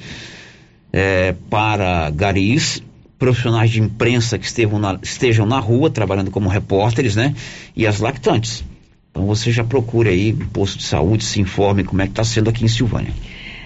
é, 0.92 1.34
para 1.50 2.10
garis 2.10 2.84
profissionais 3.18 3.72
de 3.72 3.80
imprensa 3.80 4.38
que 4.38 4.46
estejam 4.46 4.80
na, 4.80 5.00
estejam 5.02 5.46
na 5.46 5.60
rua 5.60 5.90
trabalhando 5.90 6.30
como 6.30 6.50
repórteres, 6.50 7.16
né? 7.16 7.34
E 7.74 7.88
as 7.88 8.02
lactantes. 8.02 8.66
Então 9.16 9.26
você 9.26 9.50
já 9.50 9.64
procura 9.64 10.10
aí 10.10 10.34
o 10.34 10.48
posto 10.48 10.78
de 10.78 10.84
saúde, 10.84 11.24
se 11.24 11.40
informe 11.40 11.86
como 11.86 12.02
é 12.02 12.06
que 12.06 12.12
está 12.12 12.26
sendo 12.26 12.50
aqui 12.50 12.66
em 12.66 12.68
Silvânia. 12.68 13.14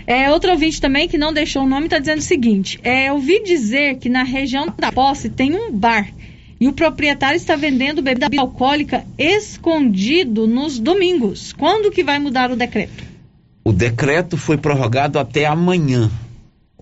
É, 0.05 0.29
outro 0.31 0.51
ouvinte 0.51 0.79
também 0.79 1.07
que 1.07 1.17
não 1.17 1.33
deixou 1.33 1.63
o 1.63 1.67
nome 1.67 1.85
está 1.87 1.97
dizendo 1.97 2.19
o 2.19 2.21
seguinte: 2.21 2.79
é, 2.83 3.11
ouvi 3.11 3.43
dizer 3.43 3.97
que 3.97 4.09
na 4.09 4.21
região 4.21 4.71
da 4.77 4.91
posse 4.91 5.27
tem 5.27 5.55
um 5.55 5.71
bar 5.71 6.07
e 6.61 6.67
o 6.67 6.73
proprietário 6.73 7.35
está 7.35 7.55
vendendo 7.55 7.99
bebida 7.99 8.29
alcoólica 8.39 9.03
escondido 9.17 10.45
nos 10.45 10.77
domingos. 10.77 11.51
Quando 11.51 11.89
que 11.89 12.03
vai 12.03 12.19
mudar 12.19 12.51
o 12.51 12.55
decreto? 12.55 13.03
O 13.63 13.73
decreto 13.73 14.37
foi 14.37 14.55
prorrogado 14.55 15.17
até 15.17 15.47
amanhã. 15.47 16.11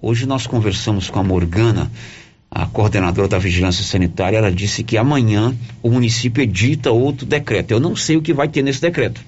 Hoje 0.02 0.26
nós 0.26 0.46
conversamos 0.46 1.10
com 1.10 1.20
a 1.20 1.24
Morgana, 1.24 1.90
a 2.50 2.66
coordenadora 2.66 3.28
da 3.28 3.38
Vigilância 3.38 3.84
Sanitária, 3.84 4.38
ela 4.38 4.52
disse 4.52 4.84
que 4.84 4.98
amanhã 4.98 5.56
o 5.84 5.92
município 5.92 6.42
edita 6.42 6.92
outro 6.92 7.26
decreto. 7.26 7.72
Eu 7.72 7.80
não 7.80 7.96
sei 7.96 8.18
o 8.18 8.22
que 8.22 8.34
vai 8.34 8.48
ter 8.48 8.62
nesse 8.62 8.82
decreto. 8.82 9.22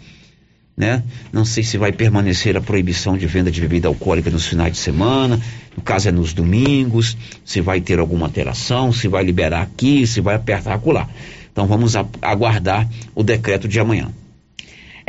Né? 0.76 1.04
Não 1.32 1.44
sei 1.44 1.62
se 1.62 1.78
vai 1.78 1.92
permanecer 1.92 2.56
a 2.56 2.62
proibição 2.62 3.18
de 3.18 3.28
venda 3.28 3.52
de 3.52 3.60
bebida 3.60 3.90
alcoólica 3.90 4.30
nos 4.30 4.48
finais 4.48 4.72
de 4.72 4.78
semana, 4.78 5.40
no 5.76 5.84
caso 5.84 6.08
é 6.08 6.12
nos 6.12 6.32
domingos, 6.32 7.18
se 7.44 7.60
vai 7.60 7.82
ter 7.82 8.00
alguma 8.00 8.28
alteração, 8.28 8.94
se 8.94 9.10
vai 9.10 9.24
liberar 9.24 9.62
aqui, 9.62 10.08
se 10.08 10.22
vai 10.22 10.36
apertar 10.36 10.76
acolá. 10.76 11.10
Então 11.52 11.68
vamos 11.68 11.96
aguardar 12.22 12.88
o 13.14 13.24
decreto 13.24 13.68
de 13.68 13.78
amanhã. 13.78 14.10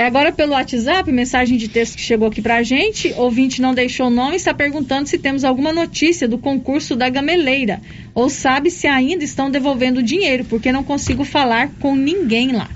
É 0.01 0.07
agora 0.07 0.33
pelo 0.33 0.53
WhatsApp, 0.53 1.13
mensagem 1.13 1.59
de 1.59 1.69
texto 1.69 1.95
que 1.97 2.01
chegou 2.01 2.29
aqui 2.29 2.41
pra 2.41 2.63
gente. 2.63 3.13
Ouvinte 3.19 3.61
não 3.61 3.75
deixou 3.75 4.07
o 4.07 4.11
nome, 4.11 4.35
está 4.35 4.55
perguntando 4.55 5.07
se 5.07 5.19
temos 5.19 5.45
alguma 5.45 5.75
notícia 5.75 6.27
do 6.27 6.39
concurso 6.39 6.97
da 6.97 7.11
gameleira. 7.11 7.83
Ou 8.15 8.31
sabe 8.31 8.71
se 8.71 8.87
ainda 8.87 9.23
estão 9.23 9.51
devolvendo 9.51 10.03
dinheiro, 10.03 10.47
porque 10.47 10.73
não 10.73 10.83
consigo 10.83 11.23
falar 11.23 11.69
com 11.81 11.95
ninguém 11.95 12.53
lá. 12.53 12.71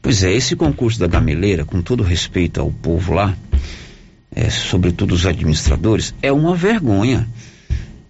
Pois 0.00 0.24
é, 0.24 0.32
esse 0.32 0.56
concurso 0.56 0.98
da 0.98 1.06
gameleira, 1.06 1.66
com 1.66 1.82
todo 1.82 2.02
respeito 2.02 2.58
ao 2.58 2.70
povo 2.70 3.12
lá, 3.12 3.36
é, 4.34 4.48
sobretudo 4.48 5.12
os 5.12 5.26
administradores, 5.26 6.14
é 6.22 6.32
uma 6.32 6.54
vergonha. 6.54 7.28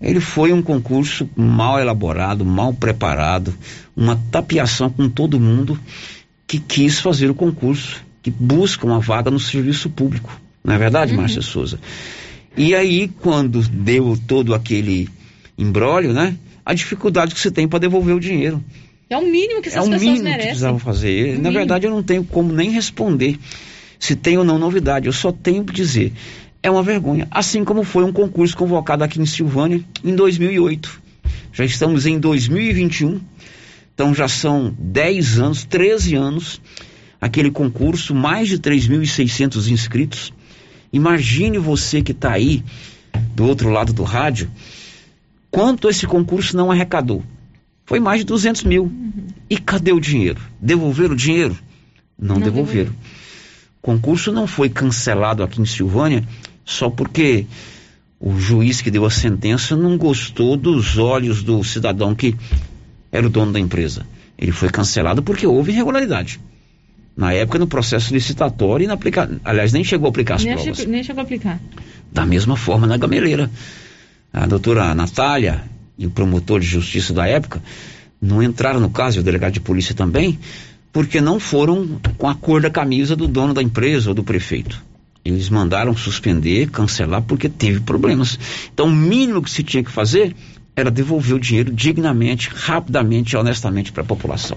Ele 0.01 0.21
foi 0.21 0.53
um 0.53 0.63
concurso 0.63 1.29
mal 1.35 1.81
elaborado, 1.81 2.45
mal 2.45 2.73
preparado, 2.73 3.53
uma 3.97 4.15
tapiação 4.31 4.89
com 4.89 5.09
todo 5.09 5.41
mundo 5.41 5.77
que 6.47 6.61
quis 6.61 7.01
fazer 7.01 7.29
o 7.29 7.35
concurso 7.35 8.09
que 8.23 8.31
buscam 8.31 8.89
uma 8.89 9.01
vaga 9.01 9.31
no 9.31 9.41
serviço 9.41 9.89
público. 9.91 10.41
Não 10.63 10.75
é 10.75 10.79
verdade, 10.79 11.13
uhum. 11.13 11.21
Márcia 11.21 11.43
Souza? 11.43 11.79
E 12.57 12.75
aí, 12.75 13.09
quando 13.21 13.63
deu 13.63 14.19
todo 14.27 14.55
aquele 14.55 15.09
embrólio, 15.57 16.13
né? 16.13 16.37
A 16.65 16.75
dificuldade 16.75 17.35
que 17.35 17.41
você 17.41 17.51
tem 17.51 17.67
para 17.67 17.79
devolver 17.79 18.15
o 18.15 18.21
dinheiro. 18.21 18.63
É 19.09 19.17
o 19.17 19.23
mínimo 19.23 19.61
que 19.61 19.69
essas 19.69 19.87
é 19.87 19.91
pessoas 19.91 20.03
mínimo 20.03 20.25
merecem. 20.25 20.41
que 20.41 20.47
precisavam 20.49 20.79
fazer. 20.79 21.39
Na 21.39 21.51
verdade, 21.51 21.87
eu 21.87 21.91
não 21.91 22.03
tenho 22.03 22.23
como 22.25 22.53
nem 22.53 22.71
responder 22.71 23.39
se 23.99 24.15
tem 24.15 24.39
ou 24.39 24.45
não 24.45 24.59
novidade. 24.59 25.07
Eu 25.07 25.13
só 25.13 25.33
tenho 25.33 25.65
que 25.65 25.73
dizer. 25.73 26.13
É 26.63 26.71
uma 26.71 26.83
vergonha. 26.83 27.27
Assim 27.31 27.65
como 27.65 27.83
foi 27.83 28.05
um 28.05 28.13
concurso 28.13 28.57
convocado 28.57 29.03
aqui 29.03 29.21
em 29.21 29.27
Silvânia 29.27 29.83
em 30.05 30.15
2008. 30.15 31.01
Já 31.53 31.65
estamos 31.65 32.07
em 32.07 32.19
2021. 32.19 33.21
Então 33.95 34.15
já 34.15 34.29
são 34.29 34.75
10 34.79 35.41
anos, 35.41 35.65
13 35.65 36.15
anos 36.15 36.61
aquele 37.21 37.51
concurso, 37.51 38.15
mais 38.15 38.49
de 38.49 38.59
3.600 38.59 39.69
inscritos. 39.71 40.33
Imagine 40.93 41.59
você 41.59 42.03
que 42.03 42.13
está 42.13 42.33
aí 42.33 42.65
do 43.35 43.45
outro 43.45 43.69
lado 43.69 43.93
do 43.93 44.03
rádio, 44.03 44.51
quanto 45.51 45.89
esse 45.89 46.07
concurso 46.07 46.57
não 46.57 46.71
arrecadou. 46.71 47.23
Foi 47.85 48.01
mais 48.01 48.21
de 48.21 48.27
200 48.27 48.65
mil. 48.65 48.85
Uhum. 48.85 49.27
E 49.49 49.59
cadê 49.59 49.93
o 49.93 50.01
dinheiro? 50.01 50.41
Devolveram 50.61 51.13
o 51.13 51.17
dinheiro? 51.17 51.57
Não, 52.19 52.37
não 52.37 52.43
devolveram. 52.43 52.93
O 52.93 53.83
concurso 53.83 54.33
não 54.33 54.47
foi 54.47 54.69
cancelado 54.69 55.43
aqui 55.43 55.61
em 55.61 55.67
Silvânia 55.67 56.25
só 56.65 56.89
porque 56.89 57.47
o 58.19 58.39
juiz 58.39 58.81
que 58.81 58.91
deu 58.91 59.05
a 59.05 59.11
sentença 59.11 59.75
não 59.75 59.97
gostou 59.97 60.57
dos 60.57 60.99
olhos 60.99 61.43
do 61.43 61.65
cidadão 61.65 62.15
que 62.15 62.37
era 63.11 63.27
o 63.27 63.31
dono 63.31 63.53
da 63.53 63.59
empresa. 63.59 64.07
Ele 64.39 64.53
foi 64.53 64.69
cancelado 64.69 65.23
porque 65.23 65.47
houve 65.47 65.73
irregularidade 65.73 66.39
na 67.21 67.35
época 67.35 67.59
no 67.59 67.67
processo 67.67 68.15
licitatório 68.15 68.85
e 68.85 68.87
na 68.87 68.95
aplica... 68.95 69.31
aliás 69.45 69.75
nem 69.75 69.85
chegou 69.85 70.07
a 70.07 70.09
aplicar 70.09 70.37
as 70.37 70.45
nem 70.45 70.55
provas. 70.55 70.77
Chegou, 70.79 70.93
nem 70.93 71.05
chegou 71.05 71.21
a 71.21 71.25
aplicar. 71.25 71.61
Da 72.11 72.25
mesma 72.25 72.57
forma 72.57 72.87
na 72.87 72.97
gameleira. 72.97 73.51
A 74.33 74.47
doutora 74.47 74.95
Natália 74.95 75.63
e 75.99 76.07
o 76.07 76.11
promotor 76.11 76.61
de 76.61 76.67
justiça 76.67 77.13
da 77.13 77.27
época 77.27 77.63
não 78.23 78.43
entraram 78.43 78.81
no 78.81 78.89
caso, 78.89 79.19
e 79.19 79.21
o 79.21 79.23
delegado 79.23 79.53
de 79.53 79.61
polícia 79.61 79.95
também, 79.95 80.39
porque 80.91 81.21
não 81.21 81.39
foram 81.39 82.01
com 82.17 82.27
a 82.27 82.35
cor 82.35 82.63
da 82.63 82.71
camisa 82.71 83.15
do 83.15 83.29
dono 83.29 83.53
da 83.53 83.63
empresa 83.63 84.09
ou 84.09 84.15
do 84.15 84.25
prefeito. 84.25 84.83
Eles 85.23 85.51
mandaram 85.51 85.95
suspender, 85.95 86.71
cancelar, 86.71 87.21
porque 87.21 87.51
teve 87.51 87.81
problemas. 87.81 88.39
Então, 88.73 88.87
o 88.87 88.91
mínimo 88.91 89.43
que 89.43 89.51
se 89.51 89.63
tinha 89.63 89.85
que 89.85 89.91
fazer 89.91 90.35
era 90.75 90.91
devolver 90.91 91.37
o 91.37 91.41
dinheiro 91.41 91.71
dignamente, 91.71 92.49
rapidamente 92.49 93.35
e 93.35 93.37
honestamente 93.37 93.93
para 93.93 94.03
a 94.03 94.07
população. 94.07 94.57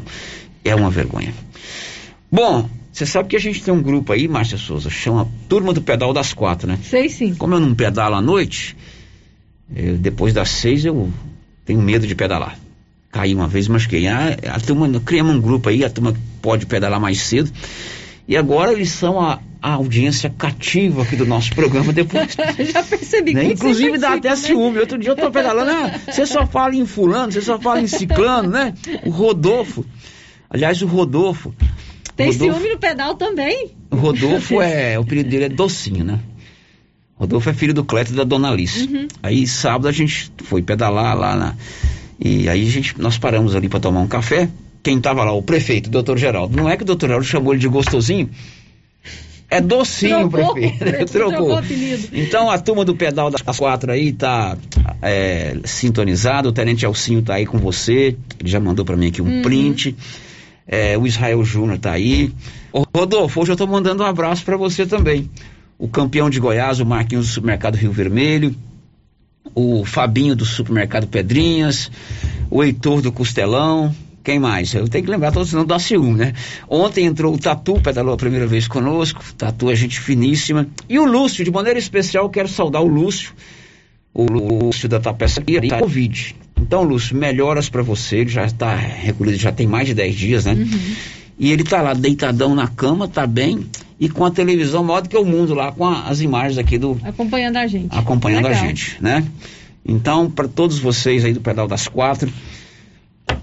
É 0.64 0.74
uma 0.74 0.89
vergonha. 0.89 1.34
Bom, 2.34 2.68
você 2.92 3.06
sabe 3.06 3.30
que 3.30 3.36
a 3.36 3.40
gente 3.40 3.62
tem 3.62 3.72
um 3.72 3.80
grupo 3.80 4.12
aí, 4.12 4.28
Márcia 4.28 4.58
Souza, 4.58 4.90
chama 4.90 5.30
Turma 5.48 5.72
do 5.72 5.84
Pedal 5.84 6.12
das 6.12 6.34
Quatro, 6.34 6.68
né? 6.68 6.80
Sei 6.82 7.08
sim. 7.08 7.36
Como 7.36 7.54
eu 7.54 7.60
não 7.60 7.76
pedalo 7.76 8.16
à 8.16 8.22
noite, 8.24 8.76
eu, 9.72 10.00
depois 10.00 10.34
das 10.34 10.50
seis 10.50 10.84
eu 10.84 11.14
tenho 11.64 11.80
medo 11.80 12.08
de 12.08 12.16
pedalar. 12.16 12.58
Caí 13.12 13.36
uma 13.36 13.48
vez, 13.48 13.68
machuquei. 13.68 14.08
Ah, 14.08 14.36
a 14.52 14.60
turma, 14.60 15.00
criamos 15.00 15.36
um 15.36 15.40
grupo 15.40 15.70
aí, 15.70 15.86
a 15.86 15.92
turma 15.92 16.12
pode 16.42 16.66
pedalar 16.66 17.00
mais 17.00 17.22
cedo. 17.22 17.52
E 18.28 18.36
agora 18.36 18.74
eles 18.74 18.90
são 18.90 19.22
a, 19.22 19.40
a 19.62 19.74
audiência 19.74 20.28
cativa 20.36 21.04
aqui 21.04 21.16
do 21.16 21.28
nosso 21.28 21.54
programa 21.54 21.94
depois. 21.94 22.36
Já 22.74 22.82
percebi 22.82 23.36
né? 23.36 23.46
que 23.46 23.54
Inclusive 23.54 24.00
dá 24.00 24.16
até 24.16 24.32
né? 24.32 24.36
ciúme. 24.36 24.80
Outro 24.80 24.98
dia 24.98 25.12
eu 25.12 25.16
tô 25.16 25.30
pedalando, 25.30 25.70
ah, 25.70 26.00
você 26.12 26.26
só 26.26 26.48
fala 26.48 26.76
em 26.76 26.88
fulano, 26.88 27.32
você 27.32 27.42
só 27.42 27.60
fala 27.60 27.80
em 27.80 27.86
ciclano, 27.86 28.50
né? 28.50 28.74
O 29.06 29.12
Rodolfo. 29.12 29.86
Aliás, 30.50 30.82
o 30.82 30.88
Rodolfo. 30.88 31.54
Tem 32.16 32.28
Rodolfo, 32.32 32.53
ciúme 32.59 32.70
no 32.74 32.80
pedal 32.80 33.16
também? 33.16 33.72
o 33.89 33.95
Rodolfo 33.95 34.61
é. 34.61 34.97
O 34.99 35.01
apelido 35.01 35.30
dele 35.30 35.45
é 35.45 35.49
Docinho, 35.49 36.03
né? 36.03 36.20
Rodolfo 37.16 37.49
é 37.49 37.53
filho 37.53 37.74
do 37.74 37.84
Cleto 37.84 38.11
e 38.11 38.16
da 38.16 38.24
Dona 38.24 38.49
Alice. 38.51 38.84
Uhum. 38.88 39.07
Aí 39.22 39.47
sábado 39.47 39.88
a 39.88 39.91
gente 39.91 40.32
foi 40.43 40.61
pedalar 40.61 41.18
lá 41.18 41.36
na. 41.36 41.55
E 42.20 42.47
aí 42.49 42.68
a 42.68 42.70
gente, 42.70 42.99
nós 42.99 43.18
paramos 43.18 43.55
ali 43.55 43.70
para 43.70 43.80
tomar 43.80 44.01
um 44.01 44.07
café. 44.07 44.49
Quem 44.82 44.99
tava 44.99 45.24
lá? 45.24 45.32
O 45.32 45.41
prefeito, 45.41 45.88
o 45.88 45.89
doutor 45.91 46.18
Geraldo. 46.18 46.55
Não 46.55 46.70
é 46.70 46.76
que 46.76 46.84
o 46.84 46.86
doutor 46.86 47.07
Geraldo 47.07 47.26
chamou 47.26 47.53
ele 47.53 47.61
de 47.61 47.68
gostosinho? 47.68 48.30
É 49.49 49.61
docinho, 49.61 50.28
Trocou, 50.30 50.53
prefeito. 50.53 50.78
prefeito 50.80 51.11
trocou 51.14 51.49
o 51.49 51.57
apelido. 51.57 52.09
Então 52.11 52.49
a 52.49 52.57
turma 52.57 52.84
do 52.84 52.95
pedal 52.95 53.30
das 53.30 53.41
quatro 53.41 53.91
aí 53.91 54.11
tá 54.11 54.57
é, 55.01 55.55
sintonizada. 55.64 56.49
O 56.49 56.51
Tenente 56.51 56.84
Elcinho 56.86 57.22
tá 57.22 57.36
aí 57.36 57.45
com 57.45 57.59
você. 57.59 58.16
Ele 58.39 58.49
já 58.49 58.59
mandou 58.59 58.84
para 58.84 58.97
mim 58.97 59.07
aqui 59.07 59.22
um 59.22 59.26
Uhum. 59.28 59.41
print. 59.43 59.95
É, 60.68 60.97
o 60.97 61.05
Israel 61.05 61.43
Júnior 61.43 61.78
tá 61.78 61.91
aí. 61.91 62.34
Ô, 62.72 62.84
Rodolfo, 62.95 63.41
hoje 63.41 63.51
eu 63.51 63.57
tô 63.57 63.68
mandando 63.68 64.03
um 64.03 64.05
abraço 64.05 64.43
para 64.45 64.57
você 64.57 64.86
também. 64.86 65.30
O 65.78 65.88
campeão 65.88 66.30
de 66.30 66.39
Goiás, 66.39 66.80
o 66.80 66.86
Marquinhos 66.86 67.28
do 67.28 67.32
Supermercado 67.34 67.76
Rio 67.76 67.91
Vermelho. 67.91 68.55
O 69.53 69.84
Fabinho 69.86 70.36
do 70.36 70.45
Supermercado 70.45 71.07
Pedrinhas. 71.07 71.91
O 72.49 72.64
Heitor 72.64 73.01
do 73.01 73.11
Costelão. 73.11 73.93
Quem 74.24 74.39
mais? 74.39 74.74
Eu 74.74 74.88
tenho 74.88 75.03
que 75.03 75.11
lembrar 75.11 75.34
todos, 75.34 75.49
senão 75.49 75.66
dá 75.66 75.78
ciúme, 75.78 76.18
né? 76.18 76.34
Ontem 76.70 77.05
entrou 77.05 77.34
o 77.34 77.38
Tatu, 77.38 77.82
pedalou 77.82 78.14
a 78.14 78.18
primeira 78.18 78.47
vez 78.47 78.70
conosco. 78.70 79.22
Tatu 79.38 79.70
é 79.70 79.76
gente 79.76 79.99
finíssima. 79.99 80.66
E 80.88 80.97
o 80.97 81.03
Lúcio, 81.03 81.43
de 81.43 81.51
maneira 81.51 81.78
especial, 81.78 82.30
quero 82.30 82.47
saudar 82.47 82.82
o 82.82 82.88
Lúcio. 82.88 83.34
O 84.14 84.24
Lúcio 84.24 84.88
da 84.88 84.99
tapeçaria 84.99 85.68
tá 85.68 85.80
Covid. 85.80 86.36
Então, 86.64 86.82
Lúcio, 86.84 87.16
melhoras 87.16 87.68
para 87.70 87.82
você. 87.84 88.18
Ele 88.18 88.30
já 88.30 88.45
está 88.45 88.74
recolhido, 88.76 89.38
já 89.38 89.51
tem 89.51 89.68
mais 89.68 89.88
de 89.88 89.93
10 89.93 90.16
dias, 90.16 90.45
né? 90.45 90.55
E 91.38 91.51
ele 91.51 91.64
tá 91.64 91.82
lá 91.82 91.93
deitadão 91.93 92.55
na 92.55 92.68
cama, 92.68 93.07
tá 93.07 93.28
bem. 93.28 93.66
E 93.99 94.07
com 94.09 94.24
a 94.26 94.32
televisão 94.32 94.84
maior 94.84 95.01
do 95.01 95.09
que 95.09 95.18
o 95.18 95.26
mundo 95.26 95.53
lá, 95.53 95.72
com 95.72 95.86
a- 95.86 96.03
as 96.07 96.22
imagens 96.22 96.57
aqui 96.57 96.78
do, 96.78 96.97
Acompanhando 97.03 97.57
a 97.57 97.68
gente. 97.68 97.95
acompanhando 97.97 98.45
a 98.45 98.49
Legal. 98.49 98.66
gente, 98.66 98.97
né? 99.01 99.24
Então, 99.86 100.30
para 100.32 100.47
todos 100.47 100.80
vocês 100.80 101.26
aí 101.26 101.34
do 101.34 101.41
Pedal 101.41 101.68
das 101.68 101.88
Quatro, 101.88 102.32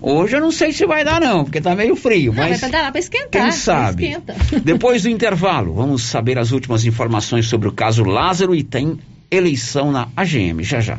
hoje 0.01 0.37
eu 0.37 0.41
não 0.41 0.51
sei 0.51 0.73
se 0.73 0.87
vai 0.87 1.05
dar 1.05 1.21
não, 1.21 1.45
porque 1.45 1.61
tá 1.61 1.75
meio 1.75 1.95
frio, 1.97 2.33
Não, 2.33 2.41
vai 2.43 2.51
mas 2.51 2.61
pedalar 2.61 2.91
pra 2.91 2.99
esquentar. 3.01 3.29
quem 3.31 3.41
vai 3.43 3.53
sabe? 3.53 4.07
Esquenta. 4.07 4.35
Depois 4.65 5.03
do 5.03 5.09
intervalo, 5.11 5.75
vamos 5.75 6.03
saber 6.03 6.39
as 6.39 6.53
últimas 6.53 6.85
informações 6.87 7.47
sobre 7.47 7.69
o 7.69 7.73
caso 7.73 8.03
Lázaro 8.05 8.55
e 8.55 8.63
tem 8.63 8.99
eleição 9.31 9.93
na 9.93 10.09
AGM, 10.17 10.63
já 10.63 10.81
já. 10.81 10.99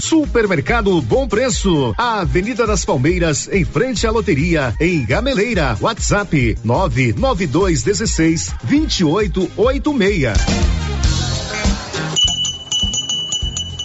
Supermercado 0.00 1.00
Bom 1.02 1.26
Preço, 1.26 1.92
a 1.98 2.20
Avenida 2.20 2.66
das 2.66 2.84
Palmeiras, 2.84 3.48
em 3.50 3.64
frente 3.64 4.06
à 4.06 4.10
loteria, 4.10 4.74
em 4.80 5.04
Gameleira. 5.04 5.76
WhatsApp 5.80 6.58
99216 6.62 8.54
2886. 8.62 10.32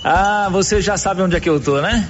Ah, 0.03 0.49
você 0.51 0.81
já 0.81 0.97
sabe 0.97 1.21
onde 1.21 1.35
é 1.35 1.39
que 1.39 1.49
eu 1.49 1.59
tô, 1.59 1.81
né? 1.81 2.07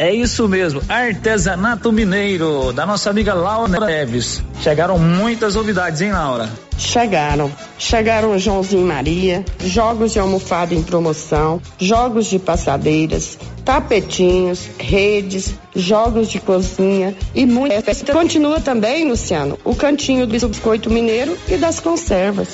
É 0.00 0.10
isso 0.10 0.48
mesmo, 0.48 0.80
artesanato 0.88 1.92
mineiro, 1.92 2.72
da 2.72 2.86
nossa 2.86 3.10
amiga 3.10 3.34
Laura 3.34 3.78
Neves. 3.84 4.42
Chegaram 4.62 4.98
muitas 4.98 5.56
novidades, 5.56 6.00
hein, 6.00 6.10
Laura? 6.10 6.48
Chegaram. 6.78 7.52
Chegaram 7.78 8.30
o 8.30 8.38
Joãozinho 8.38 8.86
Maria, 8.86 9.44
jogos 9.62 10.12
de 10.12 10.18
almofada 10.18 10.74
em 10.74 10.82
promoção, 10.82 11.60
jogos 11.78 12.28
de 12.28 12.38
passadeiras, 12.38 13.38
tapetinhos, 13.62 14.70
redes, 14.78 15.54
jogos 15.76 16.30
de 16.30 16.40
cozinha 16.40 17.14
e 17.34 17.44
muito. 17.44 17.74
Continua 18.10 18.58
também, 18.58 19.06
Luciano, 19.06 19.58
o 19.64 19.74
cantinho 19.74 20.26
do 20.26 20.48
biscoito 20.48 20.88
mineiro 20.88 21.36
e 21.46 21.58
das 21.58 21.78
conservas. 21.78 22.48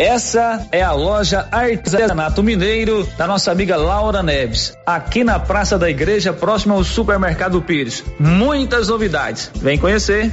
Essa 0.00 0.66
é 0.72 0.80
a 0.82 0.92
loja 0.92 1.46
Artesanato 1.52 2.42
Mineiro 2.42 3.06
da 3.18 3.26
nossa 3.26 3.52
amiga 3.52 3.76
Laura 3.76 4.22
Neves, 4.22 4.74
aqui 4.86 5.22
na 5.22 5.38
Praça 5.38 5.78
da 5.78 5.90
Igreja, 5.90 6.32
próximo 6.32 6.72
ao 6.72 6.82
Supermercado 6.82 7.60
Pires. 7.60 8.02
Muitas 8.18 8.88
novidades. 8.88 9.50
Vem 9.56 9.76
conhecer. 9.76 10.32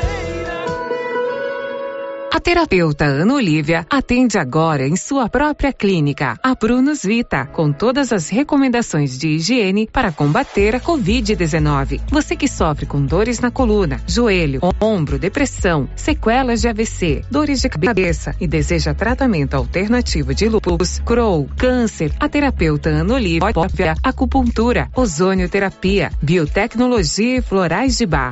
terapeuta 2.41 3.05
Ana 3.05 3.35
Olívia 3.35 3.85
atende 3.89 4.37
agora 4.37 4.87
em 4.87 4.95
sua 4.95 5.29
própria 5.29 5.71
clínica, 5.71 6.37
a 6.41 6.55
Prunus 6.55 7.03
Vita, 7.03 7.45
com 7.45 7.71
todas 7.71 8.11
as 8.11 8.29
recomendações 8.29 9.17
de 9.17 9.29
higiene 9.29 9.87
para 9.87 10.11
combater 10.11 10.75
a 10.75 10.79
Covid-19. 10.79 12.01
Você 12.09 12.35
que 12.35 12.47
sofre 12.47 12.85
com 12.85 13.05
dores 13.05 13.39
na 13.39 13.51
coluna, 13.51 14.01
joelho, 14.07 14.59
ombro, 14.81 15.19
depressão, 15.19 15.87
sequelas 15.95 16.61
de 16.61 16.67
AVC, 16.67 17.23
dores 17.29 17.61
de 17.61 17.69
cabeça 17.69 18.35
e 18.41 18.47
deseja 18.47 18.93
tratamento 18.93 19.53
alternativo 19.53 20.33
de 20.33 20.49
lúpus, 20.49 20.99
Crohn, 20.99 21.45
câncer, 21.55 22.11
a 22.19 22.27
terapeuta 22.27 22.89
Ana 22.89 23.13
Olívia, 23.13 23.53
acupuntura, 24.03 24.89
ozonioterapia, 24.95 26.11
biotecnologia 26.21 27.37
e 27.37 27.41
florais 27.41 27.97
de 27.97 28.05
bar. 28.05 28.31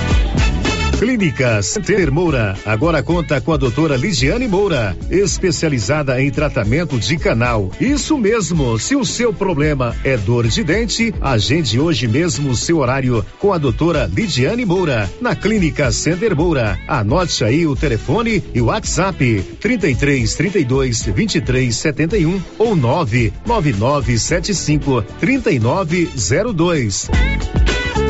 Clínica 1.01 1.61
Center 1.63 2.11
Moura 2.11 2.55
agora 2.63 3.01
conta 3.01 3.41
com 3.41 3.51
a 3.51 3.57
doutora 3.57 3.97
Ligiane 3.97 4.47
Moura, 4.47 4.95
especializada 5.09 6.21
em 6.21 6.29
tratamento 6.29 6.99
de 6.99 7.17
canal. 7.17 7.71
Isso 7.81 8.15
mesmo, 8.19 8.77
se 8.77 8.95
o 8.95 9.03
seu 9.03 9.33
problema 9.33 9.95
é 10.03 10.15
dor 10.15 10.47
de 10.47 10.63
dente, 10.63 11.11
agende 11.19 11.79
hoje 11.79 12.07
mesmo 12.07 12.51
o 12.51 12.55
seu 12.55 12.77
horário 12.77 13.25
com 13.39 13.51
a 13.51 13.57
doutora 13.57 14.07
Lidiane 14.13 14.63
Moura, 14.63 15.09
na 15.19 15.35
Clínica 15.35 15.91
Center 15.91 16.35
Moura. 16.35 16.77
Anote 16.87 17.43
aí 17.43 17.65
o 17.65 17.75
telefone 17.75 18.43
e 18.53 18.61
o 18.61 18.65
WhatsApp 18.65 19.41
33 19.59 20.35
32 20.35 21.01
23 21.01 21.75
71 21.75 22.39
ou 22.59 22.75
99975 22.75 25.01
3902. 25.19 27.09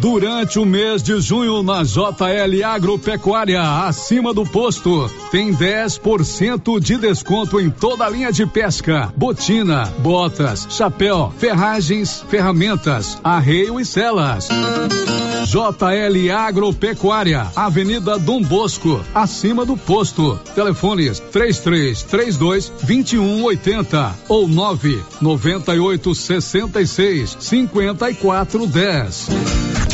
Durante 0.00 0.58
o 0.58 0.64
mês 0.64 1.02
de 1.02 1.20
junho 1.20 1.62
na 1.62 1.82
JL 1.82 2.64
Agropecuária, 2.64 3.62
acima 3.86 4.34
do 4.34 4.44
posto, 4.44 5.10
tem 5.30 5.54
10% 5.54 6.78
de 6.78 6.98
desconto 6.98 7.60
em 7.60 7.70
toda 7.70 8.04
a 8.04 8.10
linha 8.10 8.30
de 8.30 8.46
pesca, 8.46 9.12
botina, 9.16 9.84
botas, 9.98 10.66
chapéu, 10.70 11.32
ferragens, 11.38 12.24
ferramentas, 12.28 13.18
arreio 13.24 13.80
e 13.80 13.84
celas. 13.84 14.48
JL 15.44 16.32
Agropecuária, 16.32 17.46
Avenida 17.54 18.18
Dom 18.18 18.42
Bosco, 18.42 19.04
acima 19.14 19.64
do 19.64 19.76
posto. 19.76 20.38
Telefones 20.54 21.20
3332 21.20 22.72
2180 22.82 24.14
ou 24.28 24.48
998 24.48 26.14
66 26.14 27.36
5410. 27.38 29.93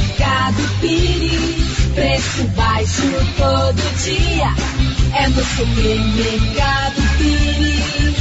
Preço 2.21 2.47
baixo 2.49 3.01
todo 3.35 4.03
dia. 4.03 4.53
É 5.17 5.27
no 5.27 5.43
supermercado 5.43 7.01
Pires. 7.17 8.15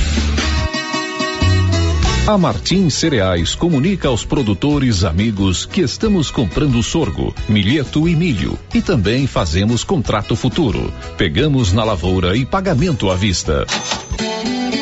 A 2.26 2.38
Martins 2.38 2.94
Cereais 2.94 3.54
comunica 3.54 4.08
aos 4.08 4.24
produtores 4.24 5.04
amigos 5.04 5.66
que 5.66 5.82
estamos 5.82 6.30
comprando 6.30 6.82
sorgo, 6.82 7.34
milheto 7.46 8.08
e 8.08 8.16
milho 8.16 8.58
e 8.72 8.80
também 8.80 9.26
fazemos 9.26 9.84
contrato 9.84 10.34
futuro. 10.34 10.90
Pegamos 11.18 11.70
na 11.74 11.84
lavoura 11.84 12.34
e 12.34 12.46
pagamento 12.46 13.10
à 13.10 13.14
vista. 13.14 13.66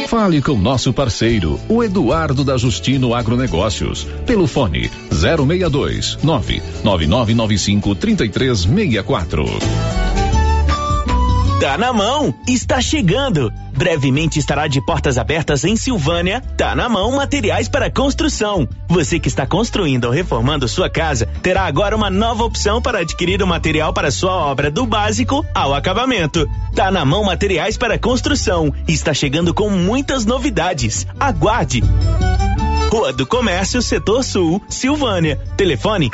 Fale 0.09 0.41
com 0.41 0.57
nosso 0.57 0.91
parceiro, 0.91 1.61
o 1.69 1.85
Eduardo 1.85 2.43
da 2.43 2.57
Justino 2.57 3.13
Agronegócios, 3.13 4.05
pelo 4.25 4.47
fone 4.47 4.91
062 5.11 6.17
99995 6.23 7.95
3364. 7.95 10.08
Tá 11.61 11.77
na 11.77 11.93
mão, 11.93 12.33
está 12.47 12.81
chegando. 12.81 13.53
Brevemente 13.77 14.39
estará 14.39 14.69
de 14.69 14.81
portas 14.81 15.19
abertas 15.19 15.65
em 15.65 15.75
Silvânia. 15.75 16.41
Tá 16.57 16.77
na 16.77 16.89
mão 16.89 17.11
materiais 17.17 17.69
para 17.69 17.91
construção. 17.91 18.69
Você 18.89 19.19
que 19.19 19.27
está 19.27 19.45
construindo 19.45 20.05
ou 20.05 20.13
reformando 20.13 20.69
sua 20.69 20.89
casa 20.89 21.27
terá 21.43 21.65
agora 21.65 21.97
uma 21.97 22.09
nova 22.09 22.45
opção 22.45 22.81
para 22.81 23.01
adquirir 23.01 23.43
o 23.43 23.47
material 23.47 23.93
para 23.93 24.13
sua 24.13 24.37
obra 24.37 24.71
do 24.71 24.87
básico 24.87 25.45
ao 25.53 25.75
acabamento. 25.75 26.49
Tá 26.77 26.93
na 26.93 27.05
mão 27.05 27.25
materiais 27.25 27.77
para 27.77 27.99
construção. 27.99 28.73
Está 28.87 29.13
chegando 29.13 29.53
com 29.53 29.69
muitas 29.69 30.25
novidades. 30.25 31.09
Aguarde. 31.19 31.83
Rua 32.89 33.13
do 33.13 33.27
Comércio, 33.27 33.83
Setor 33.83 34.23
Sul, 34.23 34.63
Silvânia. 34.69 35.41
Telefone 35.57 36.09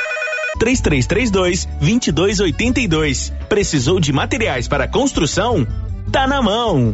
3332 0.59 1.65
2282. 1.79 3.33
Precisou 3.49 3.99
de 3.99 4.11
materiais 4.11 4.67
para 4.67 4.87
construção? 4.87 5.65
Tá 6.11 6.27
na 6.27 6.41
mão. 6.41 6.93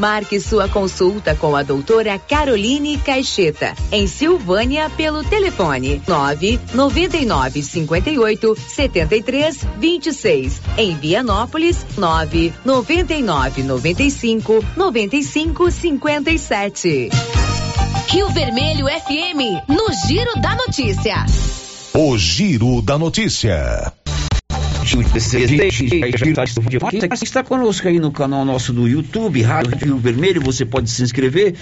Marque 0.00 0.40
sua 0.40 0.68
consulta 0.68 1.34
com 1.34 1.54
a 1.54 1.62
doutora 1.62 2.18
Caroline 2.18 2.98
Caixeta, 2.98 3.74
em 3.90 4.06
Silvânia, 4.06 4.90
pelo 4.90 5.22
telefone 5.22 6.02
9 6.06 6.58
99 6.74 7.62
58 7.62 8.56
73 8.56 9.66
26. 9.78 10.60
Em 10.76 10.96
Vianópolis, 10.96 11.86
9 11.96 12.52
99 12.64 13.62
95 13.62 14.64
95 14.76 15.70
57. 15.70 17.10
Rio 18.08 18.28
Vermelho 18.30 18.86
FM, 18.88 19.68
no 19.68 19.86
Giro 20.06 20.34
da 20.40 20.54
Notícia. 20.56 21.24
O 21.94 22.18
Giro 22.18 22.82
da 22.82 22.98
Notícia. 22.98 23.92
Está 27.22 27.44
conosco 27.44 27.86
aí 27.86 28.00
no 28.00 28.10
canal 28.10 28.44
nosso 28.44 28.72
do 28.72 28.88
YouTube, 28.88 29.40
Rádio 29.42 29.76
Rio 29.76 29.96
Vermelho. 29.96 30.42
Você 30.42 30.64
pode 30.64 30.90
se 30.90 31.02
inscrever, 31.02 31.54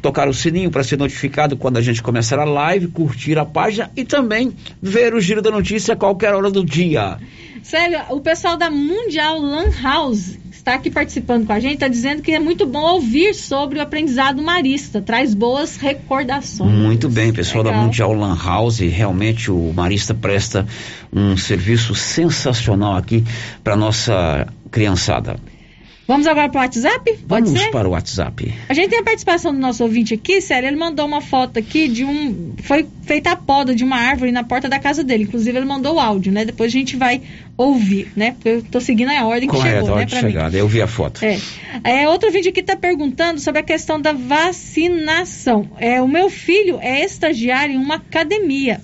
tocar 0.00 0.28
o 0.28 0.34
sininho 0.34 0.70
para 0.70 0.84
ser 0.84 0.96
notificado 0.96 1.56
quando 1.56 1.78
a 1.78 1.80
gente 1.80 2.02
começar 2.02 2.38
a 2.38 2.44
live, 2.44 2.88
curtir 2.88 3.38
a 3.38 3.44
página 3.44 3.90
e 3.96 4.04
também 4.04 4.52
ver 4.80 5.14
o 5.14 5.20
Giro 5.20 5.42
da 5.42 5.50
Notícia 5.50 5.94
a 5.94 5.96
qualquer 5.96 6.34
hora 6.34 6.50
do 6.50 6.64
dia. 6.64 7.18
Sério, 7.62 8.00
o 8.10 8.20
pessoal 8.20 8.56
da 8.56 8.70
Mundial 8.70 9.40
Lan 9.40 9.70
House 9.82 10.38
está 10.60 10.74
aqui 10.74 10.90
participando 10.90 11.46
com 11.46 11.52
a 11.52 11.60
gente, 11.60 11.74
está 11.74 11.88
dizendo 11.88 12.22
que 12.22 12.32
é 12.32 12.38
muito 12.38 12.66
bom 12.66 12.82
ouvir 12.94 13.34
sobre 13.34 13.78
o 13.78 13.82
aprendizado 13.82 14.42
marista, 14.42 15.00
traz 15.00 15.34
boas 15.34 15.76
recordações. 15.76 16.70
Muito 16.70 17.08
bem, 17.08 17.32
pessoal 17.32 17.64
da 17.64 17.70
Legal. 17.70 17.84
Mundial 17.84 18.12
Lan 18.12 18.36
House, 18.36 18.78
realmente 18.78 19.50
o 19.50 19.72
Marista 19.72 20.14
presta 20.14 20.66
um 21.12 21.36
serviço 21.36 21.94
sensacional 21.94 22.94
aqui 22.94 23.24
para 23.64 23.74
nossa 23.74 24.46
criançada. 24.70 25.36
Vamos 26.10 26.26
agora 26.26 26.48
para 26.48 26.58
o 26.58 26.62
WhatsApp? 26.62 27.18
Pode 27.28 27.44
Vamos 27.46 27.60
ser? 27.62 27.70
para 27.70 27.86
o 27.88 27.92
WhatsApp. 27.92 28.52
A 28.68 28.74
gente 28.74 28.90
tem 28.90 28.98
a 28.98 29.02
participação 29.04 29.52
do 29.52 29.60
nosso 29.60 29.84
ouvinte 29.84 30.12
aqui, 30.12 30.40
sério, 30.40 30.66
ele 30.68 30.74
mandou 30.74 31.06
uma 31.06 31.20
foto 31.20 31.56
aqui 31.56 31.86
de 31.86 32.04
um. 32.04 32.52
Foi 32.64 32.84
feita 33.02 33.30
a 33.30 33.36
poda 33.36 33.76
de 33.76 33.84
uma 33.84 33.94
árvore 33.94 34.32
na 34.32 34.42
porta 34.42 34.68
da 34.68 34.80
casa 34.80 35.04
dele. 35.04 35.22
Inclusive, 35.22 35.56
ele 35.56 35.66
mandou 35.66 35.94
o 35.94 36.00
áudio, 36.00 36.32
né? 36.32 36.44
Depois 36.44 36.72
a 36.72 36.76
gente 36.76 36.96
vai 36.96 37.22
ouvir, 37.56 38.10
né? 38.16 38.32
Porque 38.32 38.48
eu 38.48 38.62
tô 38.64 38.80
seguindo 38.80 39.10
a 39.10 39.24
ordem 39.24 39.48
que 39.48 39.54
Correto, 39.54 39.76
chegou, 39.76 39.88
a 39.88 39.92
hora 39.92 40.00
né, 40.00 40.06
pra 40.10 40.22
mim. 40.22 40.28
chegada. 40.32 40.56
Eu 40.56 40.66
vi 40.66 40.82
a 40.82 40.88
foto. 40.88 41.24
É. 41.24 41.38
é. 41.84 42.08
Outro 42.08 42.28
vídeo 42.32 42.50
aqui 42.50 42.58
está 42.58 42.74
perguntando 42.74 43.38
sobre 43.38 43.60
a 43.60 43.62
questão 43.62 44.00
da 44.00 44.12
vacinação. 44.12 45.70
É, 45.78 46.02
o 46.02 46.08
meu 46.08 46.28
filho 46.28 46.80
é 46.82 47.04
estagiário 47.04 47.76
em 47.76 47.78
uma 47.78 47.94
academia. 47.94 48.80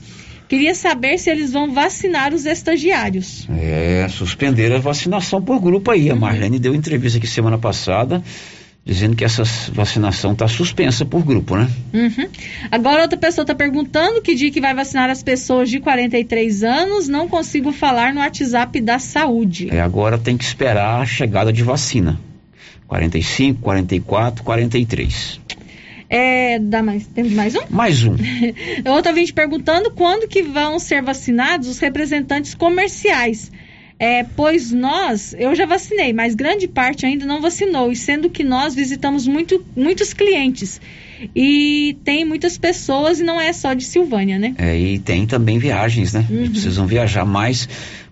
Queria 0.49 0.75
saber 0.75 1.19
se 1.19 1.29
eles 1.29 1.53
vão 1.53 1.73
vacinar 1.73 2.33
os 2.33 2.47
estagiários. 2.47 3.49
É, 3.51 4.07
suspender 4.09 4.73
a 4.73 4.79
vacinação 4.79 5.43
por 5.43 5.61
grupo 5.61 5.91
aí. 5.91 6.11
A 6.11 6.15
Marlene 6.15 6.59
deu 6.59 6.75
entrevista 6.75 7.19
aqui 7.19 7.27
semana 7.27 7.59
passada 7.59 8.23
dizendo 8.87 9.17
que 9.17 9.25
essa 9.25 9.43
vacinação 9.73 10.33
está 10.33 10.47
suspensa 10.47 11.05
por 11.05 11.25
grupo, 11.25 11.57
né? 11.57 11.69
Uhum. 11.93 12.29
Agora 12.71 13.03
outra 13.03 13.19
pessoa 13.19 13.43
está 13.43 13.53
perguntando 13.53 14.23
que 14.23 14.33
dia 14.37 14.49
que 14.49 14.61
vai 14.61 14.73
vacinar 14.73 15.11
as 15.11 15.25
pessoas 15.25 15.69
de 15.69 15.81
43 15.81 16.63
anos. 16.63 17.09
Não 17.09 17.29
consigo 17.29 17.73
falar 17.73 18.15
no 18.15 18.21
WhatsApp 18.21 18.81
da 18.81 19.01
saúde. 19.01 19.69
É, 19.73 19.81
agora 19.81 20.17
tem 20.17 20.37
que 20.37 20.45
esperar 20.45 21.03
a 21.03 21.05
chegada 21.05 21.53
de 21.53 21.65
vacina. 21.65 22.21
45, 22.87 23.61
44, 23.61 24.45
43. 24.45 25.41
É, 26.09 26.59
dá 26.59 26.83
mais, 26.83 27.07
temos 27.09 27.33
mais 27.33 27.55
um? 27.55 27.61
Mais 27.69 28.05
um. 28.05 28.17
Outra 28.87 29.13
vinte 29.13 29.33
perguntando 29.33 29.91
quando 29.91 30.29
que 30.29 30.43
vão 30.43 30.79
ser 30.79 31.03
vacinados 31.03 31.69
os 31.69 31.79
representantes 31.79 32.55
comerciais. 32.55 33.51
É, 33.99 34.25
pois 34.25 34.73
nós, 34.73 35.35
eu 35.39 35.55
já 35.55 35.65
vacinei, 35.65 36.13
mas 36.13 36.35
grande 36.35 36.69
parte 36.69 37.07
ainda 37.07 37.25
não 37.25 37.41
vacinou, 37.41 37.91
e 37.91 37.97
sendo 37.97 38.29
que 38.29 38.45
nós 38.45 38.75
visitamos 38.75 39.27
muito, 39.27 39.65
muitos 39.75 40.13
clientes. 40.13 40.81
E 41.35 41.97
tem 42.05 42.23
muitas 42.23 42.59
pessoas, 42.59 43.21
e 43.21 43.25
não 43.25 43.41
é 43.41 43.55
só 43.55 43.73
de 43.73 43.85
Silvânia, 43.85 44.39
né? 44.39 44.55
É, 44.59 44.79
e 44.79 44.99
tem 44.99 45.27
também 45.27 45.59
viagens, 45.59 46.13
né? 46.13 46.27
Uhum. 46.29 46.51
Precisam 46.51 46.87
viajar 46.87 47.25
mais. 47.25 47.67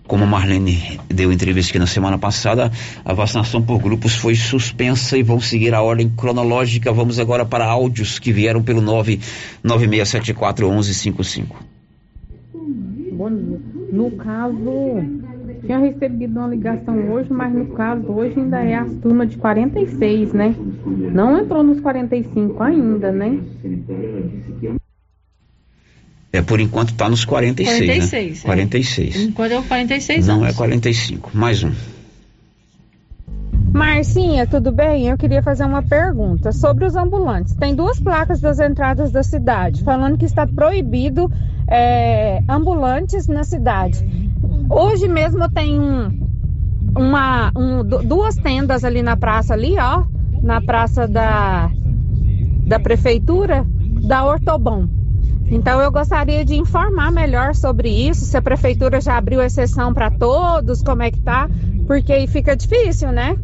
Como 0.07 0.23
a 0.23 0.27
Marlene 0.27 0.99
deu 1.09 1.31
entrevista 1.31 1.71
aqui 1.71 1.79
na 1.79 1.87
semana 1.87 2.19
passada, 2.19 2.71
a 3.03 3.13
vacinação 3.13 3.59
por 3.61 3.81
grupos 3.81 4.15
foi 4.15 4.35
suspensa 4.35 5.17
e 5.17 5.23
vão 5.23 5.39
seguir 5.39 5.73
a 5.73 5.81
ordem 5.81 6.11
cronológica. 6.15 6.93
Vamos 6.93 7.17
agora 7.19 7.43
para 7.43 7.65
áudios 7.65 8.19
que 8.19 8.31
vieram 8.31 8.61
pelo 8.61 8.83
996741155. 8.83 11.45
Bom 13.13 13.29
dia. 13.29 13.59
No 13.91 14.11
caso, 14.11 15.01
tinha 15.65 15.79
recebido 15.79 16.37
uma 16.37 16.49
ligação 16.49 16.95
hoje, 17.11 17.33
mas 17.33 17.51
no 17.51 17.65
caso 17.67 18.11
hoje 18.11 18.39
ainda 18.39 18.61
é 18.61 18.75
a 18.75 18.85
turma 18.85 19.25
de 19.25 19.37
46, 19.37 20.33
né? 20.33 20.53
Não 20.85 21.39
entrou 21.39 21.63
nos 21.63 21.79
45 21.79 22.61
ainda, 22.61 23.11
né? 23.11 23.39
É, 26.35 26.41
por 26.41 26.59
enquanto 26.59 26.89
está 26.89 27.09
nos 27.09 27.23
46, 27.23 27.77
46, 27.79 28.33
né? 28.33 28.39
é. 28.39 28.45
46. 28.45 29.15
Enquanto 29.21 29.51
é 29.51 29.59
o 29.59 29.63
46 29.63 30.27
Não 30.27 30.35
anos. 30.43 30.49
é 30.49 30.53
45. 30.53 31.31
Mais 31.33 31.63
um. 31.63 31.71
Marcinha, 33.73 34.47
tudo 34.47 34.71
bem? 34.71 35.07
Eu 35.07 35.17
queria 35.17 35.41
fazer 35.43 35.65
uma 35.65 35.81
pergunta 35.83 36.51
sobre 36.51 36.85
os 36.85 36.95
ambulantes. 36.95 37.53
Tem 37.55 37.75
duas 37.75 37.99
placas 37.99 38.39
das 38.39 38.59
entradas 38.59 39.11
da 39.11 39.21
cidade 39.23 39.83
falando 39.83 40.17
que 40.17 40.25
está 40.25 40.47
proibido 40.47 41.29
é, 41.67 42.41
ambulantes 42.47 43.27
na 43.27 43.43
cidade. 43.43 44.05
Hoje 44.69 45.07
mesmo 45.07 45.49
tem 45.49 45.79
um, 45.79 46.19
uma, 46.97 47.51
um, 47.55 47.83
du- 47.83 48.03
duas 48.03 48.35
tendas 48.35 48.83
ali 48.83 49.01
na 49.01 49.17
praça 49.17 49.53
ali, 49.53 49.75
ó, 49.77 50.03
na 50.41 50.61
praça 50.61 51.07
da, 51.07 51.69
da 52.65 52.79
prefeitura 52.79 53.65
da 54.07 54.25
Ortobon. 54.25 54.87
Então 55.47 55.79
eu 55.79 55.91
gostaria 55.91 56.43
de 56.43 56.55
informar 56.55 57.11
melhor 57.11 57.53
sobre 57.55 57.89
isso, 57.89 58.25
se 58.25 58.35
a 58.35 58.41
prefeitura 58.41 58.99
já 58.99 59.17
abriu 59.17 59.41
exceção 59.41 59.93
para 59.93 60.09
todos, 60.09 60.81
como 60.81 61.03
é 61.03 61.11
que 61.11 61.19
tá, 61.21 61.47
porque 61.87 62.11
aí 62.11 62.25
fica 62.27 62.55
difícil, 62.55 63.11
né? 63.11 63.37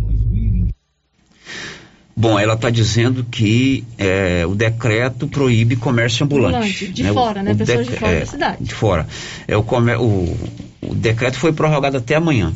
Bom, 2.16 2.38
ela 2.38 2.54
está 2.56 2.70
dizendo 2.70 3.24
que 3.24 3.84
é, 3.98 4.46
o 4.46 4.54
decreto 4.54 5.28
proíbe 5.28 5.76
comércio 5.76 6.24
ambulante. 6.26 6.56
Ambulante, 6.58 6.88
de 6.90 7.10
O- 7.10 7.14
fora, 7.14 7.42
né? 7.42 7.54
o 7.54 7.58
Pessoas 7.58 7.88
de 7.88 7.94
fora 7.98 8.12
é, 8.12 8.20
da 8.20 8.26
cidade. 8.26 8.64
De 8.64 8.74
fora. 8.74 9.08
É, 9.48 9.56
o, 9.58 9.64
comer- 9.64 9.98
o, 9.98 10.38
o 10.82 10.94
decreto 10.96 11.38
foi 11.38 11.54
prorrogado 11.54 11.98
até 11.98 12.16
amanhã. 12.16 12.52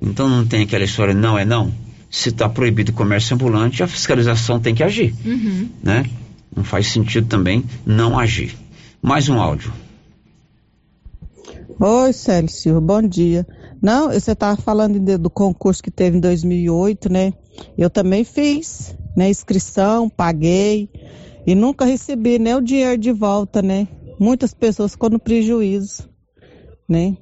Então 0.00 0.28
não 0.28 0.46
tem 0.46 0.62
aquela 0.62 0.84
história, 0.84 1.12
não 1.12 1.38
é 1.38 1.44
não. 1.44 1.72
Se 2.10 2.28
está 2.28 2.48
proibido 2.48 2.92
o 2.92 2.94
comércio 2.94 3.34
ambulante, 3.34 3.82
a 3.82 3.86
fiscalização 3.86 4.60
tem 4.60 4.74
que 4.74 4.82
agir. 4.82 5.12
Uhum. 5.24 5.68
Né? 5.82 6.06
Não 6.56 6.62
faz 6.62 6.86
sentido 6.86 7.26
também 7.26 7.64
não 7.84 8.16
agir. 8.18 8.54
Mais 9.04 9.28
um 9.28 9.38
áudio. 9.38 9.70
Oi, 11.78 12.12
Célio 12.14 12.80
bom 12.80 13.02
dia. 13.02 13.46
Não, 13.82 14.10
você 14.10 14.32
estava 14.32 14.56
falando 14.56 14.98
de- 14.98 15.18
do 15.18 15.28
concurso 15.28 15.82
que 15.82 15.90
teve 15.90 16.16
em 16.16 16.20
2008, 16.20 17.12
né? 17.12 17.34
Eu 17.76 17.90
também 17.90 18.24
fiz, 18.24 18.96
né? 19.14 19.28
Inscrição, 19.28 20.08
paguei 20.08 20.88
e 21.46 21.54
nunca 21.54 21.84
recebi 21.84 22.38
nem 22.38 22.54
o 22.54 22.62
dinheiro 22.62 22.96
de 22.96 23.12
volta, 23.12 23.60
né? 23.60 23.86
Muitas 24.18 24.54
pessoas 24.54 24.92
ficou 24.92 25.10
no 25.10 25.18
prejuízo, 25.18 26.08
né? 26.88 27.14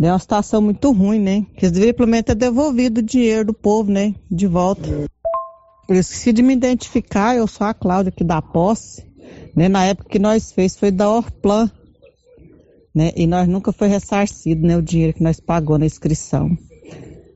É 0.00 0.12
uma 0.12 0.20
situação 0.20 0.62
muito 0.62 0.92
ruim, 0.92 1.18
né? 1.18 1.46
Que 1.56 1.64
eles 1.64 1.72
deveriam 1.72 1.96
pelo 1.96 2.08
menos 2.10 2.26
ter 2.26 2.36
devolvido 2.36 3.00
o 3.00 3.02
dinheiro 3.02 3.46
do 3.46 3.54
povo, 3.54 3.90
né? 3.90 4.14
De 4.30 4.46
volta. 4.46 4.88
Eu 5.88 5.96
esqueci 5.96 6.32
de 6.32 6.44
me 6.44 6.52
identificar, 6.52 7.34
eu 7.34 7.48
sou 7.48 7.66
a 7.66 7.74
Cláudia 7.74 8.10
aqui 8.10 8.22
da 8.22 8.40
posse, 8.40 9.07
né? 9.58 9.68
Na 9.68 9.84
época 9.84 10.08
que 10.08 10.20
nós 10.20 10.52
fez 10.52 10.76
foi 10.76 10.92
da 10.92 11.10
Orplan, 11.10 11.68
né? 12.94 13.10
E 13.16 13.26
nós 13.26 13.48
nunca 13.48 13.72
foi 13.72 13.88
ressarcido, 13.88 14.64
né? 14.64 14.76
O 14.76 14.82
dinheiro 14.82 15.12
que 15.12 15.22
nós 15.22 15.40
pagou 15.40 15.76
na 15.76 15.84
inscrição. 15.84 16.56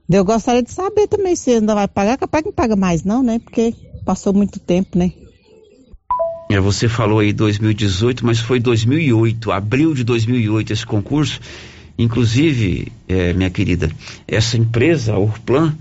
Eu 0.09 0.25
gostaria 0.25 0.63
de 0.63 0.71
saber 0.71 1.09
também 1.09 1.35
se 1.35 1.51
ainda 1.51 1.75
vai 1.75 1.89
pagar, 1.89 2.17
capaz 2.17 2.43
que 2.43 2.51
não 2.51 2.55
paga 2.55 2.77
mais 2.77 3.03
não, 3.03 3.23
né? 3.23 3.41
Porque 3.41 3.75
passou 4.05 4.33
muito 4.33 4.61
tempo, 4.61 4.97
né? 4.97 5.11
É, 6.49 6.61
você 6.61 6.89
falou 6.89 7.19
aí 7.19 7.33
2018, 7.33 8.25
mas 8.25 8.39
foi 8.39 8.61
2008, 8.61 9.51
abril 9.51 9.93
de 9.93 10.05
2008 10.05 10.73
esse 10.73 10.87
concurso. 10.87 11.41
Inclusive, 11.99 12.93
é, 13.09 13.33
minha 13.33 13.51
querida, 13.51 13.91
essa 14.29 14.57
empresa, 14.57 15.15
a 15.15 15.19
Urplan, 15.19 15.77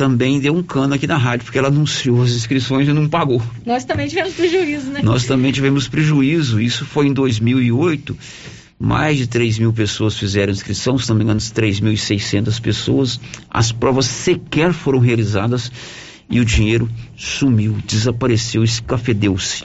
também 0.00 0.40
deu 0.40 0.56
um 0.56 0.62
cano 0.62 0.94
aqui 0.94 1.06
na 1.06 1.18
rádio, 1.18 1.44
porque 1.44 1.58
ela 1.58 1.68
anunciou 1.68 2.22
as 2.22 2.30
inscrições 2.30 2.88
e 2.88 2.92
não 2.94 3.06
pagou. 3.06 3.42
Nós 3.66 3.84
também 3.84 4.08
tivemos 4.08 4.32
prejuízo, 4.32 4.90
né? 4.90 5.02
Nós 5.02 5.26
também 5.26 5.52
tivemos 5.52 5.88
prejuízo, 5.88 6.58
isso 6.58 6.86
foi 6.86 7.08
em 7.08 7.12
2008. 7.12 8.16
Mais 8.78 9.18
de 9.18 9.26
3 9.26 9.58
mil 9.58 9.74
pessoas 9.74 10.18
fizeram 10.18 10.50
inscrição, 10.50 10.96
se 10.96 11.06
não 11.10 11.16
me 11.16 11.22
engano, 11.22 11.38
3.600 11.38 12.58
pessoas. 12.62 13.20
As 13.50 13.72
provas 13.72 14.06
sequer 14.06 14.72
foram 14.72 15.00
realizadas 15.00 15.70
e 16.30 16.40
o 16.40 16.46
dinheiro 16.46 16.88
sumiu, 17.14 17.76
desapareceu, 17.86 18.64
escafedeu-se. 18.64 19.64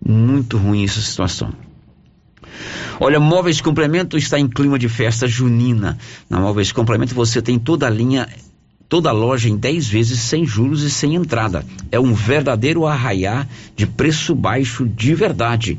Muito 0.00 0.58
ruim 0.58 0.84
essa 0.84 1.00
situação. 1.00 1.52
Olha, 3.00 3.18
Móveis 3.18 3.60
Complemento 3.60 4.16
está 4.16 4.38
em 4.38 4.46
clima 4.46 4.78
de 4.78 4.88
festa 4.88 5.26
junina. 5.26 5.98
Na 6.30 6.38
Móveis 6.38 6.70
Complemento 6.70 7.16
você 7.16 7.42
tem 7.42 7.58
toda 7.58 7.88
a 7.88 7.90
linha, 7.90 8.28
toda 8.92 9.08
a 9.08 9.12
loja 9.12 9.48
em 9.48 9.56
10 9.56 9.88
vezes 9.88 10.20
sem 10.20 10.44
juros 10.44 10.82
e 10.82 10.90
sem 10.90 11.14
entrada. 11.14 11.64
É 11.90 11.98
um 11.98 12.12
verdadeiro 12.12 12.86
arraiá 12.86 13.46
de 13.74 13.86
preço 13.86 14.34
baixo 14.34 14.86
de 14.86 15.14
verdade. 15.14 15.78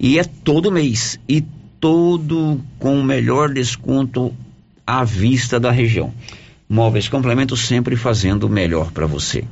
E 0.00 0.18
é 0.18 0.24
todo 0.24 0.72
mês. 0.72 1.16
E 1.28 1.44
todo 1.78 2.60
com 2.80 2.98
o 2.98 3.04
melhor 3.04 3.50
desconto 3.50 4.34
à 4.84 5.04
vista 5.04 5.60
da 5.60 5.70
região. 5.70 6.12
Móveis 6.68 7.08
Complemento 7.08 7.56
sempre 7.56 7.94
fazendo 7.94 8.48
o 8.48 8.50
melhor 8.50 8.90
para 8.90 9.06
você. 9.06 9.44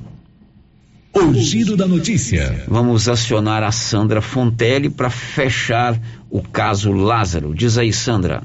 O 1.15 1.33
giro 1.35 1.77
da 1.77 1.87
notícia. 1.87 2.65
Vamos 2.67 3.09
acionar 3.09 3.63
a 3.63 3.71
Sandra 3.71 4.21
Fontelli 4.21 4.91
para 4.91 5.09
fechar 5.09 5.97
o 6.29 6.43
caso 6.43 6.91
Lázaro. 6.91 7.55
Diz 7.55 7.79
aí, 7.79 7.93
Sandra. 7.93 8.43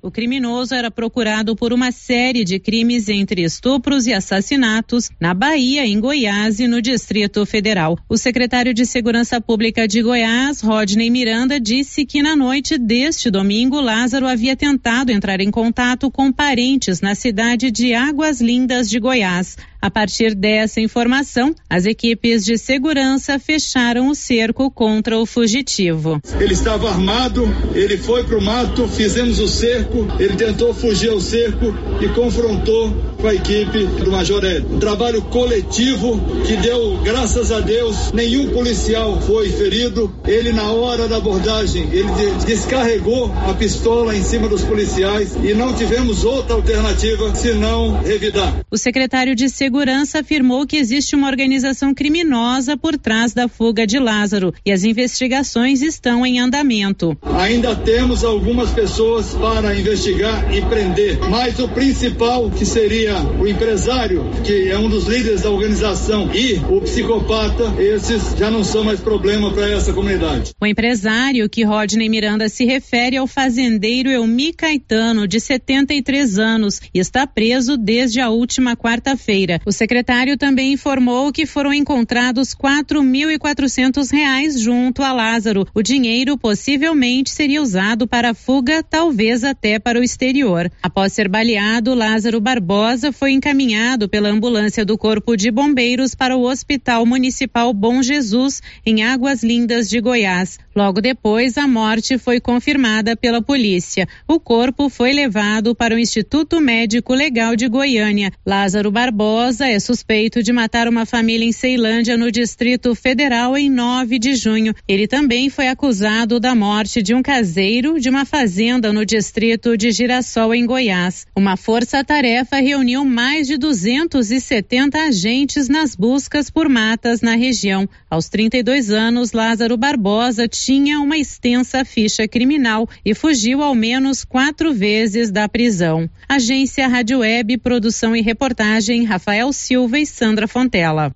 O 0.00 0.12
criminoso 0.12 0.76
era 0.76 0.92
procurado 0.92 1.56
por 1.56 1.72
uma 1.72 1.90
série 1.90 2.44
de 2.44 2.60
crimes 2.60 3.08
entre 3.08 3.42
estupros 3.42 4.06
e 4.06 4.12
assassinatos 4.12 5.10
na 5.20 5.34
Bahia, 5.34 5.84
em 5.84 5.98
Goiás 5.98 6.60
e 6.60 6.68
no 6.68 6.80
Distrito 6.80 7.44
Federal. 7.44 7.98
O 8.08 8.16
secretário 8.16 8.72
de 8.72 8.86
Segurança 8.86 9.40
Pública 9.40 9.88
de 9.88 10.00
Goiás, 10.00 10.60
Rodney 10.60 11.10
Miranda, 11.10 11.58
disse 11.58 12.06
que 12.06 12.22
na 12.22 12.36
noite 12.36 12.78
deste 12.78 13.28
domingo, 13.28 13.80
Lázaro 13.80 14.28
havia 14.28 14.54
tentado 14.54 15.10
entrar 15.10 15.40
em 15.40 15.50
contato 15.50 16.10
com 16.12 16.30
parentes 16.30 17.00
na 17.00 17.16
cidade 17.16 17.68
de 17.70 17.92
Águas 17.92 18.40
Lindas 18.40 18.88
de 18.88 19.00
Goiás. 19.00 19.56
A 19.80 19.90
partir 19.90 20.34
dessa 20.34 20.80
informação, 20.80 21.54
as 21.70 21.86
equipes 21.86 22.44
de 22.44 22.58
segurança 22.58 23.38
fecharam 23.38 24.08
o 24.08 24.14
cerco 24.14 24.68
contra 24.72 25.16
o 25.16 25.24
fugitivo. 25.24 26.20
Ele 26.40 26.52
estava 26.52 26.90
armado, 26.90 27.44
ele 27.74 27.96
foi 27.96 28.24
para 28.24 28.36
o 28.36 28.42
mato, 28.42 28.88
fizemos 28.88 29.38
o 29.38 29.46
cerco, 29.46 30.08
ele 30.18 30.34
tentou 30.34 30.74
fugir 30.74 31.10
ao 31.10 31.20
cerco 31.20 31.66
e 32.02 32.08
confrontou 32.08 32.90
com 33.20 33.26
a 33.28 33.34
equipe 33.34 33.84
do 34.02 34.10
Major 34.10 34.44
Hélio. 34.44 34.66
Um 34.74 34.80
trabalho 34.80 35.22
coletivo 35.22 36.20
que 36.44 36.56
deu, 36.56 36.98
graças 37.04 37.52
a 37.52 37.60
Deus, 37.60 38.10
nenhum 38.12 38.50
policial 38.50 39.20
foi 39.20 39.48
ferido. 39.48 40.12
Ele, 40.26 40.52
na 40.52 40.72
hora 40.72 41.06
da 41.06 41.18
abordagem, 41.18 41.88
ele 41.92 42.08
descarregou 42.44 43.32
a 43.48 43.54
pistola 43.54 44.16
em 44.16 44.24
cima 44.24 44.48
dos 44.48 44.64
policiais 44.64 45.36
e 45.36 45.54
não 45.54 45.72
tivemos 45.72 46.24
outra 46.24 46.56
alternativa 46.56 47.32
senão 47.36 48.02
revidar. 48.02 48.52
O 48.68 48.76
secretário 48.76 49.36
de 49.36 49.48
Segurança 49.48 49.67
afirmou 50.14 50.66
que 50.66 50.76
existe 50.76 51.14
uma 51.14 51.26
organização 51.26 51.94
criminosa 51.94 52.76
por 52.76 52.96
trás 52.96 53.32
da 53.32 53.48
fuga 53.48 53.86
de 53.86 53.98
Lázaro 53.98 54.52
e 54.64 54.72
as 54.72 54.84
investigações 54.84 55.82
estão 55.82 56.24
em 56.24 56.38
andamento. 56.38 57.16
Ainda 57.22 57.74
temos 57.76 58.24
algumas 58.24 58.70
pessoas 58.70 59.34
para 59.34 59.76
investigar 59.76 60.54
e 60.54 60.60
prender, 60.62 61.18
mas 61.30 61.58
o 61.58 61.68
principal 61.68 62.50
que 62.50 62.64
seria 62.64 63.16
o 63.40 63.46
empresário, 63.46 64.24
que 64.44 64.68
é 64.68 64.78
um 64.78 64.88
dos 64.88 65.06
líderes 65.06 65.42
da 65.42 65.50
organização, 65.50 66.30
e 66.34 66.54
o 66.68 66.80
psicopata, 66.80 67.74
esses 67.78 68.34
já 68.36 68.50
não 68.50 68.64
são 68.64 68.84
mais 68.84 69.00
problema 69.00 69.52
para 69.52 69.70
essa 69.70 69.92
comunidade. 69.92 70.52
O 70.60 70.66
empresário 70.66 71.48
que 71.48 71.64
Rodney 71.64 72.08
Miranda 72.08 72.48
se 72.48 72.64
refere 72.64 73.16
ao 73.16 73.26
fazendeiro 73.26 74.10
Elmi 74.10 74.52
Caetano, 74.52 75.26
de 75.26 75.40
73 75.40 76.38
anos, 76.38 76.80
e 76.92 76.98
está 76.98 77.26
preso 77.26 77.76
desde 77.76 78.20
a 78.20 78.30
última 78.30 78.76
quarta-feira. 78.76 79.57
O 79.64 79.72
secretário 79.72 80.36
também 80.36 80.72
informou 80.72 81.32
que 81.32 81.46
foram 81.46 81.72
encontrados 81.72 82.54
quatro 82.54 83.02
mil 83.02 83.30
e 83.30 83.38
quatrocentos 83.38 84.10
reais 84.10 84.60
junto 84.60 85.02
a 85.02 85.12
Lázaro. 85.12 85.66
O 85.74 85.82
dinheiro 85.82 86.36
possivelmente 86.36 87.30
seria 87.30 87.62
usado 87.62 88.06
para 88.06 88.34
fuga, 88.34 88.82
talvez 88.82 89.44
até 89.44 89.78
para 89.78 90.00
o 90.00 90.02
exterior. 90.02 90.70
Após 90.82 91.12
ser 91.12 91.28
baleado, 91.28 91.94
Lázaro 91.94 92.40
Barbosa 92.40 93.12
foi 93.12 93.32
encaminhado 93.32 94.08
pela 94.08 94.28
ambulância 94.28 94.84
do 94.84 94.96
Corpo 94.96 95.36
de 95.36 95.50
Bombeiros 95.50 96.14
para 96.14 96.36
o 96.36 96.42
Hospital 96.42 97.04
Municipal 97.04 97.72
Bom 97.72 98.02
Jesus, 98.02 98.62
em 98.84 99.02
Águas 99.02 99.42
Lindas 99.42 99.88
de 99.88 100.00
Goiás. 100.00 100.58
Logo 100.78 101.00
depois, 101.00 101.58
a 101.58 101.66
morte 101.66 102.16
foi 102.18 102.38
confirmada 102.38 103.16
pela 103.16 103.42
polícia. 103.42 104.06
O 104.28 104.38
corpo 104.38 104.88
foi 104.88 105.12
levado 105.12 105.74
para 105.74 105.92
o 105.92 105.98
Instituto 105.98 106.60
Médico 106.60 107.14
Legal 107.14 107.56
de 107.56 107.66
Goiânia. 107.66 108.30
Lázaro 108.46 108.88
Barbosa 108.88 109.66
é 109.66 109.80
suspeito 109.80 110.40
de 110.40 110.52
matar 110.52 110.86
uma 110.86 111.04
família 111.04 111.44
em 111.44 111.50
Ceilândia, 111.50 112.16
no 112.16 112.30
Distrito 112.30 112.94
Federal, 112.94 113.58
em 113.58 113.68
9 113.68 114.20
de 114.20 114.36
junho. 114.36 114.72
Ele 114.86 115.08
também 115.08 115.50
foi 115.50 115.66
acusado 115.66 116.38
da 116.38 116.54
morte 116.54 117.02
de 117.02 117.12
um 117.12 117.22
caseiro 117.22 117.98
de 117.98 118.08
uma 118.08 118.24
fazenda 118.24 118.92
no 118.92 119.04
distrito 119.04 119.76
de 119.76 119.90
Girassol, 119.90 120.54
em 120.54 120.64
Goiás. 120.64 121.26
Uma 121.34 121.56
força-tarefa 121.56 122.58
reuniu 122.58 123.04
mais 123.04 123.48
de 123.48 123.58
270 123.58 124.96
agentes 124.96 125.68
nas 125.68 125.96
buscas 125.96 126.48
por 126.48 126.68
matas 126.68 127.20
na 127.20 127.34
região. 127.34 127.88
Aos 128.08 128.28
32 128.28 128.92
anos, 128.92 129.32
Lázaro 129.32 129.76
Barbosa 129.76 130.46
tinha 130.46 130.67
uma 131.00 131.16
extensa 131.16 131.82
ficha 131.84 132.28
criminal 132.28 132.86
e 133.02 133.14
fugiu 133.14 133.62
ao 133.62 133.74
menos 133.74 134.22
quatro 134.22 134.74
vezes 134.74 135.30
da 135.30 135.48
prisão. 135.48 136.08
Agência 136.28 136.86
Rádio 136.86 137.20
Web, 137.20 137.56
produção 137.58 138.14
e 138.14 138.20
reportagem 138.20 139.04
Rafael 139.04 139.50
Silva 139.52 139.98
e 139.98 140.04
Sandra 140.04 140.46
Fontela. 140.46 141.10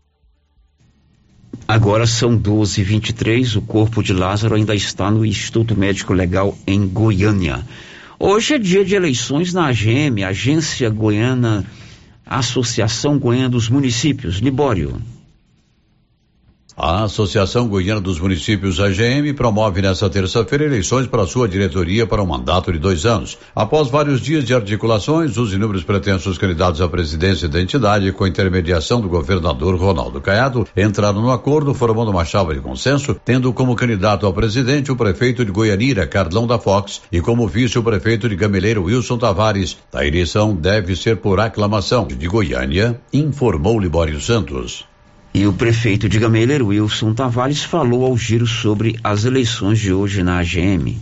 Agora 1.69 2.07
são 2.07 2.39
12h23, 2.39 3.57
o 3.57 3.62
corpo 3.62 4.03
de 4.03 4.15
Lázaro 4.15 4.55
ainda 4.55 4.74
está 4.74 5.11
no 5.11 5.24
Instituto 5.24 5.77
Médico 5.77 6.15
Legal 6.15 6.57
em 6.66 6.87
Goiânia. 6.87 7.61
Hoje 8.19 8.55
é 8.55 8.59
dia 8.59 8.85
de 8.85 8.95
eleições 8.95 9.53
na 9.53 9.66
AGM, 9.66 10.24
Agência 10.24 10.89
Goiana, 10.89 11.65
Associação 12.24 13.19
Goiana 13.19 13.51
dos 13.51 13.69
Municípios, 13.69 14.37
Libório. 14.37 15.01
A 16.84 17.04
Associação 17.04 17.68
Goiana 17.68 18.00
dos 18.00 18.18
Municípios 18.18 18.80
AGM 18.80 19.32
promove 19.34 19.80
nesta 19.80 20.10
terça-feira 20.10 20.64
eleições 20.64 21.06
para 21.06 21.28
sua 21.28 21.48
diretoria 21.48 22.09
para 22.09 22.20
um 22.20 22.26
mandato 22.26 22.72
de 22.72 22.78
dois 22.80 23.06
anos. 23.06 23.38
Após 23.54 23.88
vários 23.88 24.20
dias 24.20 24.44
de 24.44 24.52
articulações, 24.52 25.36
os 25.36 25.52
inúmeros 25.54 25.84
pretensos 25.84 26.36
candidatos 26.36 26.80
à 26.80 26.88
presidência 26.88 27.48
da 27.48 27.62
entidade, 27.62 28.10
com 28.10 28.26
intermediação 28.26 29.00
do 29.00 29.09
governador 29.09 29.76
Ronaldo 29.76 30.20
Caiado, 30.20 30.66
entraram 30.76 31.22
no 31.22 31.30
acordo 31.30 31.72
formando 31.72 32.10
uma 32.10 32.24
chapa 32.24 32.52
de 32.52 32.60
consenso, 32.60 33.14
tendo 33.24 33.52
como 33.52 33.76
candidato 33.76 34.26
ao 34.26 34.32
presidente 34.32 34.90
o 34.90 34.96
prefeito 34.96 35.44
de 35.44 35.52
Goianira, 35.52 36.04
Carlão 36.04 36.48
da 36.48 36.59
Fox, 36.59 37.00
e 37.12 37.20
como 37.20 37.46
vice 37.46 37.78
o 37.78 37.84
prefeito 37.84 38.28
de 38.28 38.34
Gameleiro, 38.34 38.82
Wilson 38.82 39.18
Tavares. 39.18 39.78
A 39.92 40.04
eleição 40.04 40.52
deve 40.52 40.96
ser 40.96 41.18
por 41.18 41.38
aclamação. 41.38 42.09
De 42.09 42.26
Goiânia, 42.26 43.00
informou 43.12 43.78
Libório 43.78 44.20
Santos. 44.20 44.90
E 45.34 45.46
o 45.46 45.52
prefeito 45.54 46.10
de 46.10 46.18
Gameleiro, 46.18 46.66
Wilson 46.66 47.14
Tavares, 47.14 47.64
falou 47.64 48.04
ao 48.04 48.14
giro 48.18 48.46
sobre 48.46 48.98
as 49.02 49.24
eleições 49.24 49.78
de 49.78 49.90
hoje 49.90 50.22
na 50.22 50.38
AGM. 50.38 50.98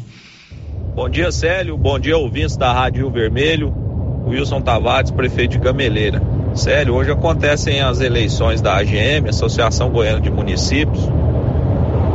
Bom 0.94 1.08
dia, 1.08 1.32
Célio. 1.32 1.76
Bom 1.76 1.98
dia, 1.98 2.16
ouvintes 2.16 2.56
da 2.56 2.72
Rádio 2.72 3.10
Vermelho. 3.10 3.74
Wilson 4.24 4.60
Tavares, 4.60 5.10
prefeito 5.10 5.52
de 5.52 5.58
Gameleira. 5.58 6.22
Célio, 6.54 6.94
hoje 6.94 7.10
acontecem 7.10 7.80
as 7.80 8.00
eleições 8.00 8.60
da 8.60 8.76
AGM, 8.76 9.28
Associação 9.28 9.90
Goiana 9.90 10.20
de 10.20 10.30
Municípios. 10.30 11.08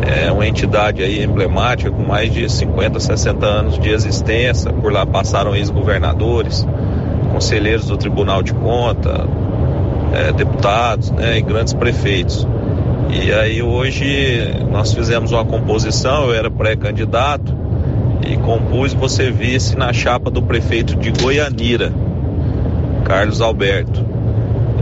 É 0.01 0.31
uma 0.31 0.47
entidade 0.47 1.03
aí 1.03 1.21
emblemática 1.21 1.91
com 1.91 2.03
mais 2.03 2.31
de 2.31 2.49
50, 2.49 2.97
60 2.97 3.45
anos 3.45 3.77
de 3.77 3.89
existência. 3.89 4.71
Por 4.71 4.93
lá 4.93 5.05
passaram 5.05 5.53
ex-governadores, 5.53 6.65
conselheiros 7.33 7.87
do 7.87 7.97
Tribunal 7.97 8.41
de 8.41 8.53
Conta, 8.53 9.27
é, 10.15 10.31
deputados 10.31 11.11
né, 11.11 11.37
e 11.37 11.41
grandes 11.41 11.73
prefeitos. 11.73 12.47
E 13.09 13.31
aí 13.31 13.61
hoje 13.61 14.65
nós 14.71 14.93
fizemos 14.93 15.31
uma 15.31 15.45
composição, 15.45 16.29
eu 16.29 16.33
era 16.33 16.49
pré-candidato 16.49 17.53
e 18.25 18.37
compus 18.37 18.93
você 18.93 19.29
vice 19.29 19.77
na 19.77 19.93
chapa 19.93 20.31
do 20.31 20.41
prefeito 20.41 20.95
de 20.95 21.11
Goianira, 21.11 21.93
Carlos 23.03 23.41
Alberto. 23.41 24.03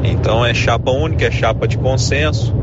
Então 0.04 0.46
é 0.46 0.54
chapa 0.54 0.92
única, 0.92 1.26
é 1.26 1.32
chapa 1.32 1.68
de 1.68 1.78
consenso. 1.78 2.56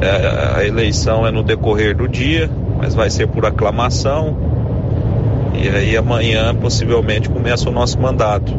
É, 0.00 0.58
a 0.60 0.66
eleição 0.66 1.26
é 1.26 1.30
no 1.30 1.42
decorrer 1.42 1.96
do 1.96 2.06
dia, 2.06 2.50
mas 2.78 2.94
vai 2.94 3.08
ser 3.08 3.28
por 3.28 3.46
aclamação. 3.46 4.36
E 5.54 5.68
aí 5.68 5.96
amanhã 5.96 6.54
possivelmente 6.54 7.30
começa 7.30 7.68
o 7.68 7.72
nosso 7.72 7.98
mandato. 7.98 8.52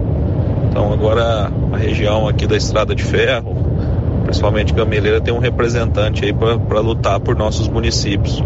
Então 0.78 0.94
agora 0.94 1.52
a 1.74 1.76
região 1.76 2.28
aqui 2.28 2.46
da 2.46 2.56
Estrada 2.56 2.94
de 2.94 3.04
Ferro, 3.04 3.56
principalmente 4.26 4.72
Gameleira, 4.76 5.20
tem 5.20 5.34
um 5.34 5.40
representante 5.40 6.24
aí 6.24 6.32
para 6.32 6.80
lutar 6.80 7.20
por 7.20 7.36
nossos 7.36 7.68
municípios, 7.68 8.44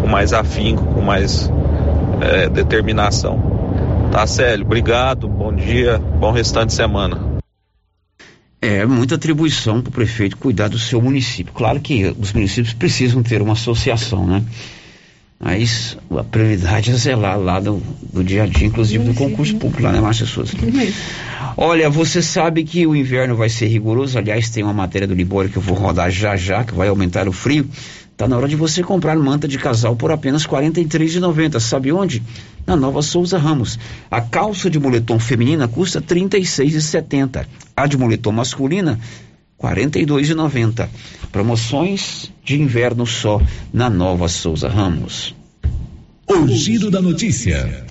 com 0.00 0.06
mais 0.06 0.32
afinco, 0.32 0.84
com 0.84 1.00
mais 1.00 1.50
é, 2.20 2.48
determinação. 2.48 4.08
Tá, 4.12 4.24
Célio? 4.24 4.64
Obrigado, 4.64 5.26
bom 5.26 5.52
dia, 5.52 5.98
bom 5.98 6.30
restante 6.30 6.68
de 6.68 6.74
semana. 6.74 7.20
É 8.62 8.86
muita 8.86 9.16
atribuição 9.16 9.82
para 9.82 9.90
o 9.90 9.92
prefeito 9.92 10.36
cuidar 10.36 10.68
do 10.68 10.78
seu 10.78 11.02
município. 11.02 11.52
Claro 11.52 11.80
que 11.80 12.14
os 12.16 12.32
municípios 12.32 12.72
precisam 12.72 13.20
ter 13.20 13.42
uma 13.42 13.54
associação, 13.54 14.24
né? 14.24 14.44
Mas 15.40 15.98
a 16.16 16.24
prioridade 16.24 16.90
é 16.90 16.94
zelar 16.94 17.38
lá 17.38 17.58
do, 17.60 17.82
do 18.12 18.22
dia 18.22 18.44
a 18.44 18.46
dia, 18.46 18.66
inclusive 18.66 19.04
do 19.04 19.14
concurso 19.14 19.56
público 19.56 19.82
lá, 19.82 19.92
né, 19.92 20.00
Márcia 20.00 20.24
Souza? 20.24 20.54
Olha, 21.56 21.88
você 21.88 22.20
sabe 22.20 22.64
que 22.64 22.86
o 22.86 22.96
inverno 22.96 23.36
vai 23.36 23.48
ser 23.48 23.66
rigoroso. 23.66 24.18
Aliás, 24.18 24.50
tem 24.50 24.64
uma 24.64 24.72
matéria 24.72 25.06
do 25.06 25.14
Libório 25.14 25.50
que 25.50 25.56
eu 25.56 25.62
vou 25.62 25.76
rodar 25.76 26.10
já 26.10 26.36
já, 26.36 26.64
que 26.64 26.74
vai 26.74 26.88
aumentar 26.88 27.28
o 27.28 27.32
frio. 27.32 27.68
Tá 28.16 28.28
na 28.28 28.36
hora 28.36 28.48
de 28.48 28.56
você 28.56 28.82
comprar 28.82 29.16
manta 29.16 29.46
de 29.46 29.58
casal 29.58 29.96
por 29.96 30.10
apenas 30.10 30.44
R$ 30.44 30.50
43,90. 30.50 31.60
Sabe 31.60 31.92
onde? 31.92 32.22
Na 32.66 32.76
Nova 32.76 33.02
Souza 33.02 33.38
Ramos. 33.38 33.78
A 34.10 34.20
calça 34.20 34.70
de 34.70 34.78
moletom 34.78 35.18
feminina 35.18 35.66
custa 35.68 35.98
R$ 36.00 36.06
36,70. 36.06 37.46
A 37.76 37.86
de 37.86 37.96
moletom 37.96 38.32
masculina, 38.32 39.00
R$ 39.60 39.68
42,90. 39.68 40.88
Promoções 41.30 42.32
de 42.44 42.60
inverno 42.60 43.06
só 43.06 43.40
na 43.72 43.90
Nova 43.90 44.28
Souza 44.28 44.68
Ramos. 44.68 45.34
O 46.28 46.46
giro 46.48 46.90
da 46.90 47.02
notícia. 47.02 47.83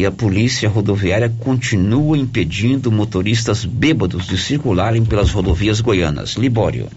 E 0.00 0.06
a 0.06 0.10
polícia 0.10 0.66
rodoviária 0.66 1.30
continua 1.40 2.16
impedindo 2.16 2.90
motoristas 2.90 3.66
bêbados 3.66 4.26
de 4.26 4.38
circularem 4.38 5.04
pelas 5.04 5.30
rodovias 5.30 5.82
goianas. 5.82 6.36
Libório. 6.36 6.88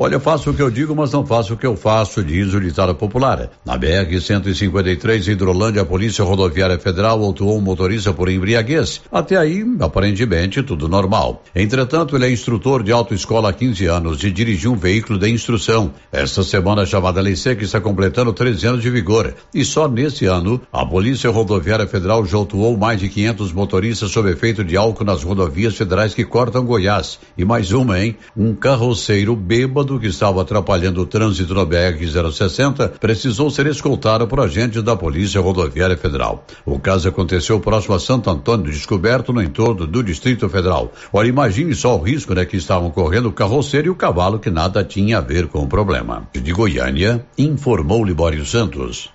Olha, 0.00 0.20
faço 0.20 0.50
o 0.50 0.54
que 0.54 0.62
eu 0.62 0.70
digo, 0.70 0.94
mas 0.94 1.10
não 1.10 1.26
faço 1.26 1.54
o 1.54 1.56
que 1.56 1.66
eu 1.66 1.76
faço, 1.76 2.22
diz 2.22 2.54
o 2.54 2.60
ditado 2.60 2.94
popular. 2.94 3.50
Na 3.66 3.76
BR-153, 3.76 5.26
Hidrolândia, 5.26 5.82
a 5.82 5.84
Polícia 5.84 6.22
Rodoviária 6.22 6.78
Federal 6.78 7.20
autuou 7.20 7.58
um 7.58 7.60
motorista 7.60 8.12
por 8.12 8.28
embriaguez. 8.28 9.00
Até 9.10 9.36
aí, 9.36 9.66
aparentemente, 9.80 10.62
tudo 10.62 10.86
normal. 10.86 11.42
Entretanto, 11.52 12.14
ele 12.14 12.26
é 12.26 12.30
instrutor 12.30 12.84
de 12.84 12.92
autoescola 12.92 13.50
há 13.50 13.52
15 13.52 13.86
anos 13.86 14.22
e 14.22 14.30
dirigiu 14.30 14.70
um 14.70 14.76
veículo 14.76 15.18
de 15.18 15.30
instrução. 15.30 15.92
Esta 16.12 16.44
semana, 16.44 16.82
a 16.82 16.86
chamada 16.86 17.20
Lei 17.20 17.34
Seca 17.34 17.64
está 17.64 17.80
completando 17.80 18.32
13 18.32 18.68
anos 18.68 18.82
de 18.82 18.90
vigor. 18.90 19.34
E 19.52 19.64
só 19.64 19.88
nesse 19.88 20.26
ano, 20.26 20.60
a 20.72 20.86
Polícia 20.86 21.28
Rodoviária 21.28 21.88
Federal 21.88 22.24
já 22.24 22.36
autuou 22.36 22.76
mais 22.76 23.00
de 23.00 23.08
500 23.08 23.52
motoristas 23.52 24.12
sob 24.12 24.30
efeito 24.30 24.62
de 24.62 24.76
álcool 24.76 25.02
nas 25.02 25.24
rodovias 25.24 25.76
federais 25.76 26.14
que 26.14 26.24
cortam 26.24 26.64
Goiás. 26.64 27.18
E 27.36 27.44
mais 27.44 27.72
uma, 27.72 27.98
hein? 28.00 28.16
Um 28.36 28.54
carroceiro 28.54 29.34
bêbado 29.34 29.87
que 29.96 30.08
estava 30.08 30.42
atrapalhando 30.42 31.00
o 31.00 31.06
trânsito 31.06 31.54
na 31.54 31.64
BR-060 31.64 32.94
precisou 32.98 33.48
ser 33.48 33.68
escoltado 33.68 34.26
por 34.26 34.40
agentes 34.40 34.82
da 34.82 34.96
Polícia 34.96 35.40
Rodoviária 35.40 35.96
Federal. 35.96 36.44
O 36.66 36.80
caso 36.80 37.08
aconteceu 37.08 37.60
próximo 37.60 37.94
a 37.94 38.00
Santo 38.00 38.28
Antônio, 38.28 38.72
descoberto 38.72 39.32
no 39.32 39.40
entorno 39.40 39.86
do 39.86 40.02
Distrito 40.02 40.48
Federal. 40.48 40.92
Olha, 41.12 41.28
imagine 41.28 41.76
só 41.76 41.96
o 41.96 42.02
risco 42.02 42.34
né, 42.34 42.44
que 42.44 42.56
estavam 42.56 42.90
correndo 42.90 43.28
o 43.28 43.32
carroceiro 43.32 43.86
e 43.86 43.90
o 43.90 43.94
cavalo 43.94 44.40
que 44.40 44.50
nada 44.50 44.82
tinha 44.82 45.18
a 45.18 45.20
ver 45.20 45.46
com 45.46 45.62
o 45.62 45.68
problema. 45.68 46.28
De 46.32 46.52
Goiânia, 46.52 47.24
informou 47.38 48.04
Libório 48.04 48.44
Santos. 48.44 49.10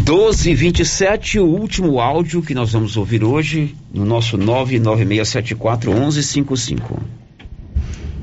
1227, 0.00 1.38
o 1.38 1.46
último 1.46 2.00
áudio 2.00 2.42
que 2.42 2.54
nós 2.54 2.72
vamos 2.72 2.96
ouvir 2.96 3.22
hoje 3.22 3.76
no 3.94 4.04
nosso 4.04 4.36
99674 4.36 7.21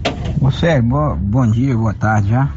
1155. 0.06 0.40
Você, 0.40 0.82
bo, 0.82 1.16
bom 1.16 1.48
dia, 1.48 1.76
boa 1.76 1.94
tarde 1.94 2.30
já. 2.30 2.50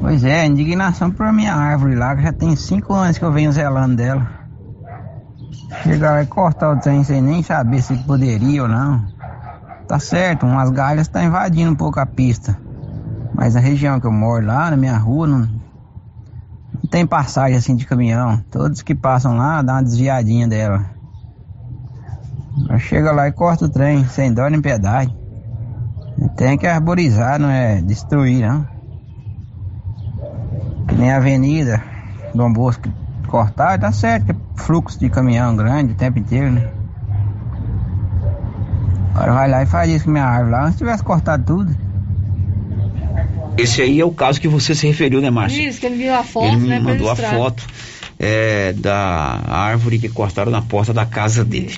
Pois 0.00 0.24
é, 0.24 0.44
indignação 0.46 1.10
por 1.10 1.32
minha 1.32 1.54
árvore 1.54 1.94
lá, 1.94 2.16
que 2.16 2.22
já 2.22 2.32
tem 2.32 2.56
cinco 2.56 2.92
anos 2.92 3.18
que 3.18 3.24
eu 3.24 3.32
venho 3.32 3.52
zelando 3.52 3.96
dela. 3.96 4.26
Chegar 5.82 6.12
lá 6.12 6.22
e 6.22 6.26
cortar 6.26 6.72
o 6.72 6.80
trem 6.80 7.04
sem 7.04 7.22
nem 7.22 7.42
saber 7.42 7.82
se 7.82 7.96
poderia 7.98 8.62
ou 8.62 8.68
não. 8.68 9.06
Tá 9.88 9.98
certo, 9.98 10.44
umas 10.44 10.70
galhas 10.70 11.08
tá 11.08 11.22
invadindo 11.22 11.70
um 11.70 11.76
pouco 11.76 12.00
a 12.00 12.06
pista. 12.06 12.58
Mas 13.34 13.56
a 13.56 13.60
região 13.60 14.00
que 14.00 14.06
eu 14.06 14.12
moro 14.12 14.44
lá, 14.44 14.70
na 14.70 14.76
minha 14.76 14.96
rua, 14.96 15.26
não, 15.26 15.38
não 15.38 16.90
tem 16.90 17.06
passagem 17.06 17.56
assim 17.56 17.74
de 17.74 17.86
caminhão. 17.86 18.42
Todos 18.50 18.82
que 18.82 18.94
passam 18.94 19.36
lá 19.36 19.62
dá 19.62 19.74
uma 19.74 19.82
desviadinha 19.82 20.46
dela. 20.46 20.84
Chega 22.78 23.12
lá 23.12 23.28
e 23.28 23.32
corta 23.32 23.64
o 23.64 23.68
trem, 23.68 24.04
sem 24.06 24.32
dó 24.32 24.48
nem 24.48 24.60
piedade. 24.60 25.21
Tem 26.36 26.56
que 26.56 26.66
arborizar, 26.66 27.38
não 27.38 27.50
é 27.50 27.80
destruir, 27.80 28.46
não. 28.46 28.66
Que 30.88 30.94
nem 30.94 31.12
a 31.12 31.16
avenida 31.16 31.82
Dom 32.34 32.52
Bosco 32.52 32.88
cortar, 33.26 33.78
tá 33.78 33.90
certo, 33.92 34.26
que 34.26 34.32
é 34.32 34.36
fluxo 34.56 34.98
de 34.98 35.08
caminhão 35.08 35.56
grande 35.56 35.92
o 35.92 35.96
tempo 35.96 36.18
inteiro, 36.18 36.52
né? 36.52 36.70
Agora 39.14 39.32
vai 39.32 39.50
lá 39.50 39.62
e 39.62 39.66
faz 39.66 39.90
isso 39.90 40.04
com 40.04 40.10
minha 40.10 40.24
árvore 40.24 40.50
lá, 40.50 40.70
se 40.70 40.78
tivesse 40.78 41.02
cortado 41.02 41.44
tudo. 41.44 41.76
Esse 43.56 43.82
aí 43.82 44.00
é 44.00 44.04
o 44.04 44.10
caso 44.10 44.40
que 44.40 44.48
você 44.48 44.74
se 44.74 44.86
referiu, 44.86 45.20
né, 45.20 45.30
Márcio? 45.30 45.62
Isso, 45.62 45.80
que 45.80 45.86
ele 45.86 45.96
viu 45.96 46.14
a 46.14 46.22
foto, 46.22 46.46
Ele 46.46 46.56
me 46.56 46.68
né? 46.68 46.78
mandou 46.78 47.10
a 47.10 47.16
foto 47.16 47.66
é, 48.22 48.72
da 48.72 49.42
árvore 49.48 49.98
que 49.98 50.08
cortaram 50.08 50.52
na 50.52 50.62
porta 50.62 50.94
da 50.94 51.04
casa 51.04 51.44
dele. 51.44 51.76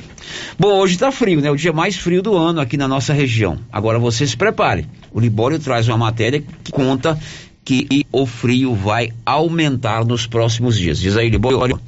Bom, 0.59 0.79
hoje 0.79 0.99
tá 0.99 1.11
frio, 1.11 1.41
né? 1.41 1.51
O 1.51 1.57
dia 1.57 1.73
mais 1.73 1.97
frio 1.97 2.21
do 2.21 2.37
ano 2.37 2.61
aqui 2.61 2.77
na 2.77 2.87
nossa 2.87 3.15
região. 3.15 3.59
Agora 3.73 3.99
você 3.99 4.27
se 4.27 4.37
prepare. 4.37 4.87
O 5.11 5.19
Libório 5.19 5.59
traz 5.59 5.89
uma 5.89 5.97
matéria 5.97 6.45
que 6.63 6.71
conta 6.71 7.19
que 7.65 8.05
o 8.13 8.27
frio 8.27 8.75
vai 8.75 9.11
aumentar 9.25 10.05
nos 10.05 10.27
próximos 10.27 10.79
dias. 10.79 10.99
Diz 10.99 11.17
aí, 11.17 11.31
Libório. 11.31 11.81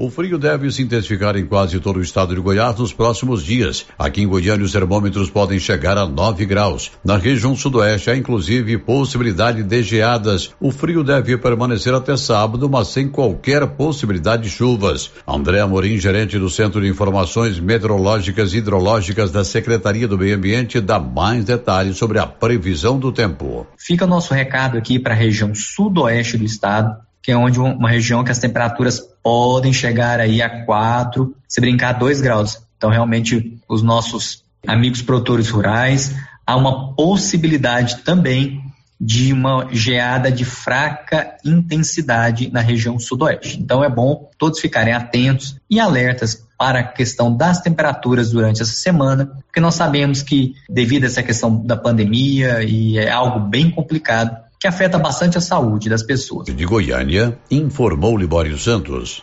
O 0.00 0.08
frio 0.10 0.38
deve 0.38 0.70
se 0.70 0.80
intensificar 0.80 1.34
em 1.34 1.44
quase 1.44 1.80
todo 1.80 1.96
o 1.96 2.02
estado 2.02 2.32
de 2.32 2.40
Goiás 2.40 2.78
nos 2.78 2.92
próximos 2.92 3.42
dias. 3.42 3.84
Aqui 3.98 4.22
em 4.22 4.28
Goiânia, 4.28 4.64
os 4.64 4.70
termômetros 4.70 5.28
podem 5.28 5.58
chegar 5.58 5.98
a 5.98 6.06
9 6.06 6.46
graus. 6.46 6.92
Na 7.04 7.16
região 7.16 7.56
sudoeste, 7.56 8.08
há 8.08 8.16
inclusive 8.16 8.78
possibilidade 8.78 9.64
de 9.64 9.82
geadas. 9.82 10.54
O 10.60 10.70
frio 10.70 11.02
deve 11.02 11.36
permanecer 11.36 11.92
até 11.92 12.16
sábado, 12.16 12.70
mas 12.70 12.86
sem 12.86 13.08
qualquer 13.08 13.66
possibilidade 13.70 14.44
de 14.44 14.50
chuvas. 14.50 15.10
André 15.26 15.58
Amorim, 15.58 15.98
gerente 15.98 16.38
do 16.38 16.48
Centro 16.48 16.80
de 16.80 16.86
Informações 16.86 17.58
Meteorológicas 17.58 18.54
e 18.54 18.58
Hidrológicas 18.58 19.32
da 19.32 19.42
Secretaria 19.42 20.06
do 20.06 20.16
Meio 20.16 20.36
Ambiente, 20.36 20.80
dá 20.80 21.00
mais 21.00 21.44
detalhes 21.44 21.96
sobre 21.96 22.20
a 22.20 22.26
previsão 22.28 23.00
do 23.00 23.10
tempo. 23.10 23.66
Fica 23.76 24.04
o 24.04 24.08
nosso 24.08 24.32
recado 24.32 24.78
aqui 24.78 24.96
para 24.96 25.14
a 25.14 25.16
região 25.16 25.52
sudoeste 25.56 26.38
do 26.38 26.44
estado, 26.44 27.07
que 27.28 27.32
é 27.32 27.36
onde 27.36 27.60
uma 27.60 27.90
região 27.90 28.24
que 28.24 28.30
as 28.30 28.38
temperaturas 28.38 29.02
podem 29.22 29.70
chegar 29.70 30.18
aí 30.18 30.40
a 30.40 30.64
4, 30.64 31.36
se 31.46 31.60
brincar 31.60 31.92
2 31.92 32.22
graus. 32.22 32.58
Então, 32.78 32.88
realmente, 32.88 33.58
os 33.68 33.82
nossos 33.82 34.42
amigos 34.66 35.02
produtores 35.02 35.50
rurais, 35.50 36.16
há 36.46 36.56
uma 36.56 36.94
possibilidade 36.94 37.98
também 37.98 38.62
de 38.98 39.30
uma 39.30 39.68
geada 39.70 40.32
de 40.32 40.46
fraca 40.46 41.36
intensidade 41.44 42.50
na 42.50 42.62
região 42.62 42.98
sudoeste. 42.98 43.60
Então, 43.60 43.84
é 43.84 43.90
bom 43.90 44.30
todos 44.38 44.58
ficarem 44.58 44.94
atentos 44.94 45.54
e 45.68 45.78
alertas 45.78 46.46
para 46.56 46.80
a 46.80 46.84
questão 46.84 47.36
das 47.36 47.60
temperaturas 47.60 48.30
durante 48.30 48.62
essa 48.62 48.72
semana, 48.72 49.26
porque 49.44 49.60
nós 49.60 49.74
sabemos 49.74 50.22
que, 50.22 50.54
devido 50.66 51.04
a 51.04 51.08
essa 51.08 51.22
questão 51.22 51.62
da 51.62 51.76
pandemia, 51.76 52.62
e 52.62 52.96
é 52.96 53.10
algo 53.10 53.38
bem 53.38 53.70
complicado, 53.70 54.47
que 54.58 54.66
afeta 54.66 54.98
bastante 54.98 55.38
a 55.38 55.40
saúde 55.40 55.88
das 55.88 56.02
pessoas. 56.02 56.46
De 56.46 56.64
Goiânia, 56.64 57.38
informou 57.50 58.16
Libório 58.16 58.58
Santos. 58.58 59.22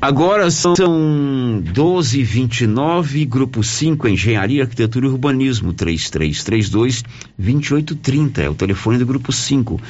Agora 0.00 0.48
são 0.50 0.72
12h29, 0.74 3.28
Grupo 3.28 3.62
5, 3.64 4.08
Engenharia, 4.08 4.62
Arquitetura 4.62 5.06
e 5.06 5.08
Urbanismo, 5.08 5.74
3332-2830. 5.74 8.38
É 8.38 8.48
o 8.48 8.54
telefone 8.54 8.96
do 8.98 9.04
Grupo 9.04 9.32
5. 9.32 9.80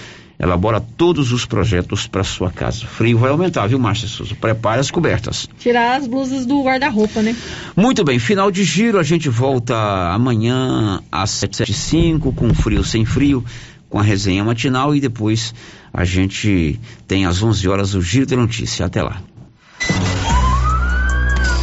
Elabora 0.41 0.81
todos 0.81 1.33
os 1.33 1.45
projetos 1.45 2.07
para 2.07 2.23
sua 2.23 2.49
casa. 2.51 2.87
Frio 2.87 3.19
vai 3.19 3.31
aumentar, 3.31 3.67
viu, 3.67 3.79
Márcia 3.79 4.07
Souza? 4.07 4.37
Prepare 4.37 4.81
as 4.81 4.91
cobertas. 4.91 5.49
Tirar 5.59 5.97
as 5.97 6.07
blusas 6.07 6.47
do 6.47 6.63
guarda-roupa, 6.63 7.21
né? 7.21 7.35
Muito 7.77 8.05
bem, 8.05 8.21
final 8.21 8.51
de 8.51 8.63
giro. 8.63 9.01
A 9.01 9.03
gente 9.03 9.29
volta 9.29 9.75
amanhã 10.13 11.03
às 11.11 11.31
7h05, 11.31 12.33
com 12.35 12.55
frio 12.55 12.85
sem 12.85 13.05
frio, 13.05 13.45
com 13.89 13.99
a 13.99 14.03
resenha 14.03 14.45
matinal 14.45 14.95
e 14.95 15.01
depois 15.01 15.55
a 15.93 16.05
gente 16.05 16.79
tem 17.07 17.27
às 17.27 17.43
11 17.43 17.69
horas 17.69 17.95
o 17.95 18.03
Giro 18.03 18.27
da 18.27 18.37
Notícia. 18.37 18.87
Até 18.87 19.03
lá. 19.03 19.21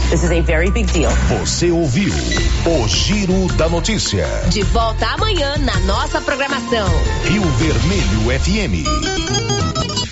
This 0.09 0.23
is 0.23 0.31
a 0.31 0.41
very 0.41 0.69
big 0.69 0.85
deal. 0.93 1.11
Você 1.39 1.71
ouviu 1.71 2.13
o 2.13 2.87
Giro 2.87 3.47
da 3.55 3.67
Notícia. 3.67 4.25
De 4.49 4.61
volta 4.61 5.07
amanhã 5.07 5.57
na 5.57 5.79
nossa 5.81 6.21
programação. 6.21 6.87
Rio 7.25 7.41
Vermelho 7.41 8.39
FM. 8.39 9.64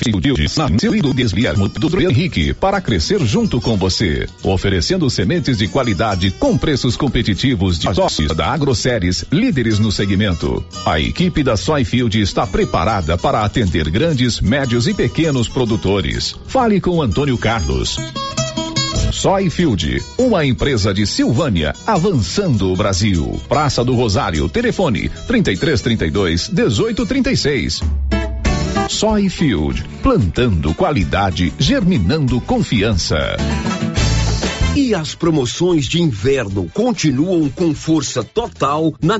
Soyfield 0.03 0.47
nasceu 0.57 1.01
do 1.01 1.13
Guilherme 1.13 1.69
do 1.69 2.01
Henrique 2.01 2.53
para 2.53 2.81
crescer 2.81 3.21
junto 3.25 3.61
com 3.61 3.77
você, 3.77 4.27
oferecendo 4.43 5.09
sementes 5.09 5.57
de 5.57 5.67
qualidade 5.67 6.31
com 6.31 6.57
preços 6.57 6.97
competitivos 6.97 7.79
de 7.79 7.93
sócios 7.93 8.35
da 8.35 8.47
AgroSéries, 8.47 9.23
líderes 9.31 9.79
no 9.79 9.91
segmento. 9.91 10.63
A 10.85 10.99
equipe 10.99 11.41
da 11.41 11.55
Soyfield 11.55 12.19
está 12.19 12.45
preparada 12.45 13.17
para 13.17 13.43
atender 13.43 13.89
grandes, 13.89 14.41
médios 14.41 14.87
e 14.87 14.93
pequenos 14.93 15.47
produtores. 15.47 16.35
Fale 16.47 16.81
com 16.81 17.01
Antônio 17.01 17.37
Carlos. 17.37 17.97
Soyfield, 19.11 20.03
uma 20.17 20.45
empresa 20.45 20.93
de 20.93 21.05
Silvânia, 21.05 21.73
avançando 21.85 22.73
o 22.73 22.75
Brasil. 22.75 23.39
Praça 23.47 23.83
do 23.83 23.93
Rosário, 23.93 24.49
telefone 24.49 25.09
3332 25.27 26.49
1836. 26.49 28.22
Soyfield, 28.89 29.83
plantando 30.01 30.73
qualidade, 30.73 31.53
germinando 31.57 32.39
confiança. 32.41 33.37
E 34.75 34.95
as 34.95 35.13
promoções 35.13 35.87
de 35.87 36.01
inverno 36.01 36.67
continuam 36.73 37.47
com 37.49 37.75
força 37.75 38.23
total 38.23 38.93
na 38.99 39.11